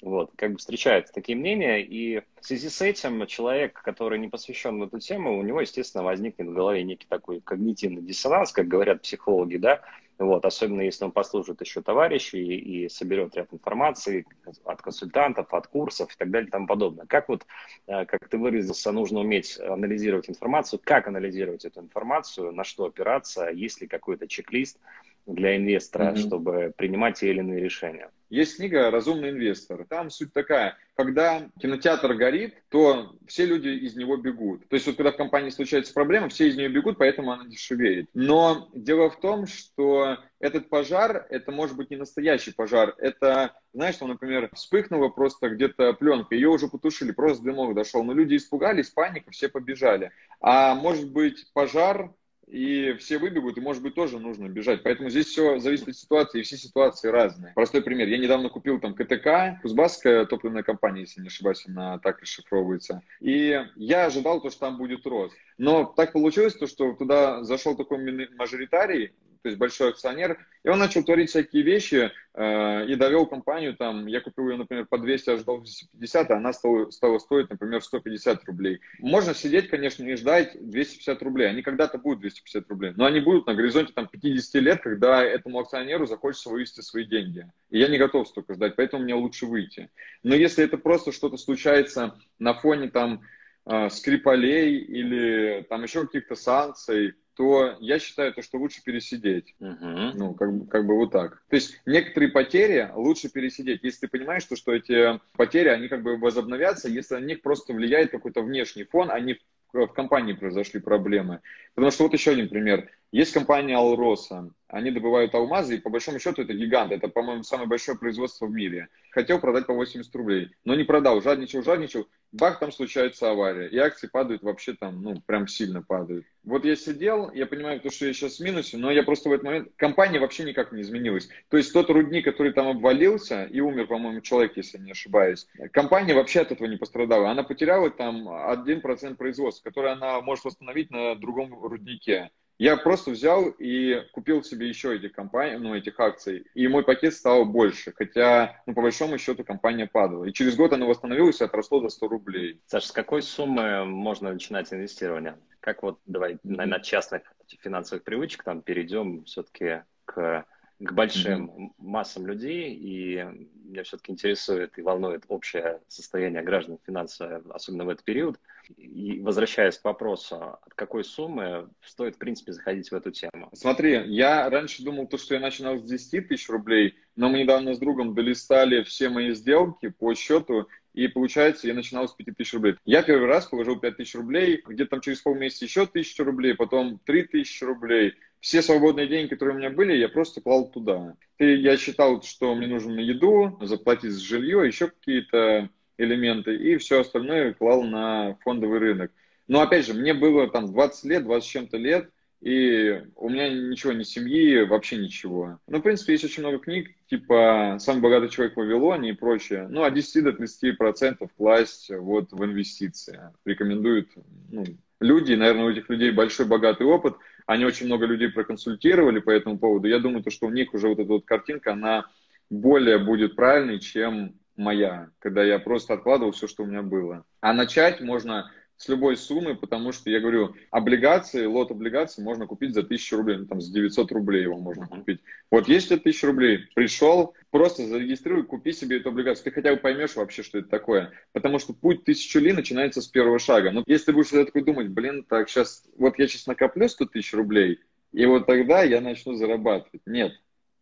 вот, 0.00 0.30
как 0.36 0.52
бы 0.52 0.58
встречаются 0.58 1.12
такие 1.12 1.36
мнения, 1.36 1.82
и 1.82 2.20
в 2.40 2.46
связи 2.46 2.68
с 2.68 2.80
этим 2.80 3.26
человек, 3.26 3.80
который 3.82 4.18
не 4.18 4.28
посвящен 4.28 4.78
в 4.78 4.84
эту 4.84 5.00
тему, 5.00 5.36
у 5.36 5.42
него, 5.42 5.60
естественно, 5.60 6.04
возникнет 6.04 6.46
в 6.48 6.52
голове 6.52 6.84
некий 6.84 7.06
такой 7.08 7.40
когнитивный 7.40 8.02
диссонанс, 8.02 8.52
как 8.52 8.68
говорят 8.68 9.02
психологи, 9.02 9.56
да, 9.56 9.80
вот, 10.18 10.44
особенно 10.44 10.80
если 10.80 11.04
он 11.04 11.12
послужит 11.12 11.60
еще 11.60 11.80
товарищу 11.80 12.36
и, 12.36 12.42
и 12.42 12.88
соберет 12.88 13.36
ряд 13.36 13.52
информации 13.52 14.26
от 14.64 14.82
консультантов, 14.82 15.54
от 15.54 15.68
курсов 15.68 16.12
и 16.12 16.16
так 16.18 16.30
далее 16.30 16.48
и 16.48 16.50
тому 16.50 16.66
подобное. 16.66 17.06
Как 17.06 17.28
вот, 17.28 17.46
э, 17.86 18.04
как 18.04 18.28
ты 18.28 18.36
выразился, 18.36 18.90
нужно 18.90 19.20
уметь 19.20 19.58
анализировать 19.60 20.28
информацию, 20.28 20.80
как 20.82 21.06
анализировать 21.06 21.64
эту 21.64 21.80
информацию, 21.80 22.52
на 22.52 22.64
что 22.64 22.86
опираться, 22.86 23.48
есть 23.48 23.80
ли 23.80 23.86
какой-то 23.86 24.26
чек-лист 24.26 24.80
для 25.26 25.56
инвестора, 25.56 26.12
mm-hmm. 26.12 26.16
чтобы 26.16 26.72
принимать 26.76 27.18
те 27.18 27.30
или 27.30 27.38
иные 27.38 27.60
решения. 27.60 28.10
Есть 28.30 28.56
книга 28.56 28.90
«Разумный 28.90 29.30
инвестор». 29.30 29.86
Там 29.88 30.10
суть 30.10 30.34
такая, 30.34 30.76
когда 30.94 31.48
кинотеатр 31.60 32.14
горит, 32.14 32.54
то 32.68 33.16
все 33.26 33.46
люди 33.46 33.68
из 33.68 33.96
него 33.96 34.18
бегут. 34.18 34.68
То 34.68 34.74
есть 34.74 34.86
вот 34.86 34.96
когда 34.96 35.12
в 35.12 35.16
компании 35.16 35.48
случается 35.48 35.94
проблема, 35.94 36.28
все 36.28 36.48
из 36.48 36.56
нее 36.56 36.68
бегут, 36.68 36.98
поэтому 36.98 37.32
она 37.32 37.46
дешевеет. 37.46 38.10
Но 38.12 38.68
дело 38.74 39.08
в 39.08 39.18
том, 39.18 39.46
что 39.46 40.18
этот 40.40 40.68
пожар, 40.68 41.26
это 41.30 41.52
может 41.52 41.76
быть 41.76 41.90
не 41.90 41.96
настоящий 41.96 42.52
пожар. 42.52 42.94
Это, 42.98 43.54
знаешь, 43.72 43.96
там, 43.96 44.08
например, 44.08 44.50
вспыхнула 44.54 45.08
просто 45.08 45.48
где-то 45.48 45.94
пленка, 45.94 46.34
ее 46.34 46.48
уже 46.48 46.68
потушили, 46.68 47.12
просто 47.12 47.44
дымок 47.44 47.74
дошел. 47.74 48.04
Но 48.04 48.12
люди 48.12 48.36
испугались, 48.36 48.90
паника, 48.90 49.30
все 49.30 49.48
побежали. 49.48 50.10
А 50.40 50.74
может 50.74 51.10
быть 51.10 51.50
пожар, 51.54 52.12
и 52.50 52.94
все 52.98 53.18
выбегут, 53.18 53.58
и, 53.58 53.60
может 53.60 53.82
быть, 53.82 53.94
тоже 53.94 54.18
нужно 54.18 54.48
бежать. 54.48 54.82
Поэтому 54.82 55.10
здесь 55.10 55.26
все 55.26 55.58
зависит 55.58 55.88
от 55.88 55.96
ситуации, 55.96 56.40
и 56.40 56.42
все 56.42 56.56
ситуации 56.56 57.08
разные. 57.08 57.52
Простой 57.54 57.82
пример. 57.82 58.08
Я 58.08 58.18
недавно 58.18 58.48
купил 58.48 58.80
там 58.80 58.94
КТК, 58.94 59.58
Кузбасская 59.62 60.24
топливная 60.24 60.62
компания, 60.62 61.02
если 61.02 61.20
не 61.20 61.28
ошибаюсь, 61.28 61.64
она 61.66 61.98
так 61.98 62.20
расшифровывается. 62.20 63.02
И 63.20 63.60
я 63.76 64.06
ожидал 64.06 64.40
то, 64.40 64.50
что 64.50 64.60
там 64.60 64.78
будет 64.78 65.06
рост. 65.06 65.36
Но 65.58 65.84
так 65.84 66.12
получилось, 66.12 66.54
то, 66.54 66.66
что 66.66 66.92
туда 66.94 67.42
зашел 67.44 67.76
такой 67.76 68.28
мажоритарий, 68.36 69.12
то 69.42 69.48
есть 69.48 69.58
большой 69.58 69.90
акционер, 69.90 70.38
и 70.64 70.68
он 70.68 70.78
начал 70.78 71.02
творить 71.04 71.30
всякие 71.30 71.62
вещи 71.62 72.10
э, 72.34 72.86
и 72.86 72.94
довел 72.96 73.26
компанию 73.26 73.76
там, 73.76 74.06
я 74.06 74.20
купил 74.20 74.48
ее, 74.48 74.56
например, 74.56 74.86
по 74.86 74.98
200, 74.98 75.30
ожидал 75.30 75.58
250, 75.58 76.30
а 76.30 76.36
она 76.36 76.52
стала, 76.52 76.90
стала 76.90 77.18
стоить, 77.18 77.48
например, 77.50 77.82
150 77.82 78.44
рублей. 78.44 78.80
Можно 78.98 79.34
сидеть, 79.34 79.68
конечно, 79.68 80.04
и 80.04 80.16
ждать 80.16 80.56
250 80.60 81.22
рублей, 81.22 81.48
они 81.48 81.62
когда-то 81.62 81.98
будут 81.98 82.20
250 82.20 82.68
рублей, 82.68 82.92
но 82.96 83.06
они 83.06 83.20
будут 83.20 83.46
на 83.46 83.54
горизонте 83.54 83.92
там 83.92 84.08
50 84.08 84.62
лет, 84.62 84.82
когда 84.82 85.24
этому 85.24 85.60
акционеру 85.60 86.06
захочется 86.06 86.50
вывести 86.50 86.80
свои 86.80 87.04
деньги. 87.04 87.46
И 87.70 87.78
я 87.78 87.88
не 87.88 87.98
готов 87.98 88.28
столько 88.28 88.54
ждать, 88.54 88.76
поэтому 88.76 89.04
мне 89.04 89.14
лучше 89.14 89.46
выйти. 89.46 89.90
Но 90.22 90.34
если 90.34 90.64
это 90.64 90.76
просто 90.76 91.12
что-то 91.12 91.36
случается 91.36 92.18
на 92.38 92.54
фоне 92.54 92.90
там 92.90 93.22
э, 93.66 93.88
Скрипалей 93.90 94.78
или 94.78 95.66
там 95.68 95.82
еще 95.82 96.06
каких-то 96.06 96.34
санкций, 96.34 97.14
то 97.38 97.76
я 97.78 98.00
считаю, 98.00 98.34
то, 98.34 98.42
что 98.42 98.58
лучше 98.58 98.82
пересидеть. 98.82 99.54
Uh-huh. 99.60 100.10
Ну, 100.14 100.34
как, 100.34 100.68
как 100.68 100.84
бы 100.84 100.96
вот 100.96 101.12
так. 101.12 101.40
То 101.48 101.54
есть 101.54 101.80
некоторые 101.86 102.32
потери 102.32 102.90
лучше 102.96 103.30
пересидеть, 103.30 103.84
если 103.84 104.00
ты 104.00 104.08
понимаешь, 104.08 104.42
что, 104.42 104.56
что 104.56 104.74
эти 104.74 105.20
потери, 105.36 105.68
они 105.68 105.86
как 105.86 106.02
бы 106.02 106.16
возобновятся, 106.16 106.88
если 106.88 107.14
на 107.14 107.20
них 107.20 107.40
просто 107.40 107.74
влияет 107.74 108.10
какой-то 108.10 108.42
внешний 108.42 108.82
фон, 108.82 109.12
а 109.12 109.20
не 109.20 109.38
в 109.72 109.86
компании 109.88 110.32
произошли 110.32 110.80
проблемы. 110.80 111.40
Потому 111.76 111.92
что 111.92 112.04
вот 112.04 112.12
еще 112.12 112.32
один 112.32 112.48
пример. 112.48 112.90
Есть 113.12 113.32
компания 113.32 113.76
Алроса. 113.76 114.50
Они 114.66 114.90
добывают 114.90 115.32
алмазы, 115.34 115.76
и 115.76 115.80
по 115.80 115.90
большому 115.90 116.18
счету 116.18 116.42
это 116.42 116.54
гигант. 116.54 116.90
Это, 116.90 117.06
по-моему, 117.06 117.44
самое 117.44 117.68
большое 117.68 117.96
производство 117.96 118.46
в 118.46 118.50
мире. 118.50 118.88
Хотел 119.12 119.38
продать 119.38 119.66
по 119.66 119.74
80 119.74 120.12
рублей, 120.16 120.50
но 120.64 120.74
не 120.74 120.82
продал. 120.82 121.22
Жадничал, 121.22 121.62
жадничал. 121.62 122.08
Бах, 122.30 122.58
там 122.58 122.70
случается 122.72 123.30
авария. 123.30 123.68
И 123.68 123.78
акции 123.78 124.06
падают 124.06 124.42
вообще 124.42 124.74
там, 124.74 125.02
ну, 125.02 125.20
прям 125.24 125.48
сильно 125.48 125.82
падают. 125.82 126.26
Вот 126.44 126.64
я 126.64 126.76
сидел, 126.76 127.32
я 127.32 127.46
понимаю, 127.46 127.80
то, 127.80 127.90
что 127.90 128.06
я 128.06 128.12
сейчас 128.12 128.38
в 128.38 128.40
минусе, 128.40 128.76
но 128.76 128.90
я 128.90 129.02
просто 129.02 129.30
в 129.30 129.32
этот 129.32 129.44
момент... 129.44 129.68
Компания 129.76 130.18
вообще 130.20 130.44
никак 130.44 130.72
не 130.72 130.82
изменилась. 130.82 131.28
То 131.48 131.56
есть 131.56 131.72
тот 131.72 131.88
рудник, 131.88 132.24
который 132.24 132.52
там 132.52 132.68
обвалился, 132.68 133.44
и 133.44 133.60
умер, 133.60 133.86
по-моему, 133.86 134.20
человек, 134.20 134.56
если 134.56 134.78
не 134.78 134.92
ошибаюсь, 134.92 135.46
компания 135.72 136.14
вообще 136.14 136.40
от 136.40 136.52
этого 136.52 136.68
не 136.68 136.76
пострадала. 136.76 137.30
Она 137.30 137.44
потеряла 137.44 137.90
там 137.90 138.28
1% 138.28 139.14
производства, 139.16 139.68
который 139.68 139.92
она 139.92 140.20
может 140.20 140.44
восстановить 140.44 140.90
на 140.90 141.14
другом 141.14 141.58
руднике. 141.62 142.30
Я 142.58 142.76
просто 142.76 143.12
взял 143.12 143.48
и 143.58 144.04
купил 144.12 144.42
себе 144.42 144.68
еще 144.68 144.96
этих 144.96 145.12
компаний, 145.12 145.58
ну, 145.58 145.74
этих 145.76 145.98
акций, 146.00 146.44
и 146.54 146.66
мой 146.66 146.82
пакет 146.82 147.14
стал 147.14 147.44
больше, 147.44 147.92
хотя, 147.92 148.60
ну, 148.66 148.74
по 148.74 148.82
большому 148.82 149.16
счету, 149.16 149.44
компания 149.44 149.86
падала. 149.86 150.24
И 150.24 150.32
через 150.32 150.56
год 150.56 150.72
она 150.72 150.86
восстановилась 150.86 151.40
и 151.40 151.44
отросло 151.44 151.80
до 151.80 151.88
100 151.88 152.08
рублей. 152.08 152.60
Саш, 152.66 152.86
с 152.86 152.92
какой 152.92 153.22
суммы 153.22 153.84
можно 153.84 154.32
начинать 154.32 154.72
инвестирование? 154.72 155.38
Как 155.60 155.82
вот, 155.84 156.00
давай, 156.06 156.38
наверное, 156.42 156.78
от 156.78 156.84
частных 156.84 157.22
финансовых 157.60 158.02
привычек 158.02 158.42
там 158.42 158.60
перейдем 158.62 159.24
все-таки 159.24 159.82
к 160.04 160.44
к 160.80 160.92
большим 160.92 161.50
mm-hmm. 161.50 161.70
массам 161.78 162.26
людей, 162.26 162.72
и 162.72 163.26
меня 163.64 163.82
все-таки 163.82 164.12
интересует 164.12 164.78
и 164.78 164.82
волнует 164.82 165.24
общее 165.28 165.80
состояние 165.88 166.42
граждан 166.42 166.78
финансово, 166.86 167.42
особенно 167.50 167.84
в 167.84 167.88
этот 167.88 168.04
период. 168.04 168.38
И 168.76 169.20
возвращаясь 169.20 169.78
к 169.78 169.84
вопросу, 169.84 170.36
от 170.36 170.74
какой 170.74 171.04
суммы 171.04 171.68
стоит, 171.84 172.16
в 172.16 172.18
принципе, 172.18 172.52
заходить 172.52 172.90
в 172.90 172.94
эту 172.94 173.10
тему? 173.10 173.48
Смотри, 173.52 174.02
я 174.06 174.48
раньше 174.50 174.82
думал, 174.82 175.06
то, 175.06 175.18
что 175.18 175.34
я 175.34 175.40
начинал 175.40 175.78
с 175.78 175.82
10 175.82 176.28
тысяч 176.28 176.48
рублей, 176.48 176.94
но 177.16 177.28
мы 177.28 177.40
недавно 177.40 177.74
с 177.74 177.78
другом 177.78 178.14
долистали 178.14 178.82
все 178.82 179.08
мои 179.08 179.32
сделки 179.32 179.88
по 179.88 180.14
счету, 180.14 180.68
и 180.94 181.08
получается, 181.08 181.68
я 181.68 181.74
начинал 181.74 182.08
с 182.08 182.12
5 182.12 182.36
тысяч 182.36 182.54
рублей. 182.54 182.76
Я 182.84 183.02
первый 183.02 183.28
раз 183.28 183.46
положил 183.46 183.78
5 183.78 183.96
тысяч 183.96 184.14
рублей, 184.14 184.62
где-то 184.66 184.90
там 184.90 185.00
через 185.00 185.20
полмесяца 185.20 185.64
еще 185.64 185.86
тысячу 185.86 186.24
рублей, 186.24 186.54
потом 186.54 186.98
3 187.04 187.22
тысячи 187.24 187.64
рублей– 187.64 188.14
все 188.40 188.62
свободные 188.62 189.08
деньги, 189.08 189.30
которые 189.30 189.56
у 189.56 189.58
меня 189.58 189.70
были, 189.70 189.96
я 189.96 190.08
просто 190.08 190.40
клал 190.40 190.70
туда. 190.70 191.16
И 191.38 191.54
я 191.56 191.76
считал, 191.76 192.22
что 192.22 192.54
мне 192.54 192.66
нужно 192.66 192.94
на 192.94 193.00
еду, 193.00 193.58
заплатить 193.62 194.12
за 194.12 194.24
жилье, 194.24 194.66
еще 194.66 194.88
какие-то 194.88 195.70
элементы, 195.98 196.56
и 196.56 196.76
все 196.78 197.00
остальное 197.00 197.52
клал 197.52 197.82
на 197.82 198.36
фондовый 198.44 198.78
рынок. 198.78 199.12
Но 199.46 199.60
опять 199.60 199.86
же, 199.86 199.94
мне 199.94 200.14
было 200.14 200.48
там 200.48 200.72
20 200.72 201.04
лет, 201.04 201.24
20 201.24 201.46
с 201.46 201.50
чем-то 201.50 201.76
лет, 201.76 202.10
и 202.40 203.02
у 203.16 203.28
меня 203.28 203.48
ничего, 203.48 203.92
ни 203.92 204.04
семьи, 204.04 204.62
вообще 204.62 204.96
ничего. 204.96 205.58
Ну, 205.66 205.78
в 205.78 205.82
принципе, 205.82 206.12
есть 206.12 206.24
очень 206.24 206.42
много 206.42 206.58
книг, 206.58 206.94
типа 207.10 207.76
«Самый 207.80 208.00
богатый 208.00 208.28
человек 208.28 208.54
в 208.54 208.58
Вавилоне» 208.58 209.10
и 209.10 209.14
прочее. 209.14 209.66
Ну, 209.68 209.82
от 209.82 209.94
10 209.94 210.24
до 210.24 210.32
30 210.32 210.78
процентов 210.78 211.30
класть 211.36 211.90
вот 211.90 212.30
в 212.30 212.44
инвестиции. 212.44 213.20
Рекомендуют 213.44 214.08
ну, 214.50 214.64
люди, 215.00 215.34
наверное, 215.34 215.64
у 215.64 215.70
этих 215.70 215.88
людей 215.88 216.10
большой 216.12 216.46
богатый 216.46 216.86
опыт– 216.86 217.16
они 217.48 217.64
очень 217.64 217.86
много 217.86 218.04
людей 218.04 218.28
проконсультировали 218.28 219.20
по 219.20 219.30
этому 219.30 219.58
поводу. 219.58 219.88
Я 219.88 220.00
думаю, 220.00 220.22
то, 220.22 220.30
что 220.30 220.46
у 220.46 220.50
них 220.50 220.74
уже 220.74 220.86
вот 220.86 220.98
эта 220.98 221.08
вот 221.08 221.24
картинка, 221.24 221.72
она 221.72 222.04
более 222.50 222.98
будет 222.98 223.36
правильной, 223.36 223.80
чем 223.80 224.34
моя, 224.58 225.10
когда 225.18 225.44
я 225.44 225.58
просто 225.58 225.94
откладывал 225.94 226.32
все, 226.32 226.46
что 226.46 226.64
у 226.64 226.66
меня 226.66 226.82
было. 226.82 227.24
А 227.40 227.52
начать 227.52 228.00
можно 228.00 228.50
с 228.78 228.88
любой 228.88 229.16
суммы, 229.16 229.56
потому 229.56 229.90
что, 229.90 230.08
я 230.08 230.20
говорю, 230.20 230.54
облигации, 230.70 231.44
лот 231.46 231.72
облигаций 231.72 232.22
можно 232.22 232.46
купить 232.46 232.74
за 232.74 232.80
1000 232.80 233.16
рублей, 233.16 233.38
ну, 233.38 233.46
там, 233.46 233.60
за 233.60 233.72
900 233.72 234.12
рублей 234.12 234.42
его 234.42 234.56
можно 234.56 234.86
купить. 234.86 235.20
Вот 235.50 235.68
если 235.68 235.96
1000 235.96 236.26
рублей, 236.28 236.58
пришел, 236.76 237.34
просто 237.50 237.84
зарегистрируй, 237.84 238.44
купи 238.44 238.72
себе 238.72 238.98
эту 238.98 239.08
облигацию. 239.08 239.44
Ты 239.44 239.50
хотя 239.50 239.74
бы 239.74 239.80
поймешь 239.80 240.14
вообще, 240.14 240.44
что 240.44 240.58
это 240.58 240.68
такое. 240.68 241.12
Потому 241.32 241.58
что 241.58 241.72
путь 241.72 242.04
тысячу 242.04 242.38
ли 242.38 242.52
начинается 242.52 243.02
с 243.02 243.08
первого 243.08 243.40
шага. 243.40 243.72
Но 243.72 243.82
если 243.86 244.06
ты 244.06 244.12
будешь 244.12 244.28
всегда 244.28 244.44
такой 244.44 244.62
думать, 244.62 244.88
блин, 244.88 245.24
так, 245.24 245.48
сейчас, 245.48 245.84
вот 245.96 246.16
я 246.18 246.28
сейчас 246.28 246.46
накоплю 246.46 246.88
100 246.88 247.06
тысяч 247.06 247.34
рублей, 247.34 247.80
и 248.12 248.26
вот 248.26 248.46
тогда 248.46 248.84
я 248.84 249.00
начну 249.00 249.34
зарабатывать. 249.34 250.02
Нет, 250.06 250.32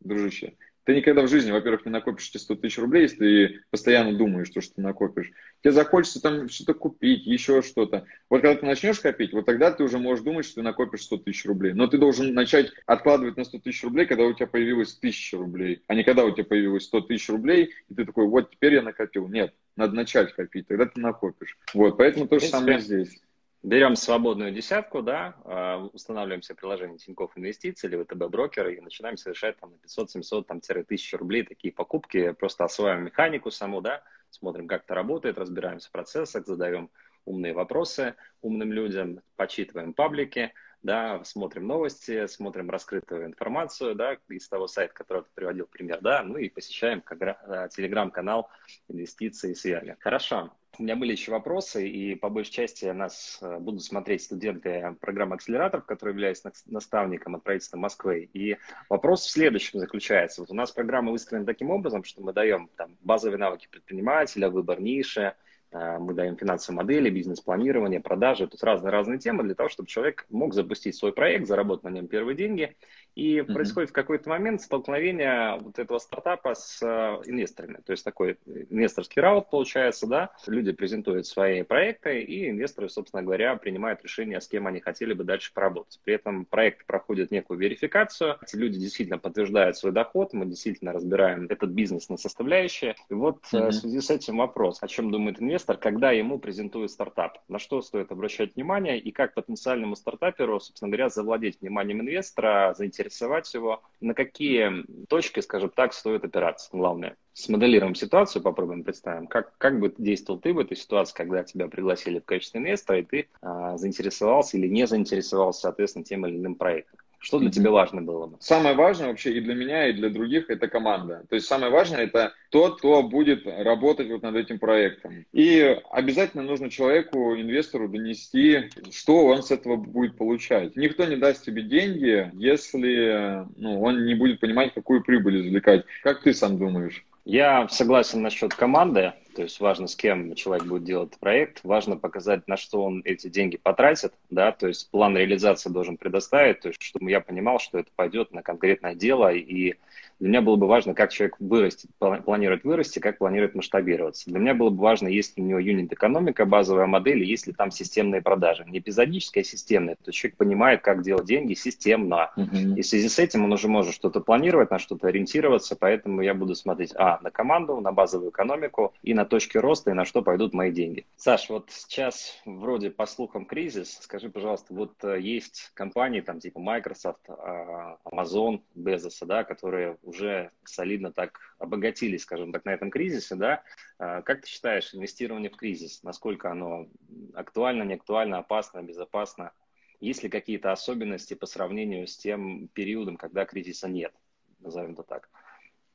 дружище. 0.01 0.55
Ты 0.87 0.95
никогда 0.95 1.23
в 1.23 1.29
жизни, 1.29 1.51
во-первых, 1.51 1.85
не 1.85 1.91
накопишь 1.91 2.29
эти 2.31 2.37
100 2.39 2.55
тысяч 2.55 2.79
рублей, 2.79 3.03
если 3.03 3.17
ты 3.17 3.61
постоянно 3.71 4.17
думаешь, 4.17 4.47
что, 4.47 4.61
что 4.61 4.77
ты 4.77 4.83
накопишь. 4.83 5.33
Тебе 5.61 5.73
захочется 5.73 6.23
там 6.23 6.49
что-то 6.49 6.75
купить, 6.75 7.27
еще 7.27 7.61
что-то. 7.63 8.07
Вот 8.31 8.43
когда 8.43 8.55
ты 8.55 8.65
начнешь 8.65 9.01
копить, 9.01 9.33
вот 9.33 9.47
тогда 9.47 9.73
ты 9.73 9.83
уже 9.83 9.99
можешь 9.99 10.25
думать, 10.25 10.45
что 10.45 10.57
ты 10.57 10.63
накопишь 10.63 11.03
100 11.03 11.17
тысяч 11.19 11.45
рублей. 11.45 11.73
Но 11.73 11.89
ты 11.89 11.99
должен 11.99 12.33
начать 12.35 12.71
откладывать 12.87 13.37
на 13.37 13.43
100 13.43 13.59
тысяч 13.59 13.83
рублей, 13.83 14.07
когда 14.07 14.23
у 14.23 14.33
тебя 14.33 14.47
появилось 14.47 14.97
1000 14.97 15.37
рублей, 15.37 15.83
а 15.89 15.97
не 15.97 16.05
когда 16.05 16.25
у 16.25 16.31
тебя 16.31 16.45
появилось 16.45 16.85
100 16.85 17.01
тысяч 17.01 17.29
рублей, 17.31 17.75
и 17.89 17.95
ты 17.95 18.05
такой, 18.05 18.29
вот 18.29 18.53
теперь 18.53 18.75
я 18.75 18.83
накопил. 18.83 19.27
Нет, 19.27 19.55
надо 19.75 19.97
начать 19.97 20.35
копить, 20.35 20.69
тогда 20.69 20.87
ты 20.87 21.01
накопишь. 21.01 21.59
Вот, 21.75 21.97
поэтому 21.99 22.29
то 22.29 22.39
же 22.39 22.47
самое 22.47 22.79
здесь. 22.79 23.21
Берем 23.67 23.97
свободную 23.97 24.53
десятку, 24.53 25.03
да, 25.03 25.35
а, 25.45 25.79
устанавливаем 25.93 26.41
себе 26.41 26.55
приложение 26.55 26.99
Тинькофф 26.99 27.37
Инвестиции 27.37 27.89
или 27.89 28.01
ВТБ 28.01 28.31
Брокер 28.31 28.69
и 28.69 28.81
начинаем 28.81 29.17
совершать 29.17 29.59
там 29.59 29.73
на 29.73 29.79
500, 29.79 30.13
700, 30.13 30.47
там, 30.47 30.61
1000 30.61 31.19
рублей 31.19 31.43
такие 31.43 31.75
покупки, 31.75 32.31
просто 32.31 32.63
осваиваем 32.63 33.07
механику 33.07 33.51
саму, 33.51 33.81
да, 33.81 34.05
смотрим, 34.31 34.69
как 34.69 34.85
это 34.85 34.95
работает, 34.95 35.37
разбираемся 35.37 35.89
в 35.89 35.91
процессах, 35.91 36.47
задаем 36.47 36.91
умные 37.25 37.55
вопросы 37.55 38.15
умным 38.41 38.71
людям, 38.71 39.21
почитываем 39.35 39.95
паблики, 39.95 40.53
да, 40.85 41.25
смотрим 41.25 41.67
новости, 41.67 42.29
смотрим 42.29 42.71
раскрытую 42.71 43.27
информацию, 43.27 43.97
да, 43.97 44.17
из 44.29 44.49
того 44.49 44.69
сайта, 44.69 44.95
который 44.95 45.23
ты 45.25 45.31
приводил 45.35 45.67
пример, 45.67 46.01
да, 46.03 46.23
ну 46.23 46.37
и 46.37 46.49
посещаем 46.49 47.03
э, 47.05 47.69
телеграм-канал 47.73 48.49
инвестиции 48.87 49.55
с 49.55 49.65
Верли. 49.65 49.97
Хорошо. 49.99 50.53
У 50.79 50.83
меня 50.83 50.97
были 50.97 51.13
еще 51.13 51.33
вопросы, 51.33 51.89
и 51.89 52.15
по 52.15 52.29
большей 52.29 52.53
части 52.53 52.85
нас 52.87 53.39
э, 53.41 53.59
будут 53.59 53.83
смотреть 53.83 54.23
студенты 54.23 54.95
программы 55.01 55.37
«Акселератор», 55.37 55.81
который 55.81 56.11
является 56.11 56.53
наставником 56.67 57.35
от 57.35 57.45
правительства 57.45 57.79
Москвы. 57.79 58.29
И 58.35 58.59
вопрос 58.91 59.25
в 59.25 59.31
следующем 59.31 59.79
заключается. 59.79 60.43
Вот 60.43 60.51
у 60.51 60.55
нас 60.55 60.73
программа 60.73 61.13
выстроена 61.13 61.47
таким 61.47 61.71
образом, 61.71 62.05
что 62.05 62.21
мы 62.21 62.33
даем 62.35 62.69
там, 62.77 62.97
базовые 63.01 63.39
навыки 63.39 63.69
предпринимателя, 63.71 64.51
выбор 64.51 64.81
ниши, 64.81 65.35
мы 65.73 66.15
даем 66.15 66.37
финансовые 66.37 66.77
модели, 66.77 67.11
бизнес-планирование, 67.11 68.01
продажи. 68.01 68.47
Тут 68.47 68.63
разные-разные 68.63 69.19
темы 69.19 69.43
для 69.43 69.55
того, 69.55 69.69
чтобы 69.69 69.89
человек 69.89 70.27
мог 70.31 70.55
запустить 70.55 70.97
свой 70.97 71.13
проект, 71.13 71.47
заработать 71.47 71.85
на 71.85 71.89
нем 71.89 72.07
первые 72.07 72.37
деньги. 72.37 72.77
И 73.15 73.39
mm-hmm. 73.39 73.53
происходит 73.53 73.91
в 73.91 73.95
какой-то 73.95 74.29
момент 74.29 74.61
столкновение 74.61 75.59
вот 75.59 75.79
этого 75.79 75.99
стартапа 75.99 76.55
с 76.55 76.83
э, 76.83 76.87
инвесторами. 77.31 77.79
То 77.85 77.93
есть 77.93 78.05
такой 78.05 78.39
инвесторский 78.69 79.23
раунд 79.23 79.49
получается, 79.49 80.07
да. 80.07 80.31
Люди 80.47 80.73
презентуют 80.73 81.27
свои 81.27 81.63
проекты, 81.63 82.21
и 82.21 82.51
инвесторы, 82.51 82.91
собственно 82.91 83.23
говоря, 83.23 83.57
принимают 83.57 84.03
решение, 84.03 84.41
с 84.41 84.49
кем 84.49 84.67
они 84.67 84.81
хотели 84.81 85.15
бы 85.15 85.25
дальше 85.25 85.53
поработать. 85.55 85.99
При 86.05 86.15
этом 86.15 86.45
проект 86.45 86.85
проходит 86.85 87.31
некую 87.31 87.59
верификацию. 87.59 88.37
Эти 88.43 88.57
люди 88.57 88.79
действительно 88.79 89.19
подтверждают 89.19 89.79
свой 89.79 89.93
доход, 89.93 90.35
мы 90.35 90.45
действительно 90.45 90.93
разбираем 90.93 91.47
этот 91.49 91.71
бизнес 91.71 92.11
на 92.11 92.19
составляющие. 92.19 92.97
И 93.09 93.15
вот 93.15 93.39
mm-hmm. 93.51 93.69
в 93.69 93.73
связи 93.73 94.01
с 94.01 94.11
этим 94.11 94.37
вопрос, 94.37 94.83
о 94.83 94.89
чем 94.89 95.11
думает 95.11 95.41
инвестор, 95.41 95.56
инвестор, 95.57 95.79
когда 95.79 96.11
ему 96.13 96.39
презентуют 96.39 96.91
стартап? 96.91 97.39
На 97.49 97.59
что 97.59 97.81
стоит 97.81 98.13
обращать 98.13 98.55
внимание 98.55 98.99
и 98.99 99.11
как 99.11 99.33
потенциальному 99.33 99.97
стартаперу, 99.97 100.61
собственно 100.61 100.91
говоря, 100.91 101.09
завладеть 101.09 101.63
вниманием 101.63 102.03
инвестора, 102.03 102.75
заинтересовать 102.77 103.53
его? 103.55 103.83
На 104.03 104.13
какие 104.13 104.85
точки, 105.09 105.41
скажем 105.41 105.71
так, 105.71 105.95
стоит 105.95 106.25
опираться? 106.25 106.69
Главное, 106.73 107.17
смоделируем 107.33 107.95
ситуацию, 107.95 108.43
попробуем 108.43 108.85
представим, 108.85 109.27
как, 109.29 109.57
как 109.57 109.81
бы 109.81 109.95
действовал 109.97 110.41
ты 110.41 110.53
в 110.53 110.59
этой 110.59 110.77
ситуации, 110.77 111.15
когда 111.15 111.43
тебя 111.43 111.69
пригласили 111.69 112.19
в 112.19 112.27
качестве 112.27 112.61
инвестора, 112.61 112.99
и 112.99 113.03
ты 113.03 113.29
а, 113.41 113.79
заинтересовался 113.79 114.59
или 114.59 114.67
не 114.67 114.87
заинтересовался, 114.87 115.63
соответственно, 115.63 116.05
тем 116.05 116.27
или 116.27 116.37
иным 116.37 116.57
проектом. 116.57 116.99
Что 117.27 117.41
для 117.41 117.51
тебя 117.51 117.73
важно 117.73 118.03
было 118.03 118.29
бы? 118.29 118.37
Самое 118.39 118.77
важное 118.77 119.09
вообще 119.09 119.33
и 119.33 119.41
для 119.41 119.57
меня, 119.57 119.89
и 119.89 119.93
для 119.93 120.11
других 120.11 120.49
это 120.49 120.69
команда. 120.69 121.25
То 121.29 121.35
есть 121.35 121.49
самое 121.49 121.73
важное 121.73 122.05
это 122.05 122.33
тот, 122.51 122.79
кто 122.79 123.03
будет 123.03 123.49
работать 123.49 124.09
вот 124.09 124.23
над 124.23 124.37
этим 124.37 124.61
проектом. 124.61 125.25
И 125.33 125.77
обязательно 125.91 126.45
нужно 126.45 126.71
человеку, 126.71 127.35
инвестору 127.35 127.89
донести, 127.89 128.71
что 128.93 129.27
он 129.27 129.43
с 129.43 129.51
этого 129.51 129.75
будет 129.75 130.17
получать. 130.17 130.77
Никто 130.77 131.05
не 131.05 131.17
даст 131.17 131.45
тебе 131.45 131.63
деньги, 131.63 132.31
если 132.35 133.45
ну, 133.57 133.83
он 133.83 134.07
не 134.07 134.15
будет 134.15 134.39
понимать, 134.39 134.73
какую 134.73 135.03
прибыль 135.03 135.49
извлекать. 135.49 135.85
Как 136.05 136.23
ты 136.23 136.33
сам 136.33 136.59
думаешь? 136.59 137.05
Я 137.25 137.67
согласен 137.69 138.23
насчет 138.23 138.55
команды. 138.55 139.15
То 139.37 139.43
есть 139.43 139.61
важно, 139.61 139.87
с 139.87 139.95
кем 139.95 140.35
человек 140.35 140.65
будет 140.65 140.85
делать 140.85 141.19
проект, 141.21 141.61
важно 141.63 141.99
показать, 141.99 142.49
на 142.49 142.57
что 142.57 142.83
он 142.83 143.03
эти 143.05 143.29
деньги 143.29 143.59
потратит, 143.59 144.15
да, 144.31 144.51
то 144.51 144.67
есть 144.67 144.91
план 144.91 145.15
реализации 145.15 145.69
должен 145.69 145.99
предоставить, 145.99 146.61
то 146.61 146.69
есть 146.69 146.81
чтобы 146.81 147.11
я 147.11 147.21
понимал, 147.21 147.59
что 147.59 147.79
это 147.79 147.91
пойдет 147.95 148.33
на 148.33 148.43
конкретное 148.43 148.95
дело 148.95 149.31
и 149.31 149.75
для 150.19 150.31
меня 150.31 150.41
было 150.41 150.57
бы 150.57 150.67
важно, 150.67 150.95
как 150.95 151.13
человек 151.13 151.37
вырастет, 151.41 151.91
планирует 151.99 152.65
вырасти, 152.65 153.01
как 153.01 153.19
планирует 153.19 153.55
масштабироваться. 153.55 154.31
Для 154.31 154.39
меня 154.39 154.55
было 154.55 154.71
бы 154.71 154.81
важно, 154.81 155.09
есть 155.09 155.37
ли 155.37 155.43
у 155.43 155.47
него 155.47 155.59
юнит-экономика, 155.59 156.47
базовая 156.47 156.87
модель, 156.87 157.23
есть 157.23 157.47
ли 157.47 157.53
там 157.53 157.71
системные 157.71 158.23
продажи. 158.23 158.65
Не 158.67 158.79
эпизодическая, 158.79 159.43
а 159.43 159.47
системная. 159.47 159.97
То 159.97 160.09
есть 160.09 160.19
человек 160.19 160.39
понимает, 160.39 160.81
как 160.81 161.03
делать 161.03 161.27
деньги 161.27 161.53
системно. 161.53 162.31
Uh-huh. 162.37 162.77
И 162.77 162.83
в 162.83 162.87
связи 162.87 163.11
с 163.11 163.19
этим 163.19 163.45
он 163.45 163.53
уже 163.53 163.69
может 163.69 163.93
что-то 163.93 164.21
планировать, 164.21 164.71
на 164.71 164.79
что-то 164.79 165.09
ориентироваться, 165.09 165.77
поэтому 165.77 166.23
я 166.23 166.33
буду 166.33 166.55
смотреть, 166.55 166.93
а, 166.97 167.19
на 167.23 167.31
команду, 167.31 167.81
на 167.81 167.93
базовую 167.93 168.31
экономику 168.31 168.95
и 169.03 169.13
на 169.13 169.26
точки 169.27 169.59
роста, 169.59 169.91
и 169.91 169.95
на 169.95 170.05
что 170.05 170.23
пойдут 170.23 170.55
мои 170.55 170.73
деньги. 170.73 171.07
Саш, 171.17 171.49
вот 171.51 171.71
сейчас 171.71 172.41
вроде 172.45 172.91
по 172.91 173.07
слухам 173.07 173.47
кризис. 173.47 173.99
Скажи, 174.01 174.31
пожалуйста, 174.31 174.75
вот 174.75 174.93
э, 175.05 175.21
есть 175.21 175.71
компании 175.75 176.21
там 176.21 176.41
типа 176.41 176.61
Microsoft, 176.61 177.29
а, 177.29 177.99
Amazon, 178.05 178.63
Bezos, 178.75 179.25
да, 179.27 179.45
которые 179.45 179.99
уже 180.03 180.51
солидно 180.65 181.13
так 181.13 181.41
обогатились, 181.59 182.23
скажем 182.23 182.53
так, 182.53 182.65
на 182.65 182.71
этом 182.71 182.91
кризисе, 182.91 183.35
да. 183.35 183.63
А, 183.99 184.23
как 184.23 184.43
ты 184.43 184.49
считаешь, 184.49 184.95
инвестирование 184.95 185.51
в 185.51 185.57
кризис, 185.57 186.03
насколько 186.03 186.51
оно 186.51 186.87
актуально, 187.35 187.83
не 187.83 187.95
актуально, 187.95 188.39
опасно, 188.39 188.83
безопасно? 188.83 189.53
Есть 190.01 190.23
ли 190.23 190.29
какие-то 190.29 190.73
особенности 190.73 191.35
по 191.35 191.47
сравнению 191.47 192.07
с 192.07 192.17
тем 192.17 192.69
периодом, 192.69 193.17
когда 193.17 193.45
кризиса 193.45 193.89
нет? 193.89 194.13
Назовем 194.61 194.93
это 194.93 195.03
так. 195.03 195.29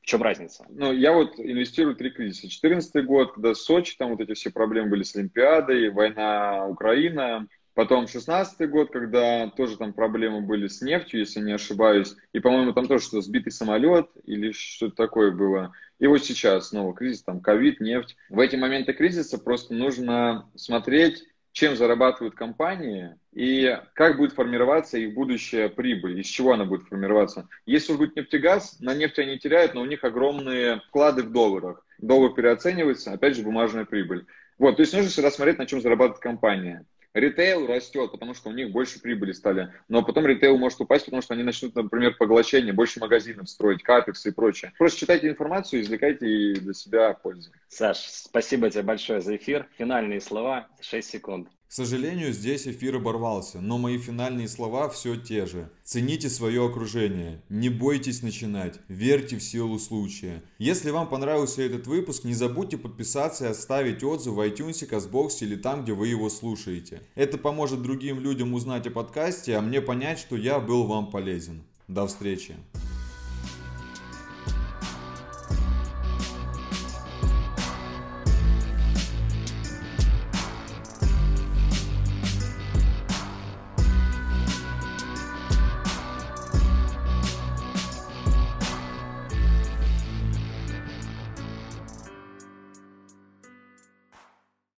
В 0.02 0.06
чем 0.06 0.22
разница? 0.22 0.66
Ну, 0.68 0.92
я 0.92 1.12
вот 1.12 1.38
инвестирую 1.38 1.94
три 1.94 2.10
кризиса. 2.10 2.42
2014 2.42 3.04
год, 3.06 3.34
когда 3.34 3.54
Сочи, 3.54 3.96
там 3.96 4.10
вот 4.10 4.20
эти 4.20 4.34
все 4.34 4.50
проблемы 4.50 4.90
были 4.90 5.04
с 5.04 5.14
Олимпиадой, 5.14 5.90
война 5.90 6.66
Украина, 6.66 7.46
Потом 7.74 8.06
16 8.06 8.68
год, 8.68 8.90
когда 8.92 9.48
тоже 9.48 9.78
там 9.78 9.94
проблемы 9.94 10.42
были 10.42 10.66
с 10.66 10.82
нефтью, 10.82 11.20
если 11.20 11.40
не 11.40 11.52
ошибаюсь. 11.52 12.14
И, 12.34 12.38
по-моему, 12.38 12.74
там 12.74 12.86
тоже 12.86 13.04
что 13.04 13.22
сбитый 13.22 13.50
самолет 13.50 14.10
или 14.24 14.52
что-то 14.52 14.94
такое 14.94 15.30
было. 15.30 15.72
И 15.98 16.06
вот 16.06 16.22
сейчас 16.22 16.68
снова 16.68 16.94
кризис, 16.94 17.22
там 17.22 17.40
ковид, 17.40 17.80
нефть. 17.80 18.16
В 18.28 18.40
эти 18.40 18.56
моменты 18.56 18.92
кризиса 18.92 19.38
просто 19.38 19.72
нужно 19.72 20.50
смотреть, 20.54 21.24
чем 21.52 21.76
зарабатывают 21.76 22.34
компании 22.34 23.16
и 23.32 23.78
как 23.94 24.18
будет 24.18 24.32
формироваться 24.32 24.98
их 24.98 25.14
будущая 25.14 25.68
прибыль, 25.68 26.20
из 26.20 26.26
чего 26.26 26.52
она 26.52 26.64
будет 26.64 26.86
формироваться. 26.86 27.48
Если 27.66 27.94
будет 27.94 28.16
нефтегаз, 28.16 28.80
на 28.80 28.94
нефть 28.94 29.18
они 29.18 29.38
теряют, 29.38 29.74
но 29.74 29.80
у 29.80 29.86
них 29.86 30.04
огромные 30.04 30.80
вклады 30.88 31.22
в 31.22 31.32
долларах. 31.32 31.84
Доллар 31.98 32.34
переоценивается, 32.34 33.12
опять 33.12 33.36
же, 33.36 33.42
бумажная 33.42 33.84
прибыль. 33.84 34.26
Вот, 34.58 34.76
то 34.76 34.82
есть 34.82 34.92
нужно 34.92 35.08
всегда 35.08 35.30
смотреть, 35.30 35.58
на 35.58 35.66
чем 35.66 35.80
зарабатывает 35.80 36.22
компания. 36.22 36.84
Ритейл 37.14 37.66
растет, 37.66 38.10
потому 38.10 38.32
что 38.32 38.48
у 38.48 38.52
них 38.52 38.70
больше 38.70 39.00
прибыли 39.00 39.32
стали. 39.32 39.72
Но 39.88 40.02
потом 40.02 40.26
ритейл 40.26 40.56
может 40.56 40.80
упасть, 40.80 41.04
потому 41.04 41.20
что 41.20 41.34
они 41.34 41.42
начнут, 41.42 41.74
например, 41.74 42.16
поглощение, 42.16 42.72
больше 42.72 43.00
магазинов 43.00 43.50
строить, 43.50 43.82
капексы 43.82 44.30
и 44.30 44.32
прочее. 44.32 44.72
Просто 44.78 45.00
читайте 45.00 45.28
информацию, 45.28 45.82
извлекайте 45.82 46.54
для 46.54 46.72
себя 46.72 47.12
пользу. 47.12 47.50
Саш, 47.68 47.98
спасибо 47.98 48.70
тебе 48.70 48.82
большое 48.82 49.20
за 49.20 49.36
эфир. 49.36 49.68
Финальные 49.76 50.22
слова, 50.22 50.68
6 50.80 51.10
секунд. 51.10 51.48
К 51.72 51.74
сожалению, 51.74 52.34
здесь 52.34 52.68
эфир 52.68 52.96
оборвался, 52.96 53.62
но 53.62 53.78
мои 53.78 53.96
финальные 53.96 54.46
слова 54.46 54.90
все 54.90 55.16
те 55.16 55.46
же. 55.46 55.70
Цените 55.82 56.28
свое 56.28 56.66
окружение, 56.66 57.40
не 57.48 57.70
бойтесь 57.70 58.20
начинать, 58.20 58.78
верьте 58.88 59.38
в 59.38 59.42
силу 59.42 59.78
случая. 59.78 60.42
Если 60.58 60.90
вам 60.90 61.08
понравился 61.08 61.62
этот 61.62 61.86
выпуск, 61.86 62.24
не 62.24 62.34
забудьте 62.34 62.76
подписаться 62.76 63.46
и 63.46 63.48
оставить 63.48 64.04
отзыв 64.04 64.34
в 64.34 64.40
iTunes, 64.40 64.86
CastBox 64.86 65.38
или 65.40 65.56
там, 65.56 65.82
где 65.82 65.94
вы 65.94 66.08
его 66.08 66.28
слушаете. 66.28 67.00
Это 67.14 67.38
поможет 67.38 67.80
другим 67.80 68.20
людям 68.20 68.52
узнать 68.52 68.86
о 68.86 68.90
подкасте, 68.90 69.56
а 69.56 69.62
мне 69.62 69.80
понять, 69.80 70.18
что 70.18 70.36
я 70.36 70.60
был 70.60 70.84
вам 70.84 71.10
полезен. 71.10 71.62
До 71.88 72.06
встречи. 72.06 72.54